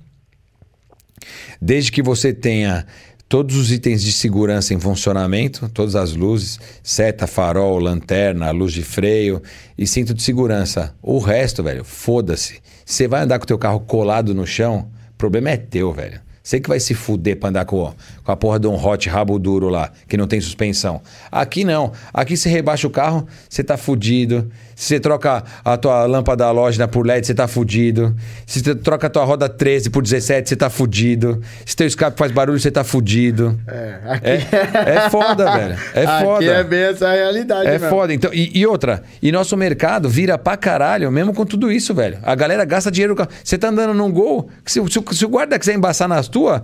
[1.61, 2.84] desde que você tenha
[3.28, 8.82] todos os itens de segurança em funcionamento, todas as luzes, seta, farol, lanterna, luz de
[8.82, 9.42] freio
[9.76, 10.94] e cinto de segurança.
[11.02, 12.61] O resto, velho, foda-se.
[12.89, 16.22] Você vai andar com o teu carro colado no chão, o problema é teu, velho.
[16.43, 17.93] Você que vai se fuder pra andar com,
[18.24, 21.03] com a porra de um hot rabo duro lá, que não tem suspensão.
[21.30, 21.93] Aqui não.
[22.14, 24.51] Aqui você rebaixa o carro, você tá fudido.
[24.79, 28.14] Se você troca a tua lâmpada halógena por LED, você tá fudido.
[28.47, 31.43] Se você troca a tua roda 13 por 17, você tá fudido.
[31.66, 33.59] Se teu escape faz barulho, você tá fudido.
[33.66, 34.29] É, aqui...
[34.29, 35.76] é, é foda, velho.
[35.93, 36.45] É aqui foda.
[36.45, 37.89] é bem essa realidade, É mesmo.
[37.89, 38.14] foda.
[38.14, 42.18] Então, e, e, outra, e nosso mercado vira pra caralho, mesmo com tudo isso, velho.
[42.22, 43.16] A galera gasta dinheiro.
[43.43, 46.62] Você tá andando num gol, se, se, se o guarda quiser embaçar nas tua,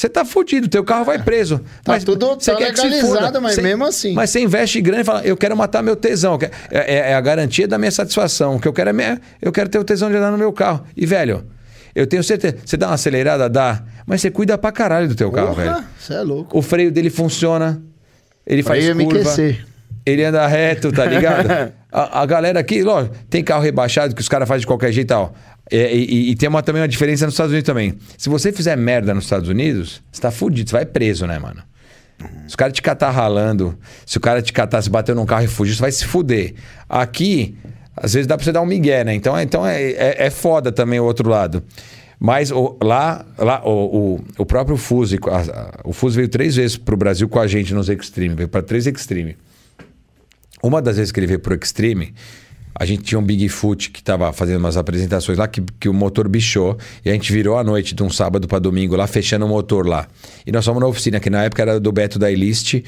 [0.00, 1.58] você tá fudido, teu carro vai preso.
[1.84, 4.14] Tá mas tudo você tá quer legalizado, mas cê, mesmo assim.
[4.14, 6.38] Mas você investe grande e fala, eu quero matar meu tesão.
[6.70, 8.56] É, é, é, a garantia da minha satisfação.
[8.56, 10.54] O que eu quero é minha, eu quero ter o tesão de andar no meu
[10.54, 10.86] carro.
[10.96, 11.44] E, velho,
[11.94, 12.56] eu tenho certeza.
[12.64, 13.82] Você dá uma acelerada, dá.
[14.06, 15.84] Mas você cuida pra caralho do teu Porra, carro, velho.
[15.98, 16.56] Você é louco.
[16.56, 17.82] O freio dele funciona.
[18.46, 19.04] Ele faz curva.
[19.04, 19.58] MQC.
[20.06, 21.46] Ele anda reto, tá ligado?
[21.92, 25.08] a, a, galera aqui, lógico, tem carro rebaixado que os caras fazem de qualquer jeito
[25.08, 25.34] e tal.
[25.70, 27.94] É, e, e, tem uma, também uma diferença nos Estados Unidos também.
[28.18, 31.62] Se você fizer merda nos Estados Unidos, você tá fudido, você vai preso, né, mano?
[32.48, 35.44] Se o cara te catar ralando, se o cara te catar, se bater num carro
[35.44, 36.54] e fugir, você vai se fuder.
[36.88, 37.56] Aqui,
[37.96, 39.14] às vezes dá pra você dar um migué, né?
[39.14, 41.62] Então, então é, é, é foda também o outro lado.
[42.18, 45.18] Mas o, lá, lá o, o, o próprio Fuse,
[45.84, 48.86] o Fuse veio três vezes pro Brasil com a gente nos Extreme, veio para três
[48.86, 49.38] Extreme.
[50.62, 52.12] Uma das vezes que ele veio pro Extreme,
[52.74, 56.28] a gente tinha um Bigfoot que estava fazendo umas apresentações lá que, que o motor
[56.28, 59.48] bichou e a gente virou a noite de um sábado para domingo lá fechando o
[59.48, 60.06] motor lá.
[60.46, 62.82] E nós fomos na oficina, que na época era do Beto da Elist,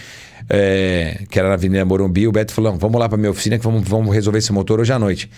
[0.48, 2.26] é, que era na Avenida Morumbi.
[2.26, 4.92] O Beto falou: vamos lá para minha oficina que vamos, vamos resolver esse motor hoje
[4.92, 5.30] à noite.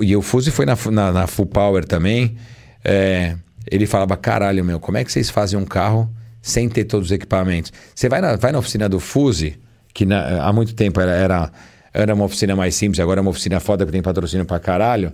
[0.00, 2.36] E o Fuse foi na, na, na Full Power também.
[2.84, 3.36] É,
[3.70, 6.08] ele falava: caralho, meu, como é que vocês fazem um carro
[6.40, 7.72] sem ter todos os equipamentos?
[7.94, 9.58] Você vai na, vai na oficina do Fuse,
[9.92, 11.52] que na, há muito tempo era, era
[11.92, 15.12] era uma oficina mais simples, agora é uma oficina foda que tem patrocínio pra caralho.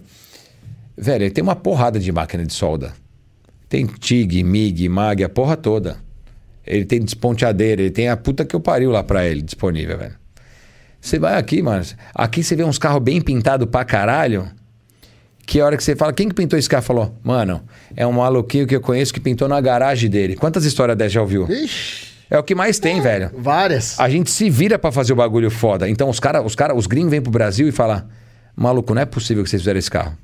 [0.97, 2.93] Velho, ele tem uma porrada de máquina de solda.
[3.69, 5.97] Tem TIG, MIG, MAG, a porra toda.
[6.67, 10.15] Ele tem desponteadeira, ele tem a puta que eu pariu lá pra ele disponível, velho.
[11.01, 11.85] Você vai aqui, mano.
[12.15, 14.49] Aqui você vê uns carros bem pintados pra caralho.
[15.47, 16.83] Que a hora que você fala, quem que pintou esse carro?
[16.83, 17.63] Falou, mano,
[17.95, 20.37] é um maluquinho que eu conheço que pintou na garagem dele.
[20.37, 21.47] Quantas histórias dessa já ouviu?
[21.51, 22.14] Ixi.
[22.31, 23.31] É o que mais tem, é, velho.
[23.37, 23.99] Várias.
[24.01, 25.89] A gente se vira para fazer o bagulho foda.
[25.89, 28.03] Então os caras, os, cara, os gringos vêm pro Brasil e falam:
[28.57, 30.17] maluco, não é possível que vocês fizeram esse carro.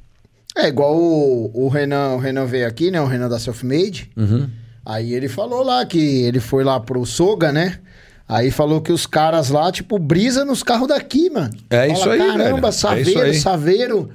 [0.57, 3.01] É igual o, o Renan, o Renan veio aqui, né?
[3.01, 4.11] O Renan da Selfmade.
[4.17, 4.49] Uhum.
[4.85, 7.79] Aí ele falou lá que ele foi lá pro Soga, né?
[8.27, 11.51] Aí falou que os caras lá, tipo, brisa nos carros daqui, mano.
[11.69, 12.73] É Fala, isso aí, Caramba, velho.
[12.73, 14.11] Saveiro, é Saveiro,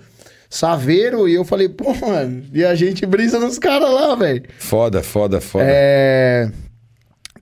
[0.49, 1.29] Saveiro.
[1.29, 4.43] E eu falei, pô, mano, e a gente brisa nos caras lá, velho.
[4.57, 5.65] Foda, foda, foda.
[5.67, 6.49] É...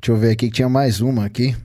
[0.03, 1.55] Deixa eu ver aqui que tinha mais uma aqui.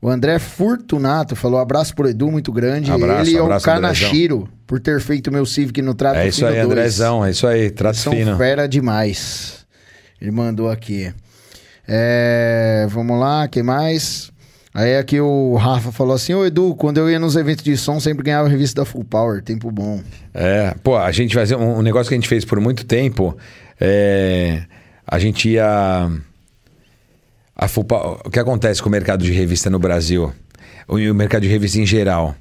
[0.00, 2.88] O André Furtunato falou: abraço pro Edu, muito grande.
[2.88, 6.54] Abraço, Ele é o Kanashiro, por ter feito meu Civic no trato É isso aí,
[6.54, 6.66] dois.
[6.66, 8.36] Andrezão, é isso aí, trato São fino.
[8.36, 9.66] fera demais.
[10.22, 11.12] Ele mandou aqui.
[11.88, 14.30] É, vamos lá, que mais?
[14.72, 17.98] Aí aqui o Rafa falou assim: Ô Edu, quando eu ia nos eventos de som,
[17.98, 20.00] sempre ganhava a revista da Full Power, tempo bom.
[20.32, 22.86] É, pô, a gente vai fazer um, um negócio que a gente fez por muito
[22.86, 23.36] tempo.
[23.80, 24.62] É,
[25.04, 26.08] a gente ia
[27.60, 30.32] a FUPA, o que acontece com o mercado de revista no Brasil?
[30.88, 32.34] O, o mercado de revista em geral.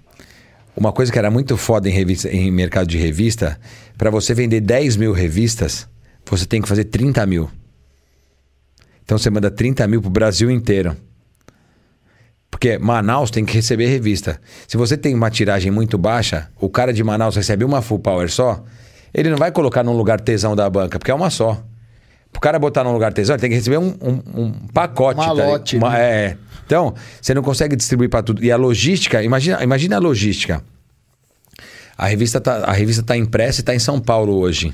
[0.78, 3.60] Uma coisa que era muito foda em, revista, em mercado de revista,
[3.98, 5.90] para você vender 10 mil revistas,
[6.26, 7.52] você tem que fazer 30 mil.
[9.04, 10.96] Então você manda 30 mil pro Brasil inteiro.
[12.50, 14.40] Porque Manaus tem que receber revista.
[14.70, 18.32] Se você tem uma tiragem muito baixa, o cara de Manaus recebe uma full power
[18.32, 18.64] só,
[19.14, 21.62] ele não vai colocar num lugar tesão da banca, porque é uma só.
[22.32, 25.20] Pro cara botar num lugar tesão, ele tem que receber um, um, um pacote.
[25.20, 26.26] Malote, tá uma, né?
[26.26, 26.38] É.
[26.66, 28.44] Então, você não consegue distribuir para tudo.
[28.44, 30.64] E a logística, imagina, imagina a logística.
[31.98, 34.74] A revista tá, a revista tá impressa e tá em São Paulo hoje.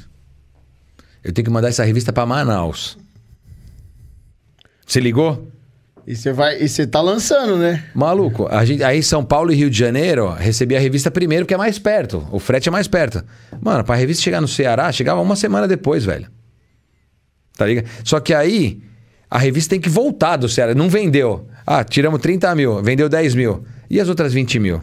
[1.23, 2.98] Eu tenho que mandar essa revista para Manaus.
[4.86, 5.48] Você ligou?
[6.06, 7.84] E você vai, e você tá lançando, né?
[7.95, 11.56] Maluco, a gente, aí São Paulo e Rio de Janeiro, recebi a revista primeiro, porque
[11.56, 12.27] é mais perto.
[12.32, 13.23] O frete é mais perto.
[13.60, 16.27] Mano, pra revista chegar no Ceará, chegava uma semana depois, velho.
[17.57, 17.88] Tá ligado?
[18.03, 18.80] Só que aí,
[19.30, 20.73] a revista tem que voltar do Ceará.
[20.76, 21.48] Não vendeu.
[21.65, 23.64] Ah, tiramos 30 mil, vendeu 10 mil.
[23.90, 24.82] E as outras 20 mil?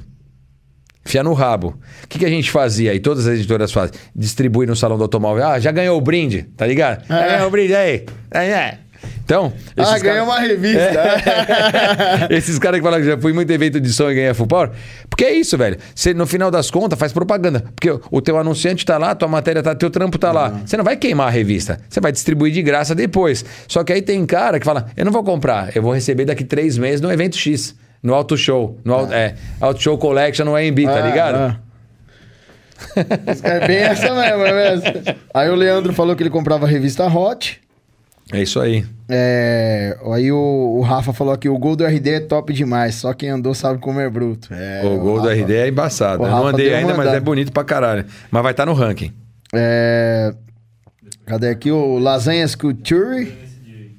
[1.05, 1.79] Fia no rabo.
[2.05, 2.95] O que, que a gente fazia?
[2.95, 3.95] E todas as editoras fazem.
[4.15, 5.45] Distribui no salão do automóvel.
[5.47, 7.05] Ah, já ganhou o brinde, tá ligado?
[7.09, 7.29] Já É.
[7.33, 8.07] ganhou o brinde aí.
[8.31, 8.79] É, é.
[9.25, 9.53] Então.
[9.77, 12.27] Ah, ganhou caras- uma revista.
[12.31, 14.71] esses caras que falam que já fui muito evento de som e ganhei full power.
[15.09, 15.77] Porque é isso, velho.
[15.95, 17.65] Você, no final das contas, faz propaganda.
[17.75, 20.61] Porque o- teu anunciante tá lá, tua matéria tá, teu trampo tá lá.
[20.65, 21.79] Você não vai queimar a revista.
[21.89, 23.45] Você vai distribuir de graça depois.
[23.69, 26.45] Só que aí tem cara que fala: eu não vou comprar, eu vou receber daqui
[26.45, 27.75] três meses no evento X.
[28.03, 28.79] No Auto Show.
[28.85, 31.37] No, Auto- é, Auto Show Collection no AMB, tá Ah, ligado?
[31.37, 31.57] ah.
[33.45, 35.03] É bem essa mesmo, é mesmo.
[35.33, 37.62] Aí o Leandro falou que ele comprava a revista Hot.
[38.31, 38.85] É isso aí.
[39.09, 40.37] É, aí o,
[40.79, 43.79] o Rafa falou que o gol do RD é top demais, só quem andou sabe
[43.79, 44.49] como é bruto.
[44.53, 46.23] É, o gol do Rafa- RD é embaçado.
[46.23, 48.07] o Eu não Rafa andei ainda, mas é bonito pra caralho.
[48.31, 49.13] Mas vai estar no ranking.
[49.55, 50.33] É,
[51.27, 51.71] cadê aqui?
[51.71, 53.33] O Lasanhas Couture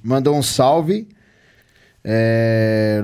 [0.03, 1.07] mandou um salve.
[2.03, 3.01] É,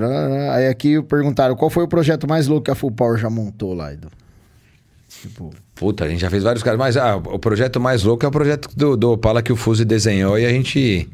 [0.52, 3.72] aí aqui perguntaram qual foi o projeto mais louco que a Full Power já montou
[3.72, 4.08] lá, Edu?
[5.08, 8.28] Tipo, Puta, a gente já fez vários caras, mas ah, o projeto mais louco é
[8.28, 11.08] o projeto do, do Opala que o Fuse desenhou e a gente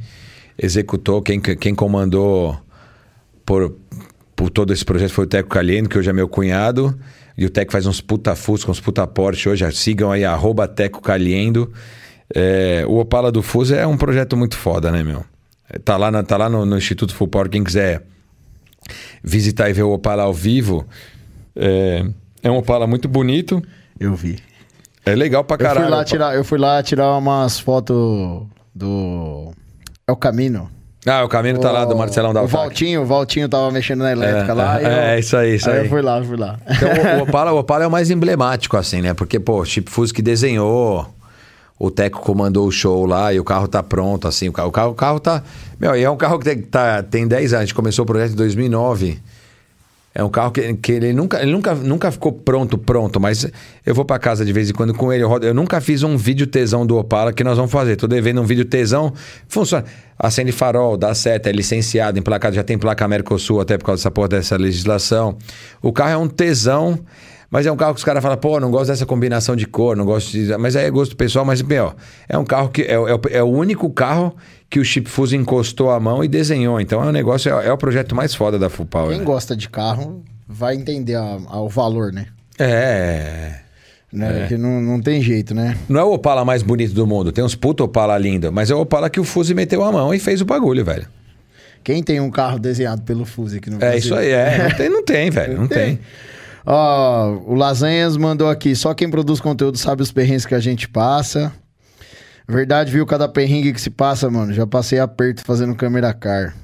[0.60, 1.22] executou.
[1.22, 2.59] Quem, quem comandou
[3.44, 3.76] por,
[4.34, 6.98] por todo esse projeto foi o Teco Calheno, que hoje é meu cunhado.
[7.38, 9.70] E o Teco faz uns puta Fusca, uns puta Porsche hoje.
[9.70, 11.72] Sigam aí, arroba Teco Calhendo.
[12.34, 15.24] É, o Opala do Fuse é um projeto muito foda, né, meu?
[15.84, 18.02] Tá lá, na- tá lá no, no Instituto Full Power, quem quiser
[19.22, 20.84] visitar e ver o Opala ao vivo.
[21.55, 22.05] É,
[22.43, 23.62] é um Opala muito bonito.
[24.01, 24.40] eu vi.
[25.07, 25.87] É legal pra Eu caralho.
[25.87, 27.97] fui, lá tirar, eu fui lá tirar umas fotos
[28.74, 29.53] do.
[30.07, 30.69] É o Camino.
[31.09, 32.49] Ah, o caminho tá lá do Marcelão da O.
[32.49, 34.81] Valtinho, o Valtinho tava mexendo na elétrica É, lá.
[34.81, 35.85] é, eu- é, isso aí, isso aí.
[35.85, 36.59] eu fui lá, fui lá.
[36.69, 36.89] Então,
[37.20, 39.15] o, Opala, o Opala é o mais emblemático, assim, né?
[39.15, 41.07] Porque, pô, Chip que desenhou,
[41.78, 44.49] o Teco comandou o show lá e o carro tá pronto, assim.
[44.49, 45.45] O carro, o carro, o carro tá...
[45.78, 47.62] Meu, e é um carro que tem, tá, tem 10 anos.
[47.62, 49.20] A gente começou o projeto em 2009.
[50.18, 53.20] É um carro que, que ele, nunca, ele nunca, nunca ficou pronto, pronto.
[53.20, 53.47] Mas
[53.84, 55.22] eu vou pra casa de vez em quando com ele.
[55.22, 57.97] Eu, rodo- eu nunca fiz um vídeo tesão do Opala que nós vamos fazer.
[57.97, 59.12] Tô devendo um vídeo tesão.
[59.47, 59.84] Funciona.
[60.18, 62.56] Acende farol, dá seta, é licenciado, emplacado.
[62.56, 65.36] Já tem placa Mercosul até por causa dessa porra dessa legislação.
[65.82, 66.98] O carro é um tesão.
[67.51, 69.97] Mas é um carro que os caras falam, pô, não gosto dessa combinação de cor,
[69.97, 70.56] não gosto de.
[70.59, 71.94] Mas aí é gosto pessoal, mas, meu,
[72.28, 72.82] é um carro que.
[72.82, 74.35] É, é o- é o único carro
[74.68, 76.81] que o Chip Fuse encostou a mão e desenhou.
[76.81, 79.10] Então é um negócio, é, é o projeto mais foda da Full Power.
[79.10, 79.24] Quem né?
[79.24, 82.27] gosta de carro vai entender a- a- o valor, né?
[82.59, 83.60] É.
[84.12, 84.47] né?
[84.48, 85.77] Que não, não tem jeito, né?
[85.89, 87.31] Não é o Opala mais bonito do mundo.
[87.32, 88.51] Tem uns puta Opala lindo.
[88.52, 91.06] Mas é o Opala que o Fuse meteu a mão e fez o bagulho, velho.
[91.85, 93.98] Quem tem um carro desenhado pelo Fuse aqui no É Brasil?
[93.98, 94.59] isso aí, é.
[94.68, 95.56] Não tem, não tem velho.
[95.60, 96.01] Não tem.
[96.66, 98.74] Ó, o Lasanhas mandou aqui.
[98.74, 101.52] Só quem produz conteúdo sabe os perrengues que a gente passa.
[102.48, 104.52] Verdade, viu cada perrengue que se passa, mano.
[104.52, 106.55] Já passei aperto fazendo câmera car.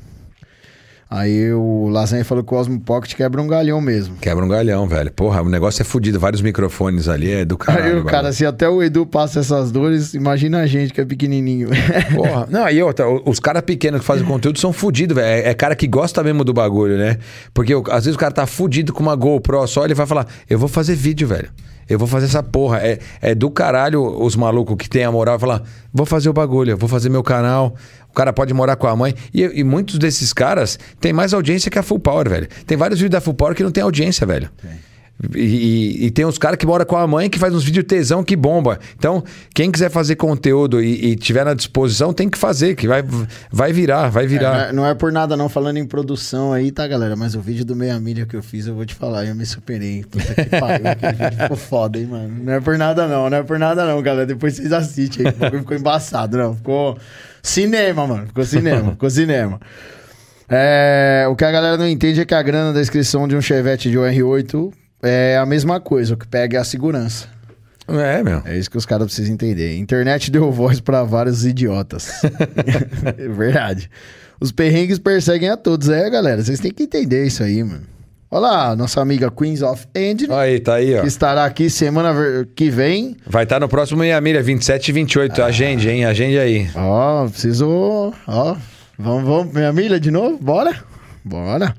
[1.14, 4.16] Aí o Lasanha falou que o Osmo Pocket quebra um galhão mesmo.
[4.18, 5.12] Quebra um galhão, velho.
[5.12, 6.18] Porra, o negócio é fodido.
[6.18, 7.84] Vários microfones ali, é do caralho.
[7.84, 8.10] Aí o bagulho.
[8.10, 11.68] cara, se até o Edu passa essas dores, imagina a gente que é pequenininho.
[12.16, 12.48] Porra.
[12.48, 15.26] Não, e outra, os caras pequenos que fazem conteúdo são fodidos, velho.
[15.26, 17.18] É, é cara que gosta mesmo do bagulho, né?
[17.52, 20.58] Porque às vezes o cara tá fudido com uma GoPro só, ele vai falar, eu
[20.58, 21.50] vou fazer vídeo, velho.
[21.88, 22.78] Eu vou fazer essa porra.
[22.78, 25.62] É, é do caralho os malucos que tem a moral falar,
[25.92, 27.74] vou fazer o bagulho, eu vou fazer meu canal.
[28.12, 29.14] O cara pode morar com a mãe.
[29.32, 32.46] E, e muitos desses caras têm mais audiência que a Full Power, velho.
[32.66, 34.50] Tem vários vídeos da Full Power que não tem audiência, velho.
[34.62, 34.91] E,
[35.34, 38.24] e- e tem uns caras que moram com a mãe que faz uns vídeos tesão
[38.24, 38.78] que bomba.
[38.98, 39.22] Então,
[39.54, 43.02] quem quiser fazer conteúdo e, e tiver na disposição, tem que fazer, que vai,
[43.50, 44.72] vai virar, vai É, virar.
[44.72, 47.14] não é por nada não, falando em produção aí, tá, galera?
[47.16, 49.46] Mas o vídeo do meia milha que eu fiz, eu vou te falar, eu me
[49.46, 50.04] superei.
[50.10, 52.34] Puta que pariu, aquele vídeo ficou foda, hein, mano?
[52.44, 54.26] Não é por nada não, não é por nada não, galera.
[54.26, 56.54] Depois vocês assistem aí, ficou embaçado, não.
[56.56, 56.98] Ficou
[57.42, 58.26] cinema, mano.
[58.26, 59.60] Ficou cinema, ficou cinema.
[60.48, 63.40] É, o que a galera não entende é que a grana da inscrição de um
[63.40, 64.72] Chevette de um R8
[65.02, 67.26] é a mesma coisa, o que pega é a segurança.
[67.88, 68.42] É, meu.
[68.44, 69.76] É isso que os caras precisam entender.
[69.76, 72.22] Internet deu voz pra vários idiotas.
[73.18, 73.90] é verdade.
[74.40, 75.88] Os perrengues perseguem a todos.
[75.88, 77.82] É, galera, vocês têm que entender isso aí, mano.
[78.30, 81.02] Olha lá, nossa amiga Queens of Engine, Aí, tá aí, ó.
[81.02, 82.14] que estará aqui semana
[82.56, 83.14] que vem.
[83.26, 85.42] Vai estar no próximo Meia Milha, 27 e 28.
[85.42, 86.06] Agende, hein?
[86.06, 86.70] Agende aí.
[86.74, 88.14] Ó, preciso...
[88.26, 88.56] Ó,
[88.98, 90.38] vamos, vamos, minha milha de novo?
[90.40, 90.82] Bora?
[91.22, 91.74] Bora.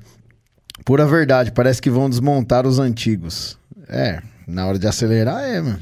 [0.84, 3.56] Pura verdade, parece que vão desmontar os antigos.
[3.88, 5.80] É, na hora de acelerar é, mano.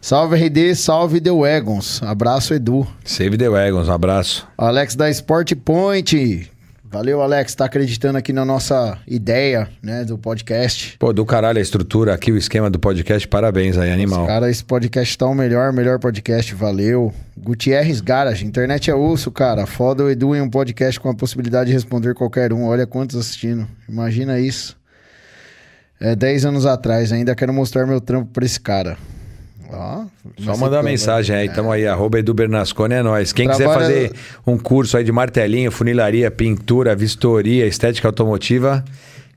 [0.00, 2.00] Salve RD, salve The Wagons.
[2.02, 2.86] Abraço, Edu.
[3.04, 4.46] Save the Wagons, um abraço.
[4.56, 6.48] Alex da Sport Point.
[6.96, 10.96] Valeu, Alex, tá acreditando aqui na nossa ideia, né, do podcast.
[10.98, 14.26] Pô, do caralho a estrutura aqui, o esquema do podcast, parabéns aí, animal.
[14.26, 17.12] Cara, esse podcast tá o melhor, melhor podcast, valeu.
[17.36, 19.66] Gutierrez Garage, internet é osso, cara.
[19.66, 22.64] Foda o Edu em um podcast com a possibilidade de responder qualquer um.
[22.64, 23.68] Olha quantos assistindo.
[23.86, 24.74] Imagina isso.
[26.00, 28.96] É 10 anos atrás, ainda quero mostrar meu trampo pra esse cara.
[29.70, 30.04] Ó,
[30.38, 33.32] Só mandar uma você- mensagem aí, tamo aí, arroba Edu Bernasconi é nóis.
[33.32, 34.12] Quem quiser Trabalha- fazer
[34.46, 38.84] um curso aí de martelinho, funilaria, pintura, vistoria, estética automotiva,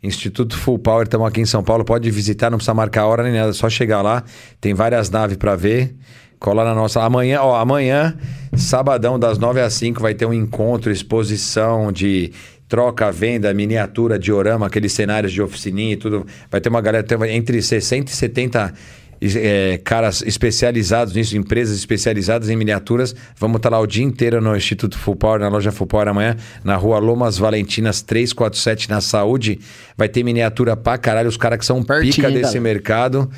[0.01, 3.33] Instituto Full Power, estamos aqui em São Paulo, pode visitar, não precisa marcar hora nem
[3.33, 4.23] nada, só chegar lá,
[4.61, 5.93] tem várias naves para ver.
[6.39, 7.01] Cola na nossa.
[7.03, 8.15] Amanhã, ó, amanhã,
[8.55, 12.31] sabadão, das 9 às 5, vai ter um encontro, exposição de
[12.69, 16.25] troca, venda, miniatura, diorama, aqueles cenários de oficininha e tudo.
[16.49, 18.73] Vai ter uma galera, entre 60 e 70
[19.21, 23.15] é, caras especializados nisso, empresas especializadas em miniaturas.
[23.37, 26.37] Vamos estar lá o dia inteiro no Instituto Full Power, na loja Full Power amanhã,
[26.63, 29.59] na rua Lomas Valentinas 347, na Saúde.
[29.97, 33.29] Vai ter miniatura pra caralho, os caras que são Pertinho, pica desse mercado.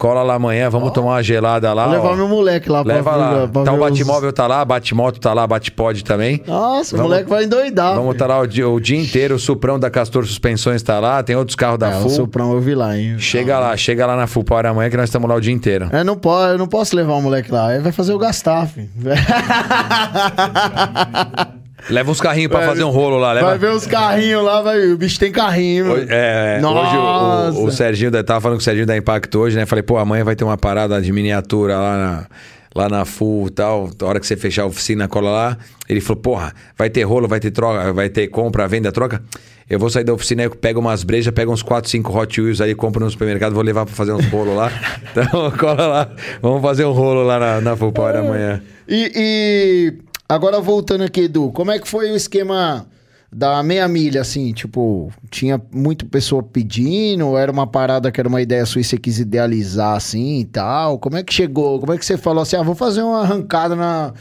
[0.00, 1.84] Cola lá amanhã, vamos tomar uma gelada lá.
[1.84, 2.16] Vou levar ó.
[2.16, 3.46] meu moleque lá pra- Leva lá.
[3.48, 6.42] pra tá o ver os- Batmóvel tá lá, Batmoto tá lá, Batpod também.
[6.46, 7.96] Nossa, o Vamos- moleque vai endoidar.
[7.96, 11.22] Vamos estar lá o dia, o dia inteiro, o Suprão da Castor Suspensões tá lá,
[11.22, 12.10] tem outros carros da É, o Full.
[12.12, 13.16] Suprão eu vi lá, hein?
[13.18, 15.90] Chega lá, chega lá na Full Power amanhã que nós estamos lá o dia inteiro.
[15.92, 17.74] Eu não, posso, eu não posso levar o moleque lá.
[17.74, 18.88] Ele vai fazer o gastar, filho.
[21.88, 23.48] Leva uns carrinhos pra Vai fazer um rolo lá, leva.
[23.48, 24.88] Vai ver os carrinhos lá, vai...
[24.92, 25.92] o bicho tem carrinho.
[25.92, 26.88] Hoje, é, é, Nossa.
[26.88, 29.66] hoje o, o, o Serginho, da- tava falando com o Serginho da Impacto hoje, né?
[29.66, 32.26] Falei, pô, amanhã vai ter uma parada de miniatura lá na,
[32.74, 33.90] lá na Full e tal.
[34.00, 35.56] A hora que você fechar a oficina, cola lá.
[35.88, 39.22] Ele falou, porra, vai ter rolo, vai ter troca, vai ter compra, venda, troca.
[39.68, 42.60] Eu vou sair da oficina, eu pego umas brejas, pego uns 4, 5 Hot Wheels
[42.60, 44.70] aí, compro no supermercado, vou levar pra fazer uns rolos lá.
[45.12, 46.10] Então, cola lá.
[46.42, 48.60] Vamos fazer um rolo lá na, na Full Power amanhã.
[48.88, 49.94] E, e
[50.34, 52.86] agora voltando aqui, Edu, como é que foi o esquema
[53.32, 54.52] da meia milha, assim?
[54.52, 57.36] Tipo, tinha muita pessoa pedindo?
[57.36, 60.98] Era uma parada que era uma ideia sua e você quis idealizar assim e tal?
[60.98, 61.78] Como é que chegou?
[61.78, 64.12] Como é que você falou assim, ah, vou fazer uma arrancada na...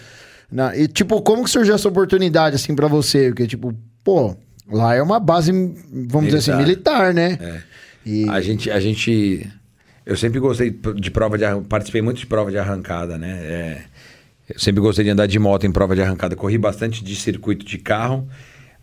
[0.52, 0.76] na...
[0.78, 3.30] E tipo, como que surgiu essa oportunidade assim pra você?
[3.30, 3.74] Porque tipo,
[4.04, 4.36] pô,
[4.72, 5.52] lá é uma base,
[5.92, 7.38] vamos dizer assim, militar, né?
[7.42, 7.62] É.
[8.06, 8.30] E...
[8.30, 9.48] A gente, a gente.
[10.06, 13.40] Eu sempre gostei de prova de participei muito de prova de arrancada, né?
[13.44, 13.82] É,
[14.50, 16.36] eu sempre gostei de andar de moto em prova de arrancada.
[16.36, 18.28] Corri bastante de circuito de carro,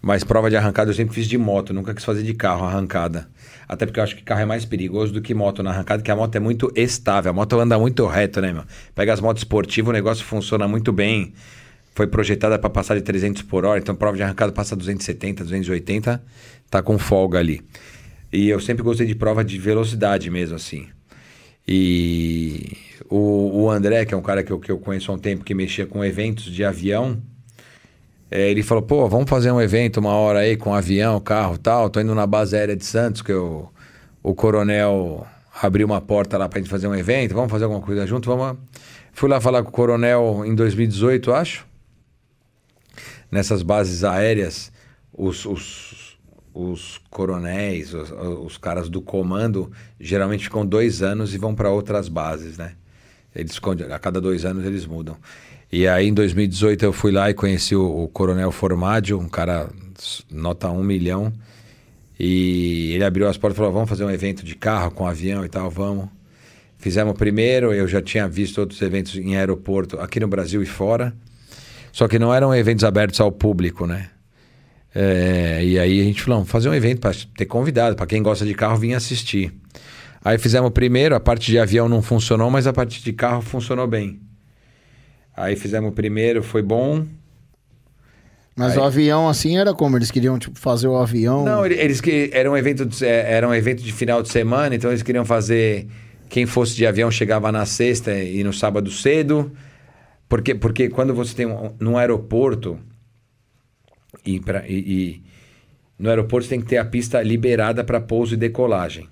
[0.01, 3.29] mas prova de arrancada eu sempre fiz de moto, nunca quis fazer de carro arrancada.
[3.69, 6.11] Até porque eu acho que carro é mais perigoso do que moto na arrancada, porque
[6.11, 8.63] a moto é muito estável, a moto anda muito reto, né, meu?
[8.95, 11.35] Pega as motos esportivas, o negócio funciona muito bem.
[11.95, 16.23] Foi projetada para passar de 300 por hora, então prova de arrancada passa 270, 280,
[16.71, 17.63] tá com folga ali.
[18.33, 20.87] E eu sempre gostei de prova de velocidade mesmo, assim.
[21.67, 22.77] E
[23.09, 25.45] o, o André, que é um cara que eu, que eu conheço há um tempo,
[25.45, 27.21] que mexia com eventos de avião,
[28.31, 31.89] é, ele falou, pô, vamos fazer um evento uma hora aí com avião, carro tal.
[31.89, 33.71] Tô indo na base aérea de Santos, que eu,
[34.23, 35.27] o coronel
[35.63, 37.35] abriu uma porta lá pra gente fazer um evento.
[37.35, 38.29] Vamos fazer alguma coisa junto?
[38.29, 38.59] Vamos.
[39.13, 41.67] Fui lá falar com o coronel em 2018, acho.
[43.31, 44.73] Nessas bases aéreas,
[45.13, 46.19] os, os,
[46.53, 52.09] os coronéis, os, os caras do comando, geralmente ficam dois anos e vão para outras
[52.09, 52.75] bases, né?
[53.37, 53.61] Eles
[53.93, 55.17] a cada dois anos eles mudam.
[55.71, 59.69] E aí em 2018 eu fui lá e conheci o, o Coronel Formaggio, um cara
[60.31, 61.33] nota um milhão.
[62.19, 65.45] E ele abriu as portas e falou: vamos fazer um evento de carro com avião
[65.45, 66.09] e tal, vamos.
[66.79, 70.67] Fizemos o primeiro, eu já tinha visto outros eventos em aeroporto aqui no Brasil e
[70.67, 71.15] fora.
[71.91, 74.11] Só que não eram eventos abertos ao público, né?
[74.95, 78.23] É, e aí a gente falou, vamos fazer um evento para ter convidado, para quem
[78.23, 79.53] gosta de carro vir assistir.
[80.27, 83.41] Aí fizemos o primeiro, a parte de avião não funcionou, mas a parte de carro
[83.41, 84.19] funcionou bem.
[85.37, 87.07] Aí fizemos o primeiro, foi bom.
[88.57, 89.97] Mas Aí- o avião, assim, era como?
[89.97, 91.45] Eles queriam, tipo, fazer o avião...
[91.45, 94.29] Não, ele- eles que era um evento de, é, era um evento de final de
[94.29, 95.87] semana, então eles queriam fazer
[96.29, 99.53] quem fosse de avião chegava na sexta e no sábado cedo.
[100.29, 102.81] Porque porque quando você tem um, num aeroporto
[104.25, 105.23] e, pra, e, e
[105.97, 109.09] no aeroporto você tem que ter a pista liberada para pouso e decolagem.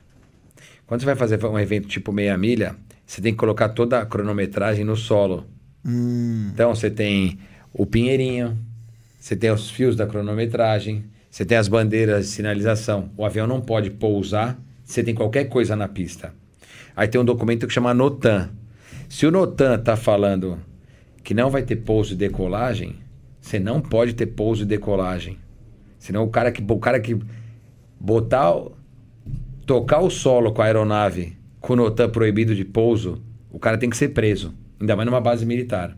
[0.87, 4.07] Quando você vai fazer um evento tipo meia milha, você tem que colocar toda a
[4.07, 5.47] cronometragem no solo.
[5.85, 7.39] Hum, Então você tem
[7.73, 8.59] o pinheirinho,
[9.19, 13.11] você tem os fios da cronometragem, você tem as bandeiras de sinalização.
[13.17, 16.33] O avião não pode pousar se tem qualquer coisa na pista.
[16.95, 18.51] Aí tem um documento que chama NOTAM.
[19.09, 20.59] Se o NOTAM está falando
[21.23, 22.97] que não vai ter pouso e decolagem,
[23.41, 25.39] você não pode ter pouso e decolagem.
[25.99, 27.19] Senão o cara que, o cara que
[27.99, 28.55] botar,
[29.67, 33.89] tocar o solo com a aeronave com o NOTAM proibido de pouso, o cara tem
[33.89, 35.97] que ser preso, ainda mais numa base militar.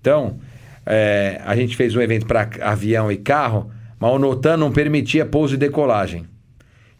[0.00, 0.38] Então,
[0.84, 5.24] é, a gente fez um evento para avião e carro, mas o NOTAM não permitia
[5.24, 6.26] pouso e decolagem.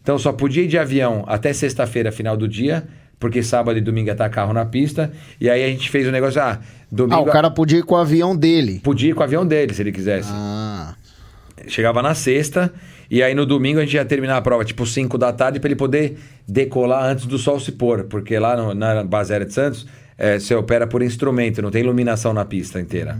[0.01, 2.87] Então só podia ir de avião até sexta-feira, final do dia,
[3.19, 5.11] porque sábado e domingo ia estar carro na pista.
[5.39, 7.95] E aí a gente fez o negócio, ah, Ah, domingo o cara podia ir com
[7.95, 8.79] o avião dele.
[8.83, 10.29] podia ir com o avião dele, se ele quisesse.
[10.31, 10.80] Ah.
[11.67, 12.73] Chegava na sexta,
[13.09, 15.67] e aí no domingo a gente ia terminar a prova, tipo 5 da tarde, para
[15.69, 16.17] ele poder
[16.47, 18.03] decolar antes do sol se pôr.
[18.05, 19.85] Porque lá no- na base aérea de Santos,
[20.17, 23.17] é, você opera por instrumento, não tem iluminação na pista inteira.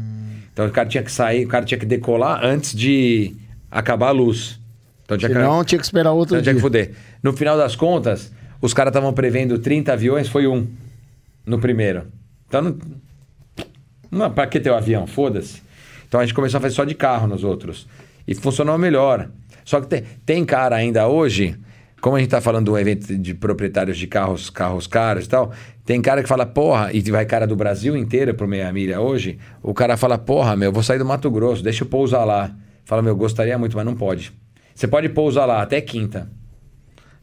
[0.53, 3.33] Então o cara tinha que sair, o cara tinha que decolar antes de
[3.69, 4.59] acabar a luz.
[5.05, 6.61] Então tinha que- Senão tinha que esperar outro então tinha dia.
[6.61, 6.91] que fuder.
[7.23, 8.31] No final das contas,
[8.61, 10.67] os caras estavam prevendo 30 aviões, foi um
[11.45, 12.03] no primeiro.
[12.47, 12.77] Então, não,
[14.11, 15.07] não pra que ter o avião?
[15.07, 15.61] Foda-se.
[16.07, 17.87] Então a gente começou a fazer só de carro nos outros.
[18.27, 19.29] E funcionou melhor.
[19.63, 21.55] Só que tem, tem cara ainda hoje,
[22.01, 25.29] como a gente tá falando de um evento de proprietários de carros, carros caros e
[25.29, 25.51] tal,
[25.85, 29.37] tem cara que fala, porra, e vai cara do Brasil inteiro pro meia milha hoje,
[29.61, 32.55] o cara fala, porra, meu, eu vou sair do Mato Grosso, deixa eu pousar lá.
[32.85, 34.33] Fala, meu, gostaria muito, mas não pode.
[34.73, 36.29] Você pode pousar lá até quinta.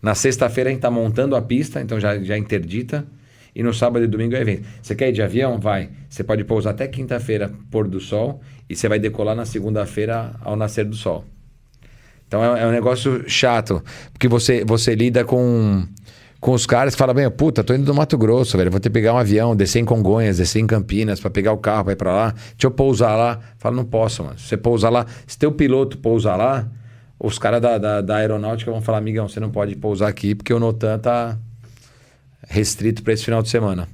[0.00, 3.04] Na sexta-feira a gente tá montando a pista, então já, já interdita.
[3.54, 4.68] E no sábado e domingo é evento.
[4.80, 5.58] Você quer ir de avião?
[5.58, 5.90] Vai.
[6.08, 10.56] Você pode pousar até quinta-feira, pôr do sol, e você vai decolar na segunda-feira ao
[10.56, 11.24] nascer do sol.
[12.26, 13.82] Então é, é um negócio chato,
[14.12, 15.82] porque você, você lida com,
[16.38, 18.90] com os caras que falam, bem, puta, tô indo do Mato Grosso, velho, vou ter
[18.90, 21.96] que pegar um avião, descer em Congonhas, descer em Campinas para pegar o carro, vai
[21.96, 23.40] para lá, deixa eu pousar lá.
[23.56, 24.38] Fala, não posso, mano.
[24.38, 26.68] Se você pousar lá, se teu piloto pousar lá,
[27.18, 30.52] os caras da, da, da aeronáutica vão falar, amigão, você não pode pousar aqui porque
[30.52, 31.38] o Notan tá
[32.46, 33.88] restrito para esse final de semana.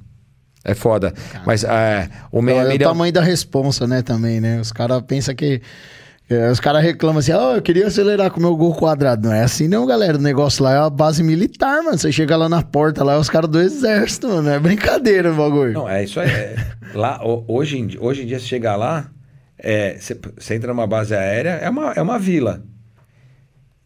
[0.64, 1.12] É foda.
[1.46, 2.86] Mas é, o meia É o milha...
[2.88, 4.58] tamanho da responsa, né, também, né?
[4.60, 5.60] Os caras pensam que...
[6.30, 9.28] é, os caras reclamam assim, ó, eu queria acelerar com o meu gol quadrado.
[9.28, 10.16] Não é assim não, galera.
[10.16, 11.98] O negócio lá é a base militar, mano.
[11.98, 14.48] Você chega lá na porta, lá é os caras do exército, mano.
[14.48, 15.72] É brincadeira o bagulho.
[15.74, 16.30] Não, é isso aí.
[16.30, 16.56] é-
[16.94, 19.10] lá, ho- hoje, em, hoje em dia, se chegar lá,
[19.58, 22.62] é, você você entra numa base aérea, é uma, é uma vila.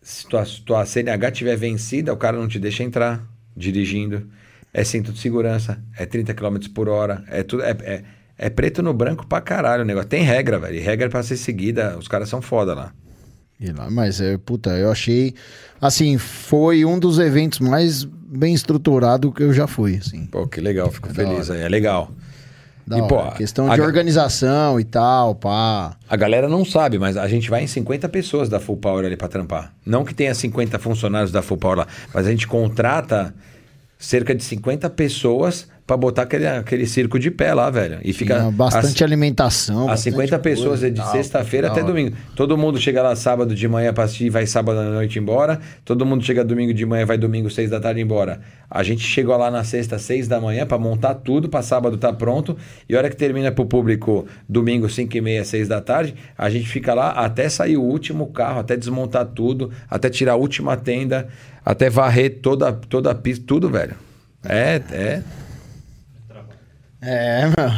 [0.01, 3.23] Se tua, se tua CNH tiver vencida, o cara não te deixa entrar
[3.57, 4.29] dirigindo.
[4.73, 7.63] É cinto de segurança, é 30 km por hora, é tudo.
[7.63, 8.03] É, é,
[8.37, 10.09] é preto no branco pra caralho o negócio.
[10.09, 10.77] Tem regra, velho.
[10.77, 12.93] E regra pra ser seguida, os caras são foda lá.
[13.61, 15.35] E lá, mas, é, puta, eu achei...
[15.81, 20.27] Assim, foi um dos eventos mais bem estruturados que eu já fui, assim.
[20.27, 21.63] Pô, que legal, fico da feliz aí.
[21.63, 22.13] É legal.
[22.87, 23.09] Da E, hora.
[23.09, 25.97] pô, Questão de ga- organização e tal, pá.
[26.09, 29.17] A galera não sabe, mas a gente vai em 50 pessoas da Full Power ali
[29.17, 29.75] pra trampar.
[29.85, 33.35] Não que tenha 50 funcionários da Full Power lá, mas a gente contrata
[33.99, 37.99] cerca de 50 pessoas pra botar aquele, aquele circo de pé lá, velho.
[38.05, 39.85] E fica Tinha bastante as, alimentação.
[39.85, 42.15] as bastante 50 pessoas coisa é de sexta-feira até domingo.
[42.37, 45.59] Todo mundo chega lá sábado de manhã pra assistir, vai sábado à noite embora.
[45.87, 48.39] Todo mundo chega domingo de manhã, vai domingo seis da tarde embora.
[48.71, 52.13] A gente chegou lá na sexta, seis da manhã pra montar tudo, pra sábado tá
[52.13, 52.55] pronto.
[52.87, 56.51] E a hora que termina pro público domingo, cinco e meia, seis da tarde, a
[56.51, 60.77] gente fica lá até sair o último carro, até desmontar tudo, até tirar a última
[60.77, 61.29] tenda,
[61.71, 63.95] até varrer toda, toda a pista, tudo, velho.
[64.43, 65.23] É, é.
[67.03, 67.71] É, meu.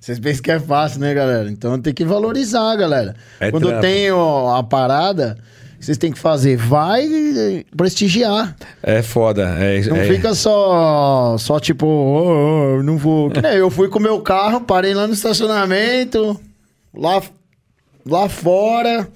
[0.00, 1.50] Vocês pensam que é fácil, né, galera?
[1.50, 3.16] Então tem que valorizar, galera.
[3.40, 3.80] É Quando trampo.
[3.82, 5.36] tem ó, a parada,
[5.78, 6.56] vocês têm que fazer.
[6.56, 8.56] Vai prestigiar.
[8.82, 9.42] É foda.
[9.58, 13.30] É, Não é- fica só, só tipo, "Oh, oh, não vou.
[13.54, 16.40] Eu fui com o meu carro, parei lá no estacionamento,
[16.94, 17.20] lá,
[18.06, 19.08] lá fora.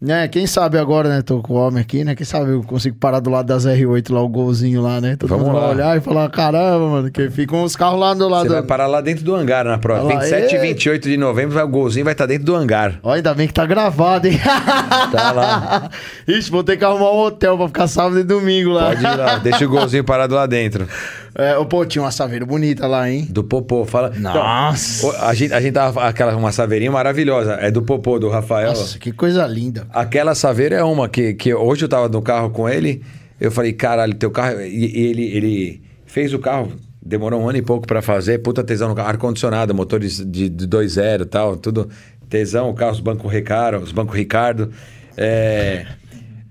[0.00, 1.20] Né, quem sabe agora, né?
[1.20, 2.14] Tô com o homem aqui, né?
[2.14, 5.14] Quem sabe eu consigo parar do lado das R8 lá, o golzinho lá, né?
[5.14, 5.68] Todo Vamos mundo vai lá.
[5.68, 8.46] olhar e falar: caramba, mano, que ficam os carros lá do lado.
[8.48, 10.06] Você vai parar lá dentro do hangar na prova.
[10.06, 10.62] Olha lá, 27 e ei.
[10.68, 12.98] 28 de novembro, vai, o golzinho vai estar dentro do hangar.
[13.02, 14.40] Ó, ainda bem que tá gravado, hein?
[15.12, 15.90] Tá lá.
[16.26, 18.86] Ixi, vou ter que arrumar um hotel pra ficar sábado e domingo lá.
[18.86, 20.88] Pode ir lá, deixa o golzinho parado lá dentro.
[21.34, 23.26] É, pô, tinha uma saveira bonita lá, hein?
[23.30, 24.10] Do Popô, fala.
[24.10, 25.06] Nossa.
[25.06, 26.02] Então, a, gente, a gente tava.
[26.02, 27.54] Aquela, uma saveirinha maravilhosa.
[27.54, 28.70] É do Popô, do Rafael.
[28.70, 29.86] Nossa, que coisa linda.
[29.92, 33.02] Aquela saveira é uma que, que hoje eu tava no carro com ele.
[33.40, 34.60] Eu falei, caralho, teu carro.
[34.60, 36.72] E, e ele, ele fez o carro.
[37.00, 38.38] Demorou um ano e pouco pra fazer.
[38.38, 39.08] Puta tesão no carro.
[39.08, 41.56] Ar-condicionado, motores de, de 2.0 e tal.
[41.56, 41.88] Tudo
[42.28, 42.70] tesão.
[42.70, 44.70] O carro, os bancos Recaro, os bancos Ricardo.
[45.16, 45.86] É.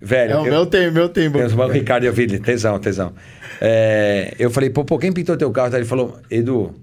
[0.02, 0.32] Velho.
[0.32, 1.30] É, o eu- meu tem, meu tem.
[1.30, 3.14] Tem os bancos Ricardo e eu vi, ele, tesão, tesão.
[3.62, 5.76] É, eu falei, pô, pô, quem pintou teu carro?
[5.76, 6.74] Ele falou, Edu,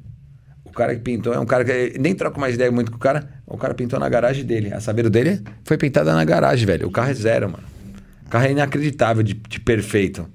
[0.65, 3.01] o cara que pintou é um cara que nem troco mais ideia muito com o
[3.01, 3.27] cara.
[3.47, 4.73] O cara pintou na garagem dele.
[4.75, 6.87] A saveira dele foi pintada na garagem, velho.
[6.87, 7.65] O carro é zero, mano.
[8.27, 10.29] O carro é inacreditável de, de perfeito.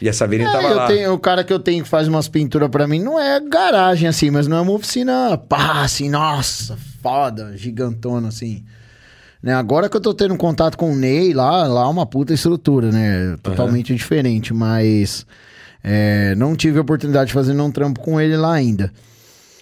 [0.00, 0.86] E a saveirinha É, tava eu lá.
[0.86, 4.08] tenho, o cara que eu tenho que faz umas pinturas pra mim não é garagem
[4.08, 8.64] assim, mas não é uma oficina pá, assim, nossa, foda, gigantona assim.
[9.44, 9.52] Né?
[9.52, 12.90] Agora que eu tô tendo contato com o Ney, lá, lá é uma puta estrutura,
[12.90, 13.36] né?
[13.42, 15.26] Totalmente diferente, mas
[15.82, 18.90] é, não tive a oportunidade de fazer um trampo com ele lá ainda.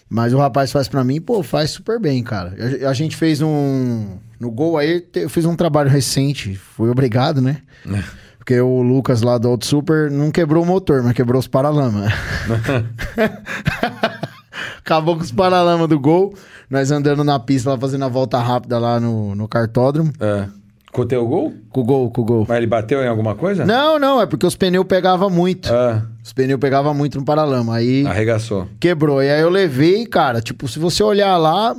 [0.09, 2.55] Mas o rapaz faz pra mim, pô, faz super bem, cara.
[2.85, 4.19] A, a gente fez um.
[4.39, 6.55] No gol aí, eu fiz um trabalho recente.
[6.55, 7.57] Fui obrigado, né?
[8.39, 12.09] Porque o Lucas lá do Auto Super não quebrou o motor, mas quebrou os paralamas.
[14.79, 16.35] Acabou com os paralamas do gol.
[16.71, 20.13] Nós andando na pista lá, fazendo a volta rápida lá no, no cartódromo.
[20.21, 20.47] É.
[20.91, 21.55] Com o teu gol?
[21.71, 22.45] Com o gol, com o gol.
[22.47, 23.65] Mas ele bateu em alguma coisa?
[23.65, 25.73] Não, não, é porque os pneus pegavam muito.
[25.73, 27.77] Ah, Os pneus pegavam muito no paralama.
[27.77, 28.69] Aí arregaçou.
[28.79, 29.23] quebrou.
[29.23, 31.75] E aí eu levei, cara, tipo, se você olhar lá,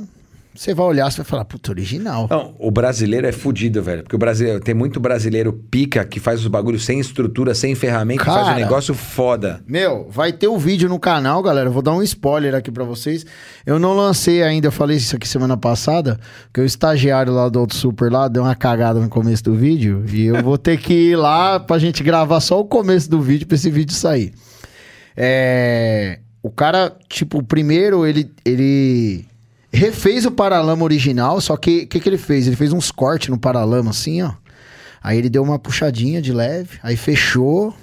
[0.54, 2.28] você vai olhar, você vai falar, puta, original.
[2.30, 4.04] Não, o brasileiro é fudido, velho.
[4.04, 8.22] Porque o brasileiro tem muito brasileiro pica que faz os bagulhos sem estrutura, sem ferramenta,
[8.22, 8.60] e faz um Cara.
[8.60, 9.60] negócio foda.
[9.66, 11.68] Meu, vai ter o vídeo no canal, galera.
[11.68, 13.26] Vou dar um spoiler aqui pra vocês.
[13.66, 16.20] Eu não lancei ainda, eu falei isso aqui semana passada,
[16.52, 20.04] que o estagiário lá do Auto Super lá deu uma cagada no começo do vídeo.
[20.12, 23.46] E eu vou ter que ir lá pra gente gravar só o começo do vídeo
[23.46, 24.32] pra esse vídeo sair.
[25.16, 26.20] É.
[26.42, 28.30] O cara, tipo, primeiro ele.
[28.44, 29.24] ele
[29.74, 32.46] refez o paralama original, só que o que, que ele fez?
[32.46, 34.32] Ele fez uns cortes no paralama assim, ó.
[35.02, 37.74] Aí ele deu uma puxadinha de leve, aí fechou,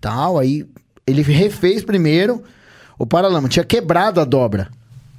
[0.00, 0.64] tal, aí
[1.06, 2.42] ele refez primeiro
[2.98, 4.68] o paralama, tinha quebrado a dobra.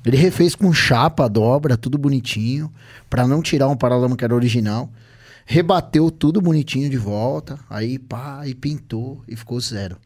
[0.06, 2.72] Ele refez com chapa a dobra, tudo bonitinho,
[3.10, 4.90] pra não tirar um paralama que era original.
[5.46, 9.98] Rebateu tudo bonitinho de volta, aí pá, e pintou e ficou zero.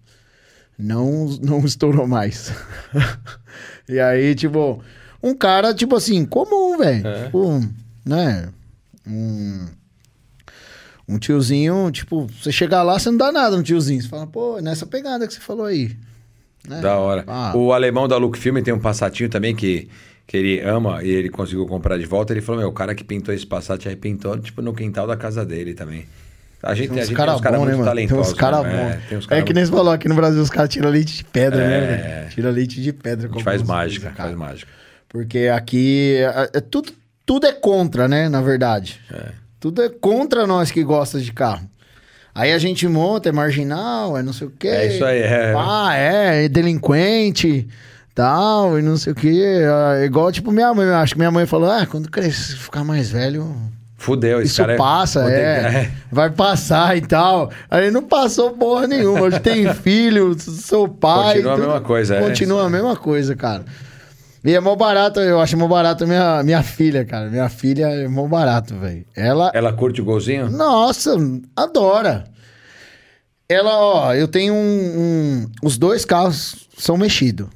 [0.78, 2.54] Não, não estourou mais.
[3.88, 4.82] e aí, tipo,
[5.22, 7.08] um cara, tipo assim, comum, velho.
[7.08, 7.24] É.
[7.26, 7.62] Tipo,
[8.06, 8.50] né?
[9.08, 9.66] Um,
[11.08, 14.02] um tiozinho, tipo, você chegar lá, você não dá nada no tiozinho.
[14.02, 15.96] Você fala, pô, é nessa pegada que você falou aí.
[16.68, 16.82] Né?
[16.82, 17.24] Da hora.
[17.28, 17.54] Ah.
[17.56, 19.90] O alemão da Look Filme tem um passatinho também que,
[20.28, 22.34] que ele ama e ele conseguiu comprar de volta.
[22.34, 25.18] Ele falou: Meu, o cara que pintou esse Passat aí pintou tipo no quintal da
[25.18, 26.06] casa dele também.
[26.62, 27.96] A gente Tem a gente caras uns caras né, muito mano?
[27.96, 28.34] Tem talentosos.
[28.34, 28.70] uns caras né?
[28.70, 28.92] bons.
[28.92, 31.16] É, tem uns É, que nem você falou, aqui no Brasil os caras tiram leite
[31.16, 31.88] de pedra, né, É.
[32.20, 32.30] velho?
[32.32, 33.30] Tira leite de pedra.
[33.30, 34.30] A gente faz mágica, cara.
[34.30, 34.70] faz mágica.
[35.10, 36.92] Porque aqui é, é tudo,
[37.26, 38.30] tudo é contra, né?
[38.30, 39.00] Na verdade.
[39.60, 41.68] Tudo é contra nós que gosta de carro.
[42.34, 44.68] Aí a gente monta, é marginal, é não sei o quê.
[44.68, 45.54] É isso aí, é.
[45.58, 47.68] Ah, é, é delinquente,
[48.16, 49.44] tal, e não sei o quê.
[50.00, 53.10] É igual, tipo, minha mãe, acho que minha mãe falou, ah, quando crescer, ficar mais
[53.10, 53.54] velho,
[53.98, 57.52] Fudeu, esse isso cara é- passa, é, que- Vai passar e tal.
[57.70, 59.24] Aí não passou porra nenhuma.
[59.24, 61.34] Hoje tem filho, seu pai.
[61.34, 62.22] Continua a tudo- mesma coisa, é.
[62.22, 63.66] Continua a mesma coisa, cara.
[64.44, 67.30] E é mó barato, eu acho mó barato minha, minha filha, cara.
[67.30, 69.06] Minha filha é mó barato, velho.
[69.16, 70.50] Ela, Ela curte o golzinho?
[70.50, 71.16] nossa,
[71.56, 72.24] adora.
[73.50, 74.58] Ela, ó, eu tenho um,
[75.02, 77.48] um- Os dois carros são mexidos.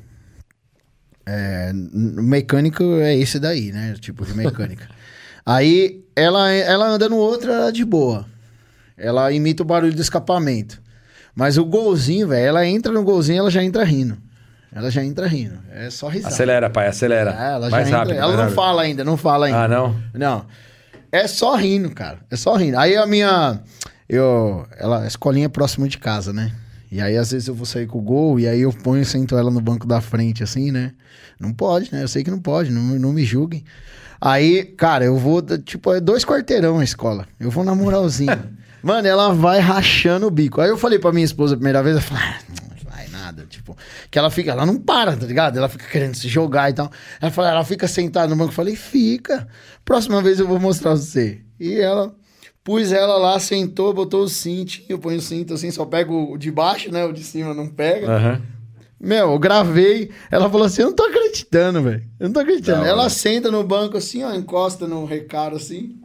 [1.25, 3.95] É, n- mecânico é esse daí, né?
[3.99, 4.87] Tipo de mecânica.
[5.45, 8.25] Aí ela, ela anda no outro, ela é de boa.
[8.97, 10.81] Ela imita o barulho do escapamento.
[11.35, 14.17] Mas o golzinho, velho, ela entra no golzinho, ela já entra rindo.
[14.75, 15.57] Ela já entra rindo.
[15.71, 16.33] É só risada.
[16.33, 17.31] Acelera, pai, acelera.
[17.39, 18.15] É, ela mais entra- rápido.
[18.17, 18.55] Ela não rápido.
[18.55, 19.63] fala ainda, não fala ainda.
[19.63, 19.95] Ah, não?
[20.13, 20.45] Não.
[21.11, 22.19] É só rindo, cara.
[22.31, 22.77] É só rindo.
[22.79, 23.59] Aí a minha.
[24.09, 24.65] Eu.
[24.77, 26.51] Ela, a escolinha é próxima de casa, né?
[26.91, 29.05] E aí, às vezes, eu vou sair com o gol e aí eu ponho e
[29.05, 30.91] sento ela no banco da frente, assim, né?
[31.39, 32.03] Não pode, né?
[32.03, 33.63] Eu sei que não pode, não, não me julguem.
[34.21, 37.25] Aí, cara, eu vou, tipo, é dois quarteirão a escola.
[37.39, 38.39] Eu vou na moralzinha.
[38.83, 40.61] Mano, ela vai rachando o bico.
[40.61, 42.37] Aí eu falei pra minha esposa a primeira vez, eu falei, ah,
[43.33, 43.75] nada, tipo,
[44.11, 45.57] que ela fica, ela não para, tá ligado?
[45.57, 46.91] Ela fica querendo se jogar e tal.
[47.19, 49.47] Ela falou, ela fica sentada no banco, eu falei, fica.
[49.83, 51.41] Próxima vez eu vou mostrar pra você.
[51.59, 52.13] E ela,
[52.63, 56.37] pus ela lá, sentou, botou o cinto, eu ponho o cinto assim, só pego o
[56.37, 57.03] de baixo, né?
[57.05, 58.07] O de cima não pega.
[58.07, 58.41] Aham.
[58.99, 60.11] Meu, eu gravei.
[60.31, 62.03] Ela falou assim: Eu não tô acreditando, velho.
[62.17, 62.83] Eu não tô acreditando.
[62.83, 63.09] Da Ela hora.
[63.09, 65.97] senta no banco assim, ó, encosta no recaro assim.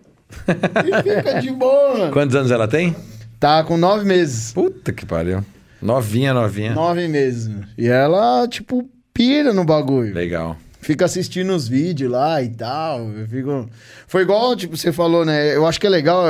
[0.48, 2.12] e fica de boa, mano.
[2.12, 2.96] Quantos anos ela tem?
[3.38, 4.52] Tá com nove meses.
[4.52, 5.44] Puta que pariu.
[5.80, 6.74] Novinha, novinha.
[6.74, 7.50] Nove meses.
[7.76, 10.12] E ela, tipo, pira no bagulho.
[10.12, 10.56] Legal.
[10.80, 13.00] Fica assistindo os vídeos lá e tal.
[13.10, 13.68] Eu fico...
[14.06, 15.54] Foi igual, tipo, você falou, né?
[15.54, 16.24] Eu acho que é legal.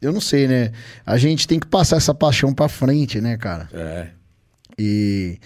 [0.00, 0.70] Eu não sei, né?
[1.04, 3.68] A gente tem que passar essa paixão pra frente, né, cara?
[3.72, 4.08] É.
[4.78, 5.38] E,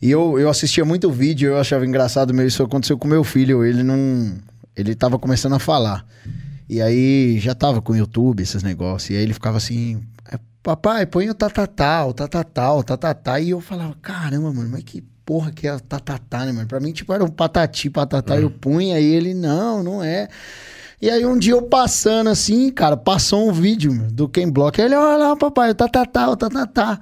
[0.00, 2.48] e eu, eu assistia muito vídeo, eu achava engraçado mesmo.
[2.48, 3.64] Isso aconteceu com meu filho.
[3.64, 4.38] Ele não.
[4.74, 6.06] Ele tava começando a falar.
[6.68, 9.10] E aí já tava com o YouTube, esses negócios.
[9.10, 10.02] E aí ele ficava assim.
[10.66, 13.40] "É, Papai, põe o tatatá, o tatatá, o tatatá.
[13.40, 16.66] E eu falava, caramba, mano, mas que porra que é o tatatá, né, mano?
[16.66, 18.36] Pra mim, tipo, era um patati, patatá.
[18.36, 20.28] Eu punha, e ele, não, não é.
[21.00, 24.80] E aí um dia eu passando assim, cara, passou um vídeo meu, do Ken Block.
[24.80, 27.00] Ele, olha lá, papai, o tatatá, o tatatá.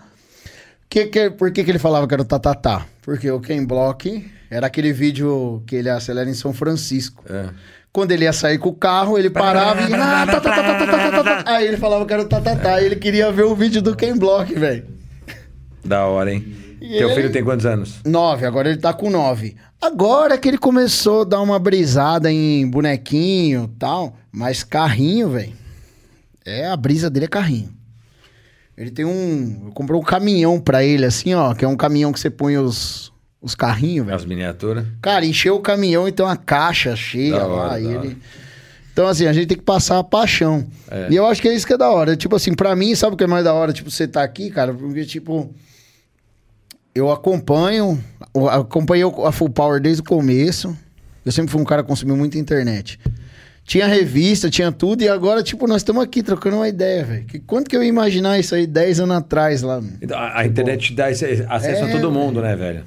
[0.88, 2.86] Que, que, por que, que ele falava que era o tatatá?
[3.02, 7.24] Porque o Ken Block era aquele vídeo que ele acelera em São Francisco.
[7.28, 7.48] É.
[7.94, 9.94] Quando ele ia sair com o carro, ele parava e.
[9.94, 12.82] Ah, tá, tá, tá, Aí ele falava que era o tatatá.
[12.82, 14.84] E ele queria ver o vídeo do Ken Block, velho.
[15.84, 16.44] Da hora, hein?
[16.80, 17.14] E Teu ele...
[17.14, 18.00] filho tem quantos anos?
[18.04, 19.54] Nove, agora ele tá com nove.
[19.80, 25.52] Agora que ele começou a dar uma brisada em bonequinho tal, mas carrinho, velho.
[26.44, 27.72] É, a brisa dele é carrinho.
[28.76, 29.66] Ele tem um.
[29.66, 32.58] eu comprei um caminhão pra ele, assim, ó, que é um caminhão que você põe
[32.58, 33.12] os,
[33.44, 34.16] os carrinhos, velho.
[34.16, 34.86] As miniaturas?
[35.02, 37.54] Cara, encheu o caminhão e tem uma caixa cheia Da lá.
[37.72, 38.16] hora, ele...
[38.92, 40.66] Então, assim, a gente tem que passar a paixão.
[40.90, 41.08] É.
[41.10, 42.16] E eu acho que é isso que é da hora.
[42.16, 43.72] Tipo assim, pra mim, sabe o que é mais da hora?
[43.72, 45.52] Tipo, você tá aqui, cara, porque, tipo.
[46.94, 48.02] Eu acompanho,
[48.32, 50.76] eu acompanhei a Full Power desde o começo.
[51.26, 53.00] Eu sempre fui um cara que consumiu muita internet.
[53.64, 57.26] Tinha revista, tinha tudo, e agora, tipo, nós estamos aqui trocando uma ideia, velho.
[57.48, 59.82] Quanto que eu ia imaginar isso aí 10 anos atrás lá?
[60.00, 62.84] Então, a, a internet dá esse acesso É, a todo mundo, né, velho?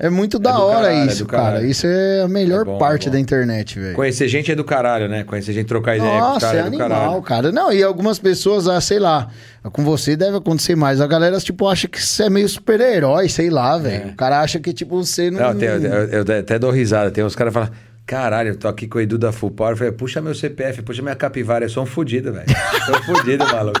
[0.00, 1.62] É muito da do hora caralho, é isso, do cara.
[1.66, 3.94] Isso é a melhor É bom, parte é da internet, velho.
[3.96, 5.24] Conhecer gente é do caralho, né?
[5.24, 7.22] Conhecer gente, trocar ideia com os Nossa, caras é é do animal, caralho.
[7.22, 7.52] cara.
[7.52, 9.28] Não, e algumas pessoas, ah, sei lá,
[9.72, 11.00] com você deve acontecer mais.
[11.00, 14.10] A galera, tipo, acha que você é meio super-herói, sei lá, velho.
[14.10, 15.40] O cara acha que, tipo, você não...
[15.40, 15.42] É.
[15.42, 17.10] Não, tem- eu, eu- eu até dou risada.
[17.10, 17.72] Tem uns caras que falam,
[18.06, 19.72] caralho, eu tô aqui com o Edu da Full Power.
[19.72, 21.64] Eu falei, puxa meu CPF, puxa minha capivara.
[21.64, 22.46] Eu sou um fudido, velho.
[22.86, 23.80] Sou um fudido, maluco.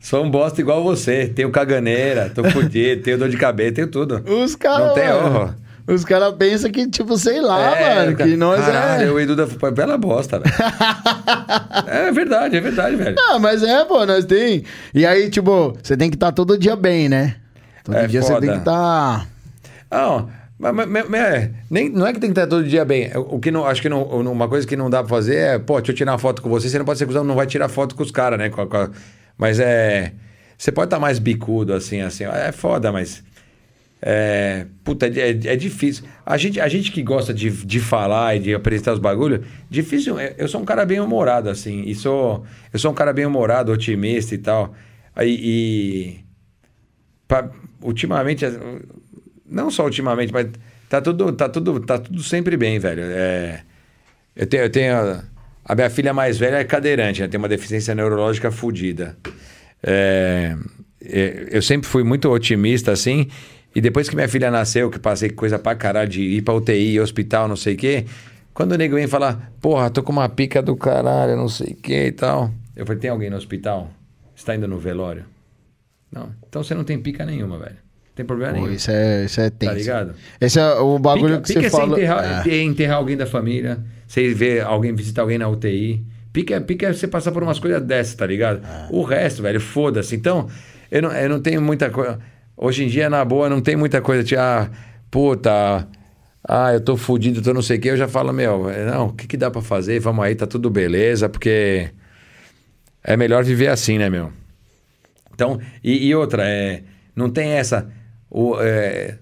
[0.00, 1.26] Sou um bosta igual você.
[1.26, 4.22] Tenho caganeira, tô fudido, tenho dor de cabeça, tenho tudo.
[4.30, 4.86] Os caras...
[4.88, 5.54] Não tem horror.
[5.88, 9.12] Os caras pensam que, tipo, sei lá, É, mano, que nós caralho, é...
[9.12, 10.52] o Edu da bela bosta, velho.
[11.86, 13.14] é verdade, é verdade, velho.
[13.16, 14.64] Não, mas é, pô, nós tem...
[14.92, 17.36] E aí, tipo, você tem que estar todo dia bem, né?
[17.84, 19.28] Todo É dia você tem que estar...
[19.88, 20.28] Não,
[20.58, 23.12] mas, mas- mas- mas nem, não é que tem que estar todo dia bem.
[23.14, 25.76] O que não, acho que não, uma coisa que não dá pra fazer é, pô,
[25.76, 26.68] deixa eu tirar uma foto com você.
[26.68, 28.48] Você não pode ser cuzão, não vai tirar foto com os caras, né?
[28.50, 28.90] Com a- com a-
[29.38, 30.12] mas é.
[30.58, 32.24] Você pode estar mais bicudo, assim, assim.
[32.24, 33.22] É foda, mas.
[34.02, 36.04] É, puta, é, é difícil.
[36.24, 40.18] A gente, a gente que gosta de, de falar e de apresentar os bagulhos, difícil.
[40.18, 41.82] é, Eu sou um cara bem humorado, assim.
[41.82, 44.74] E sou, eu sou um cara bem humorado, otimista e tal.
[45.14, 46.24] Aí, e.
[47.28, 47.50] pa-
[47.82, 48.44] ultimamente,
[49.44, 50.48] não só ultimamente, mas
[50.88, 53.02] tá tudo, tá tudo, tá tudo sempre bem, velho.
[53.04, 53.62] É,
[54.36, 55.22] eu tenho, eu tenho
[55.66, 57.28] a, minha filha mais velha é cadeirante, né?
[57.28, 59.16] tem uma deficiência neurológica fodida.
[59.82, 60.56] É,
[61.04, 63.28] é, eu sempre fui muito otimista, assim,
[63.74, 66.98] e depois que minha filha nasceu, que passei coisa pra caralho de ir pra UTI,
[67.00, 68.06] hospital, não sei o quê,
[68.54, 71.76] quando o nego vem falar, porra, tô com uma pica do caralho, não sei o
[71.76, 72.50] quê e tal.
[72.74, 73.90] Eu falei, tem alguém no hospital?
[74.34, 75.24] Você tá indo no velório?
[76.10, 76.30] Não.
[76.48, 77.74] Então você não tem pica nenhuma, velho.
[77.74, 78.72] Não tem problema Pô, nenhum.
[78.72, 79.72] isso é, isso é tenso.
[79.72, 80.14] Tá ligado?
[80.40, 81.92] Esse é o bagulho Pica, que pica você é você fala...
[81.98, 82.50] enterrar, É.
[82.50, 86.04] é enterrar alguém da família, você ver alguém, visitar alguém na UTI.
[86.32, 88.64] Pica, é- pica é você passar por umas coisas dessas, tá ligado?
[88.64, 88.88] É.
[88.90, 90.14] O resto, velho, foda-se.
[90.14, 90.48] Então,
[90.90, 92.18] eu não, eu não tenho muita coisa.
[92.56, 94.70] Hoje em dia, na boa, não tem muita coisa de, ah,
[95.10, 95.86] puta,
[96.46, 97.90] ah, eu tô fudido, tô não sei o quê.
[97.90, 99.98] Eu já falo, meu, é, não, o que, que dá pra fazer?
[100.00, 101.90] Vamos aí, tá tudo beleza, porque
[103.02, 104.32] é melhor viver assim, né, meu?
[105.34, 106.82] Então, e, e outra, é,
[107.14, 107.90] não tem essa.
[108.30, 109.18] O, é,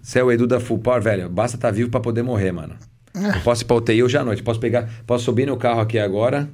[0.00, 2.76] você é o Edu da Full Power, velho, basta estar vivo pra poder morrer, mano.
[3.16, 5.98] Eu posso ir pra UTI hoje à noite, posso pegar, posso subir no carro aqui
[5.98, 6.48] agora.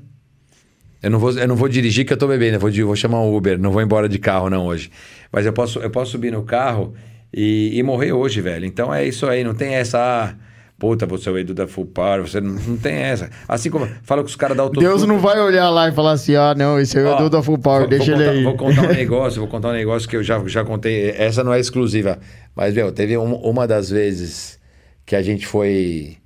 [1.02, 3.20] Eu não vou, eu não vou dirigir que eu tô bebendo, eu vou, vou chamar
[3.20, 4.90] um Uber, não vou embora de carro não hoje.
[5.32, 6.94] Mas eu posso, eu posso subir no carro
[7.34, 8.64] e, e morrer hoje, velho.
[8.64, 9.98] Então é isso aí, não tem essa.
[9.98, 10.34] Ah,
[10.78, 13.30] puta, você é o Edu da Full Power, você não, não tem essa.
[13.48, 14.94] Assim como fala com os caras da autoestima.
[14.96, 17.42] Deus não vai olhar lá e falar assim, ah, não, esse é o Edu da
[17.42, 18.44] Full Power, vou- deixa vou ele contar, aí.
[18.44, 21.10] Vou contar um negócio, vou contar um negócio que eu já, já contei.
[21.10, 22.20] Essa não é exclusiva.
[22.54, 24.56] Mas, meu, teve um- uma das vezes
[25.04, 26.16] que a gente foi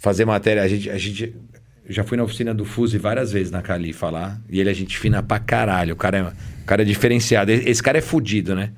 [0.00, 0.62] fazer matéria.
[0.62, 1.36] A gente, a gente
[1.88, 4.40] já fui na oficina do Fuse várias vezes na Califa lá.
[4.48, 5.94] E ele é gente fina pra caralho.
[5.94, 7.52] O cara é, o cara é diferenciado.
[7.52, 8.72] Esse cara é fudido, né?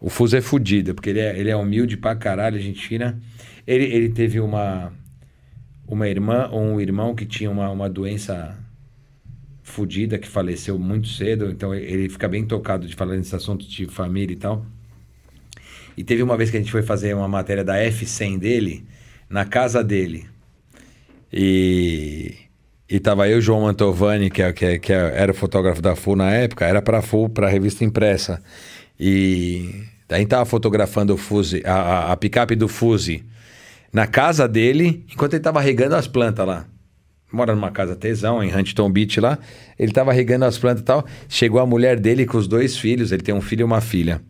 [0.00, 3.20] O Fuso é fudido, porque ele é, ele é humilde pra caralho, gente fina.
[3.66, 4.90] Ele, ele teve uma,
[5.86, 8.56] uma irmã ou um irmão que tinha uma, uma doença
[9.62, 11.50] fudida, que faleceu muito cedo.
[11.50, 14.64] Então ele fica bem tocado de falar nesse assunto de família e tal.
[15.96, 18.86] E teve uma vez que a gente foi fazer uma matéria da F100 dele,
[19.30, 20.26] na casa dele.
[21.32, 22.34] E,
[22.88, 25.94] e tava eu João Mantovani, que, é- que, é- que é- era o fotógrafo da
[25.94, 28.42] FU na época, era pra FU, pra revista impressa.
[28.98, 33.24] E a gente tava fotografando o Fuse, a, a, a picape do Fuse
[33.92, 36.66] na casa dele, enquanto ele tava regando as plantas lá.
[37.32, 39.38] Mora numa casa tesão, em Huntington Beach lá.
[39.78, 41.06] Ele tava regando as plantas e tal.
[41.28, 44.20] Chegou a mulher dele com os dois filhos, ele tem um filho e uma filha.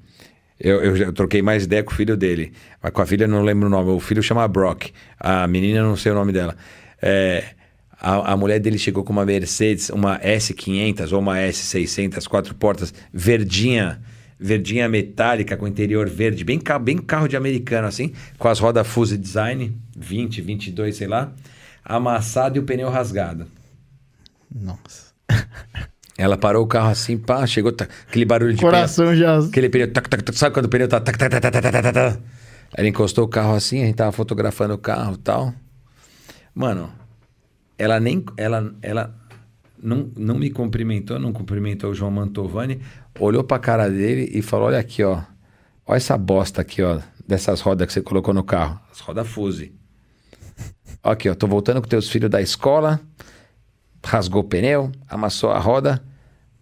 [0.61, 2.53] Eu, eu, eu troquei mais ideia com o filho dele.
[2.83, 3.91] Mas com a filha eu não lembro o nome.
[3.91, 4.91] O filho chama Brock.
[5.19, 6.55] A menina eu não sei o nome dela.
[7.01, 7.45] É,
[7.99, 12.93] a, a mulher dele chegou com uma Mercedes, uma S500 ou uma S600, quatro portas,
[13.13, 14.03] verdinha.
[14.43, 16.45] Verdinha metálica com interior verde.
[16.45, 18.13] Bem, bem carro de americano assim.
[18.39, 21.33] Com as rodas Fuse Design, 20, 22, sei lá.
[21.85, 23.47] amassado e o pneu rasgado.
[24.51, 25.13] Nossa.
[26.21, 29.39] Ela parou o carro assim, pá, chegou, tá, aquele barulho de Coração pneu, já.
[29.39, 31.73] Aquele pneu, tac, tac, tac, sabe quando o pneu tá, tac, tac, tac, tac, tac,
[31.73, 32.23] tac, tac.
[32.77, 35.55] Ela encostou o carro assim, a gente tava fotografando o carro e tal.
[36.55, 36.93] Mano,
[37.79, 39.19] ela nem, ela, ela
[39.83, 42.83] não, não me cumprimentou, não cumprimentou o João Mantovani,
[43.19, 45.23] olhou pra cara dele e falou, olha aqui, ó,
[45.87, 49.73] olha essa bosta aqui, ó, dessas rodas que você colocou no carro, as rodas Fuse.
[51.03, 53.01] Aqui, ó, tô voltando com teus filhos da escola,
[54.05, 56.10] rasgou o pneu, amassou a roda,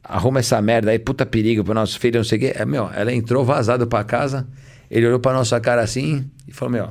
[0.08, 2.52] arruma essa merda aí, puta perigo pro nosso filho, não sei o quê.
[2.56, 4.46] É, meu, ela entrou vazado pra casa,
[4.90, 6.88] ele olhou pra nossa cara assim e falou, meu,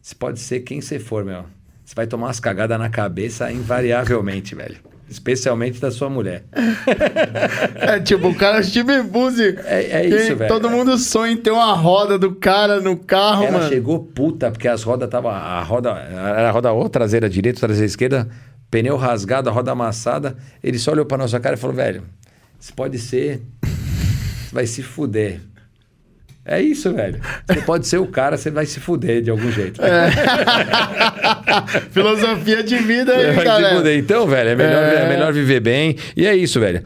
[0.00, 1.44] você pode ser quem você for, meu.
[1.84, 4.76] Você vai tomar umas cagadas na cabeça invariavelmente, velho.
[5.08, 6.44] Especialmente da sua mulher.
[7.80, 9.58] É tipo, o cara Steve Buzzi.
[9.64, 10.48] É, é isso, velho.
[10.48, 13.68] Todo mundo sonha em ter uma roda do cara no carro, Ela mano.
[13.68, 15.32] chegou puta, porque as rodas tava.
[15.32, 15.90] A roda.
[15.90, 18.28] Era a roda ou traseira direita, traseira esquerda,
[18.70, 20.36] pneu rasgado, a roda amassada.
[20.62, 22.04] Ele só olhou pra nossa cara e falou, velho,
[22.60, 23.40] isso pode ser.
[23.62, 25.40] Você vai se fuder.
[26.44, 27.20] É isso, velho.
[27.46, 29.80] Você pode ser o cara, você vai se fuder de algum jeito.
[29.84, 30.10] É.
[31.90, 33.76] Filosofia de vida aí, Vai se galera.
[33.76, 33.98] fuder.
[33.98, 34.94] Então, velho, é melhor, É.
[34.96, 35.96] é melhor viver bem.
[36.16, 36.82] E é isso, velho.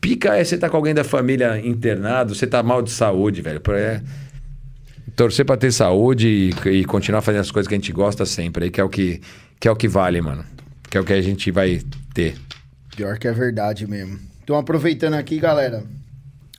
[0.00, 3.60] Pica é você tá com alguém da família internado, você tá mal de saúde, velho.
[3.74, 4.00] É...
[5.16, 8.66] Torcer pra ter saúde e, e continuar fazendo as coisas que a gente gosta sempre,
[8.66, 9.20] aí que é o que,
[9.58, 10.44] que é o que vale, mano.
[10.88, 11.82] Que é o que a gente vai
[12.14, 12.36] ter.
[12.94, 14.18] Pior que é verdade mesmo.
[14.48, 15.82] Então, aproveitando aqui, galera,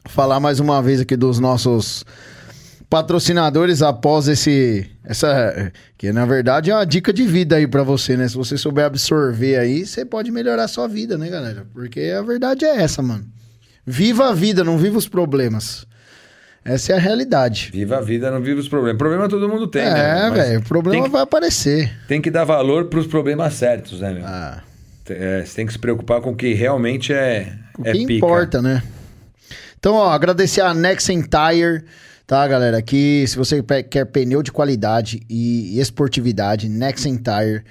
[0.05, 2.05] falar mais uma vez aqui dos nossos
[2.87, 8.15] patrocinadores após esse essa que na verdade é uma dica de vida aí pra você,
[8.15, 8.27] né?
[8.27, 11.65] Se você souber absorver aí, você pode melhorar a sua vida, né, galera?
[11.73, 13.25] Porque a verdade é essa, mano.
[13.83, 15.87] Viva a vida, não viva os problemas.
[16.63, 17.71] Essa é a realidade.
[17.73, 18.99] Viva a vida, não viva os problemas.
[18.99, 20.27] Problema todo mundo tem, né?
[20.27, 21.91] é, velho, o problema que- vai aparecer.
[22.07, 24.23] Tem que dar valor pros problemas certos, né, meu?
[24.27, 24.61] Ah,
[25.13, 28.13] É, você tem que se preocupar com o que realmente é, o é que pica.
[28.13, 28.83] importa, né?
[29.77, 31.85] Então, ó, agradecer a Nexen Tire,
[32.27, 32.81] tá, galera?
[32.81, 37.63] Que se você quer pneu de qualidade e esportividade, Nexen Tire.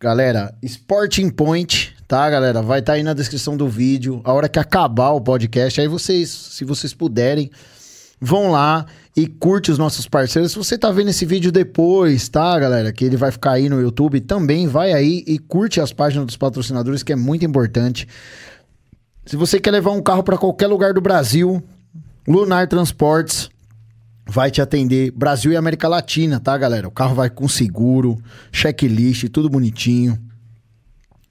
[0.00, 2.62] Galera, Sporting Point, tá, galera?
[2.62, 4.22] Vai estar aí na descrição do vídeo.
[4.24, 7.50] A hora que acabar o podcast, aí vocês, se vocês puderem,
[8.20, 8.84] vão lá
[9.16, 10.52] e curte os nossos parceiros.
[10.52, 12.92] Se você tá vendo esse vídeo depois, tá, galera?
[12.92, 16.36] Que ele vai ficar aí no YouTube, também vai aí e curte as páginas dos
[16.36, 18.06] patrocinadores, que é muito importante.
[19.24, 21.62] Se você quer levar um carro para qualquer lugar do Brasil,
[22.26, 23.48] Lunar Transportes
[24.26, 26.86] vai te atender Brasil e América Latina, tá, galera?
[26.86, 28.16] O carro vai com seguro,
[28.52, 30.18] checklist, tudo bonitinho.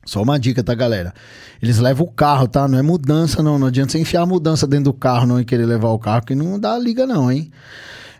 [0.09, 1.13] Só uma dica, tá, galera?
[1.61, 2.67] Eles levam o carro, tá?
[2.67, 3.59] Não é mudança, não.
[3.59, 6.25] Não adianta você enfiar a mudança dentro do carro, não, e querer levar o carro,
[6.25, 7.51] que não dá liga, não, hein?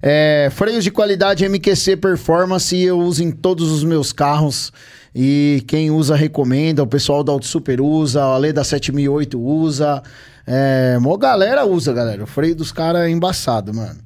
[0.01, 4.71] É, freios de qualidade MQC Performance eu uso em todos os meus carros.
[5.15, 6.83] E quem usa, recomenda.
[6.83, 10.03] O pessoal da Auto Super usa, a Lei da 7008 usa.
[10.45, 12.23] É, mó galera usa, galera.
[12.23, 13.99] O freio dos caras é embaçado, mano.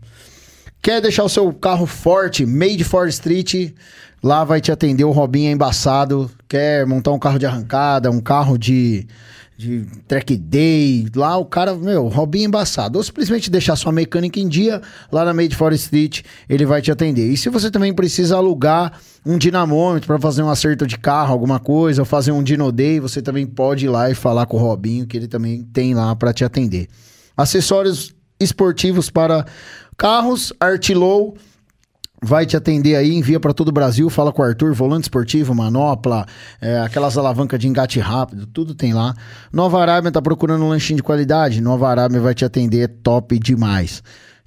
[0.82, 3.74] Quer deixar o seu carro forte, Made for Street,
[4.22, 6.30] lá vai te atender o Robinho é embaçado.
[6.54, 9.08] Quer montar um carro de arrancada, um carro de,
[9.58, 13.00] de track day, lá o cara, meu, Robinho embaçado.
[13.00, 14.80] Ou simplesmente deixar sua mecânica em dia,
[15.12, 17.28] lá na Made for Street, ele vai te atender.
[17.28, 21.60] E se você também precisa alugar um dinamômetro para fazer um acerto de carro, alguma
[21.60, 24.60] coisa, ou fazer um Dino Day, você também pode ir lá e falar com o
[24.60, 26.88] Robinho, que ele também tem lá para te atender.
[27.36, 29.44] Acessórios esportivos para
[29.98, 31.36] carros, Artlow
[32.24, 35.54] vai te atender aí, envia para todo o Brasil, fala com o Arthur, volante esportivo,
[35.54, 36.26] manopla,
[36.62, 39.14] é, aquelas alavancas de engate rápido, tudo tem lá.
[39.52, 41.62] Nova Arábia tá procurando um lanchinho de qualidade?
[41.62, 44.02] Nova Arábia vai te atender, top demais.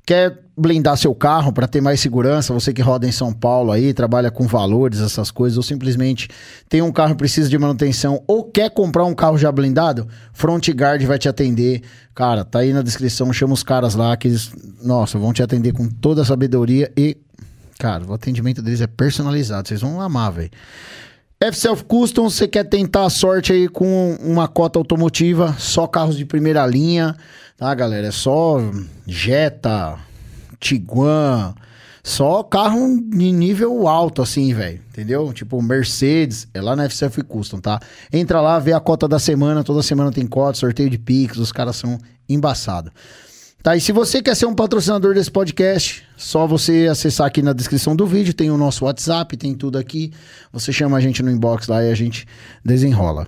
[0.07, 2.55] Quer blindar seu carro para ter mais segurança?
[2.55, 6.29] Você que roda em São Paulo aí, trabalha com valores, essas coisas, ou simplesmente
[6.69, 10.07] tem um carro e precisa de manutenção, ou quer comprar um carro já blindado?
[10.33, 11.83] Front Guard vai te atender.
[12.15, 15.73] Cara, tá aí na descrição, chama os caras lá que eles, nossa, vão te atender
[15.73, 17.17] com toda a sabedoria e,
[17.79, 20.51] cara, o atendimento deles é personalizado, vocês vão amar, velho.
[21.39, 26.25] F-Self Custom, você quer tentar a sorte aí com uma cota automotiva, só carros de
[26.25, 27.15] primeira linha,
[27.59, 28.07] tá, galera?
[28.07, 28.59] É só
[29.07, 29.99] Jetta,
[30.59, 31.55] Tiguan,
[32.03, 35.31] só carro de nível alto, assim, velho, entendeu?
[35.33, 37.81] Tipo, Mercedes, é lá na F-Self Custom, tá?
[38.11, 41.53] Entra lá, vê a cota da semana, toda semana tem cota, sorteio de Pix, os
[41.53, 42.93] caras são embaçados.
[43.67, 47.53] Tá, e se você quer ser um patrocinador desse podcast, só você acessar aqui na
[47.53, 50.13] descrição do vídeo, tem o nosso WhatsApp, tem tudo aqui.
[50.53, 52.29] Você chama a gente no inbox lá e a gente
[52.65, 53.27] desenrola.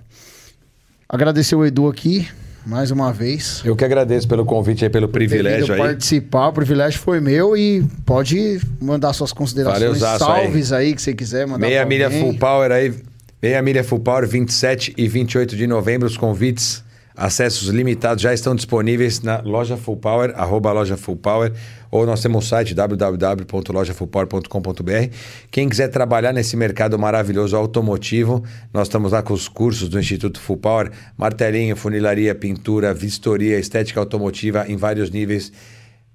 [1.09, 2.25] Agradecer o Edu aqui,
[2.65, 3.61] mais uma vez.
[3.65, 5.77] Eu que agradeço pelo convite aí, pelo privilégio aí.
[5.77, 10.95] participar, o privilégio foi meu e pode mandar suas considerações, Valeuzaço salves aí.
[10.95, 12.21] que você quiser mandar Meia milha alguém.
[12.21, 12.93] full power aí.
[13.41, 16.07] Meia Milha Full Power, 27 e 28 de novembro.
[16.07, 16.81] Os convites,
[17.19, 21.51] acessos limitados já estão disponíveis na loja Full Power, arroba loja Full Power,
[21.91, 25.13] ou nós temos o site www.lojafullpower.com.br.
[25.51, 28.41] Quem quiser trabalhar nesse mercado maravilhoso automotivo,
[28.73, 33.99] nós estamos lá com os cursos do Instituto Full Power, martelinho, funilaria, pintura, vistoria, estética
[33.99, 35.51] automotiva em vários níveis,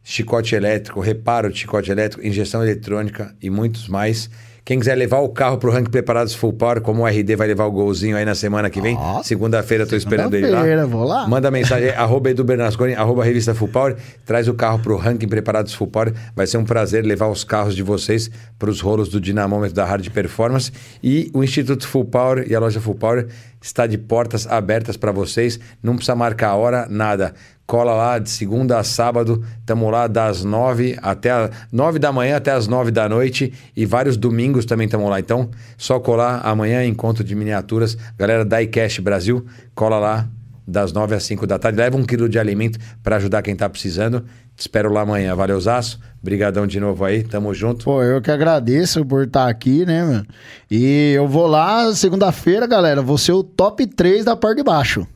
[0.03, 4.31] chicote elétrico, reparo de chicote elétrico, injeção eletrônica e muitos mais.
[4.65, 7.67] Quem quiser levar o carro pro ranking preparados full power, como o RD vai levar
[7.67, 8.97] o golzinho aí na semana que vem.
[8.97, 9.23] Ó.
[9.23, 10.63] Segunda-feira tô esperando ele lá.
[10.63, 11.29] Segunda-feira, vou lá.
[11.29, 13.97] Manda mensagem arroba Edu Bernasconi, arroba revista Full Power.
[14.25, 16.15] Traz o carro pro ranking preparados full power.
[16.35, 19.85] Vai ser um prazer levar os carros de vocês para os rolos do dinamômetro da
[19.85, 20.73] Hard Performance.
[21.03, 23.27] E o Instituto Full Power e a loja Full Power
[23.61, 25.61] está de portas abertas para vocês.
[25.83, 27.35] Não precisa marcar a hora, nada.
[27.67, 32.37] Cola lá de segunda a sábado, estamos lá das nove até a, nove da manhã
[32.37, 35.19] até as nove da noite e vários domingos também estamos lá.
[35.19, 40.29] Então, só colar amanhã encontro de miniaturas, galera da iCash Brasil, cola lá
[40.67, 43.69] das nove às cinco da tarde, leva um quilo de alimento para ajudar quem está
[43.69, 44.25] precisando.
[44.57, 45.35] Te espero lá amanhã.
[45.35, 45.99] Valeu, Zaço.
[46.23, 47.85] Brigadão de novo aí, tamo junto.
[47.85, 50.27] Pô, eu que agradeço por estar aqui, né, mano?
[50.71, 53.03] E eu vou lá segunda-feira, galera.
[53.03, 55.07] Vou ser o top 3 da parte de baixo.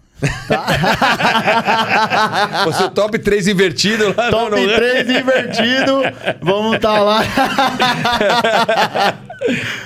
[2.65, 6.03] Você o top 3 invertido lá Top no- no- 3 invertido.
[6.41, 7.23] Vamos estar lá.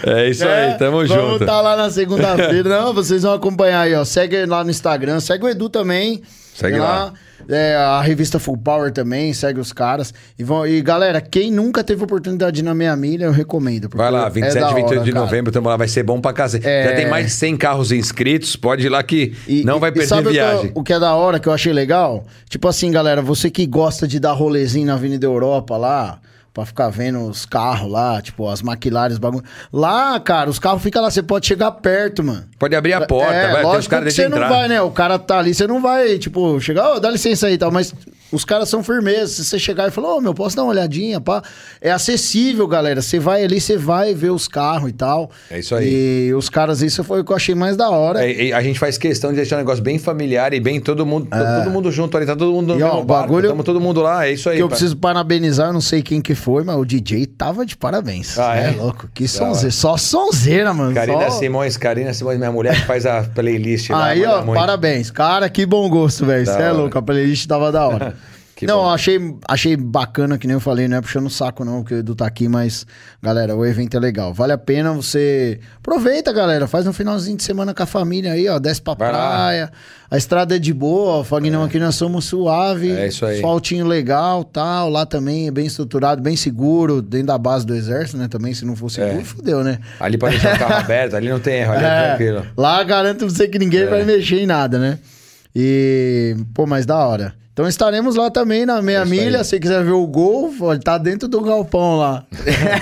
[0.06, 1.44] É isso É, aí, tamo Vamos junto.
[1.44, 2.68] estar lá na segunda-feira.
[2.68, 4.04] Não, vocês vão acompanhar aí, ó.
[4.04, 6.22] Segue lá no Instagram, segue o Edu também.
[6.54, 7.12] Segue Tem lá.
[7.48, 10.12] É, a revista Full Power também, segue os caras.
[10.38, 13.88] E, vão, e galera, quem nunca teve oportunidade de ir na meia milha, eu recomendo.
[13.94, 15.24] Vai lá, é 27 da e 28 hora, de cara.
[15.24, 16.60] novembro, tamo lá, vai ser bom pra casa.
[16.62, 16.84] É.
[16.90, 19.92] Já tem mais de 100 carros inscritos, pode ir lá que E- não e- vai
[19.92, 20.72] perder sabe o que viagem.
[20.74, 22.24] O que, é da hora, que eu achei legal?
[22.48, 26.20] Tipo assim, galera, você que gosta de dar rolezinho na Avenida Europa lá,
[26.52, 29.44] pra ficar vendo os carros lá, tipo, as maquilares, bagulho.
[29.72, 32.44] Lá, cara, os carros ficam lá, você pode chegar perto, mano.
[32.58, 34.48] Pode abrir a porta, é, vai, tem os lógico caras que você não entrar.
[34.48, 34.82] vai, né?
[34.82, 37.70] O cara tá ali, você não vai, tipo, chegar, ô, dá licença aí e tal,
[37.70, 37.94] mas
[38.32, 39.32] os caras são firmezas.
[39.32, 41.42] Se você chegar e falar, ô, meu, posso dar uma olhadinha, pá?
[41.80, 43.02] É acessível, galera.
[43.02, 45.30] Você vai ali, você vai ver os carros e tal.
[45.50, 46.28] É isso aí.
[46.28, 48.24] E os caras, isso foi o que eu achei mais da hora.
[48.28, 51.28] É, a gente faz questão de deixar um negócio bem familiar e bem todo mundo,
[51.30, 54.26] todo mundo junto ali, tá todo mundo no E, ó, bagulho- tamo todo mundo lá,
[54.26, 54.56] é isso aí.
[54.56, 54.76] que eu pai.
[54.76, 58.38] preciso parabenizar, eu não sei quem que foi, mas o DJ tava de parabéns.
[58.38, 58.70] Ah, é?
[58.70, 59.08] louco.
[59.12, 59.70] Que sonzeira.
[59.70, 60.94] Só sonzeira, mano.
[60.94, 61.38] Karina só...
[61.38, 64.04] Simões, Karina Simões, minha mulher que faz a playlist lá.
[64.06, 65.10] Aí, ó, parabéns.
[65.10, 66.46] Cara, que bom gosto, velho.
[66.46, 68.16] Você é louco, a playlist tava da hora.
[68.62, 68.90] Que não, bom.
[68.90, 69.18] achei,
[69.48, 72.14] achei bacana, que nem eu falei, não é puxando o saco não, que o Edu
[72.14, 72.86] tá aqui, mas,
[73.20, 74.32] galera, o evento é legal.
[74.32, 75.58] Vale a pena você...
[75.78, 79.10] Aproveita, galera, faz um finalzinho de semana com a família aí, ó, desce pra Vai
[79.10, 79.28] lá.
[79.30, 79.72] praia.
[80.08, 82.92] A estrada é de boa, Fagnão, aqui nós somos suave.
[82.92, 83.36] É isso aí.
[83.36, 88.16] Asfaltinho legal, tal, lá também é bem estruturado, bem seguro, dentro da base do exército,
[88.16, 89.24] né, também, se não for seguro, É.
[89.24, 89.78] fudeu, né?
[89.98, 92.46] Ali pode deixar o carro aberto, ali não tem erro, ali é, É, tranquilo.
[92.56, 93.86] Lá garanto pra você que ninguém É.
[93.86, 94.98] vai mexer em nada, né?
[95.54, 97.34] E, pô, mas da hora.
[97.52, 99.44] Então estaremos lá também na meia É milha.
[99.44, 102.24] Se você quiser ver o gol, ele tá dentro do galpão lá.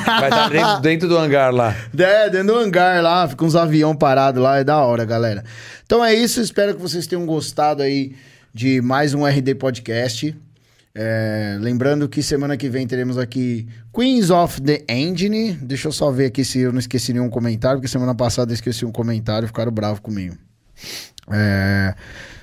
[0.07, 1.75] Vai estar dentro, dentro do hangar lá.
[1.99, 5.45] É, dentro do hangar lá, fica uns avião parados lá, é da hora, galera.
[5.85, 8.15] Então é isso, espero que vocês tenham gostado aí
[8.55, 10.37] de mais um RD Podcast.
[10.95, 15.53] É, lembrando que semana que vem teremos aqui Queens of the Engine.
[15.55, 18.55] Deixa eu só ver aqui se eu não esqueci nenhum comentário, porque semana passada eu
[18.55, 20.37] esqueci um comentário e ficaram bravos comigo.
[21.29, 21.93] É,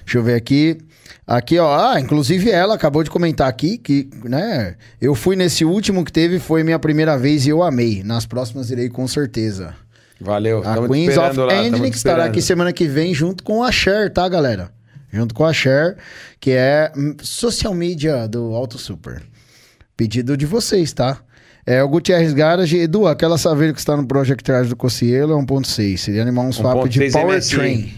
[0.04, 0.78] deixa eu ver aqui.
[1.26, 1.92] Aqui, ó.
[1.92, 4.76] Ah, inclusive ela acabou de comentar aqui que, né?
[5.00, 8.04] Eu fui nesse último que teve, foi minha primeira vez e eu amei.
[8.04, 9.76] Nas próximas irei com certeza.
[10.20, 14.12] Valeu, A tamo Queens of que estará aqui semana que vem junto com a Cher,
[14.12, 14.72] tá, galera?
[15.12, 15.98] Junto com a Cher,
[16.40, 19.22] que é hum, social media do Auto Super.
[19.96, 21.20] Pedido de vocês, tá?
[21.66, 22.78] É o Gutierrez Garage.
[22.78, 25.98] Edu, aquela saveira que está no Project Drive do Cossielo é 1.6.
[25.98, 27.94] Seria animar um swap de 1.6 powertrain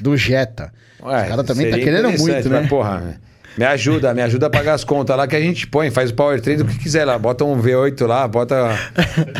[0.00, 0.72] do Jetta.
[1.02, 2.66] Ué, o cara também tá querendo muito, mas, né?
[2.68, 3.18] porra,
[3.58, 6.14] me ajuda, me ajuda a pagar as contas lá que a gente põe, faz o
[6.14, 7.18] powertrain do que quiser lá.
[7.18, 8.78] Bota um V8 lá, bota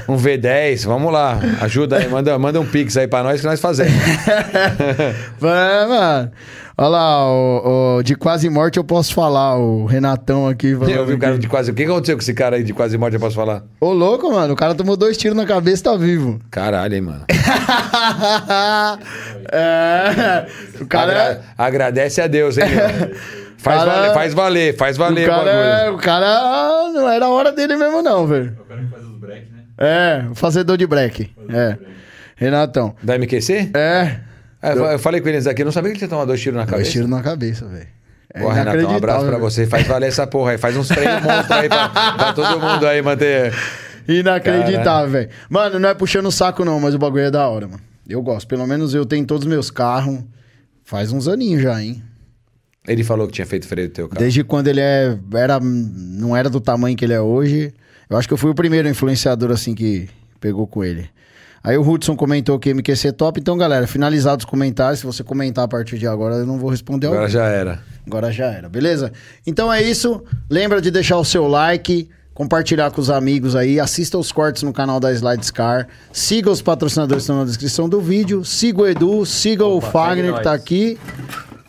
[0.09, 1.39] um V10, vamos lá.
[1.61, 3.95] Ajuda aí, manda, manda um pix aí pra nós que nós fazemos.
[5.39, 6.33] Vai, mano.
[6.83, 10.69] Olha lá, o, o de quase morte eu posso falar, o Renatão aqui.
[10.71, 11.71] Eu vi o cara de quase...
[11.71, 13.65] O que aconteceu com esse cara aí de quase morte, eu posso falar?
[13.79, 14.55] Ô, louco, mano.
[14.55, 16.41] O cara tomou dois tiros na cabeça e tá vivo.
[16.51, 17.27] Caralho, hein, mano.
[19.53, 20.47] é.
[20.81, 21.17] O cara é.
[21.21, 23.15] Agra- Agradece a Deus, hein, meu?
[23.61, 25.95] Faz, Cara- valer, faz valer, faz valer o, cara é- bagulho.
[25.97, 28.57] o cara não era a hora dele mesmo, não, velho.
[28.59, 29.59] É o cara que faz os break, né?
[29.77, 31.31] É, o fazedor de break.
[31.51, 31.77] É.
[32.37, 32.95] Renatão.
[33.03, 33.71] Da MQC?
[33.75, 34.17] É.
[34.63, 36.41] Ah, eu, eu falei com eles aqui, eu não sabia que ele tinha tomado dois
[36.41, 36.91] tiros na Dois cabeça.
[36.91, 37.87] tiros na cabeça, velho.
[38.33, 39.67] É Pô, Renato, um abraço pra você.
[39.67, 40.59] Faz valer essa porra aí.
[40.59, 43.53] Faz uns treinos monstros aí pra, pra todo mundo aí manter.
[44.07, 45.31] Inacreditável, velho.
[45.49, 47.81] Mano, não é puxando o saco, não, mas o bagulho é da hora, mano.
[48.09, 48.47] Eu gosto.
[48.47, 50.21] Pelo menos eu tenho todos os meus carros.
[50.85, 52.03] Faz uns aninhos já, hein?
[52.87, 54.21] Ele falou que tinha feito freio do teu carro.
[54.21, 57.73] Desde quando ele é, era, não era do tamanho que ele é hoje.
[58.09, 60.09] Eu acho que eu fui o primeiro influenciador assim que
[60.41, 61.09] pegou com ele.
[61.63, 63.39] Aí o Hudson comentou que MQC é top.
[63.39, 65.01] Então, galera, finalizados os comentários.
[65.01, 67.09] Se você comentar a partir de agora, eu não vou responder.
[67.09, 67.81] Agora já era.
[68.07, 69.13] Agora já era, beleza?
[69.47, 70.23] Então é isso.
[70.49, 74.73] Lembra de deixar o seu like compartilhar com os amigos aí, assista os cortes no
[74.73, 79.27] canal da Slidescar, siga os patrocinadores que estão na descrição do vídeo, siga o Edu,
[79.27, 80.99] siga Opa, o Fagner que tá aqui.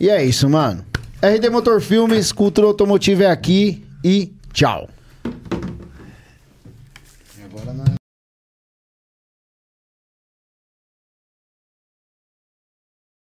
[0.00, 0.82] E é isso, mano.
[1.20, 4.88] RD Motor Filmes, Cultura Automotiva é aqui e tchau.
[7.44, 7.91] Agora nós...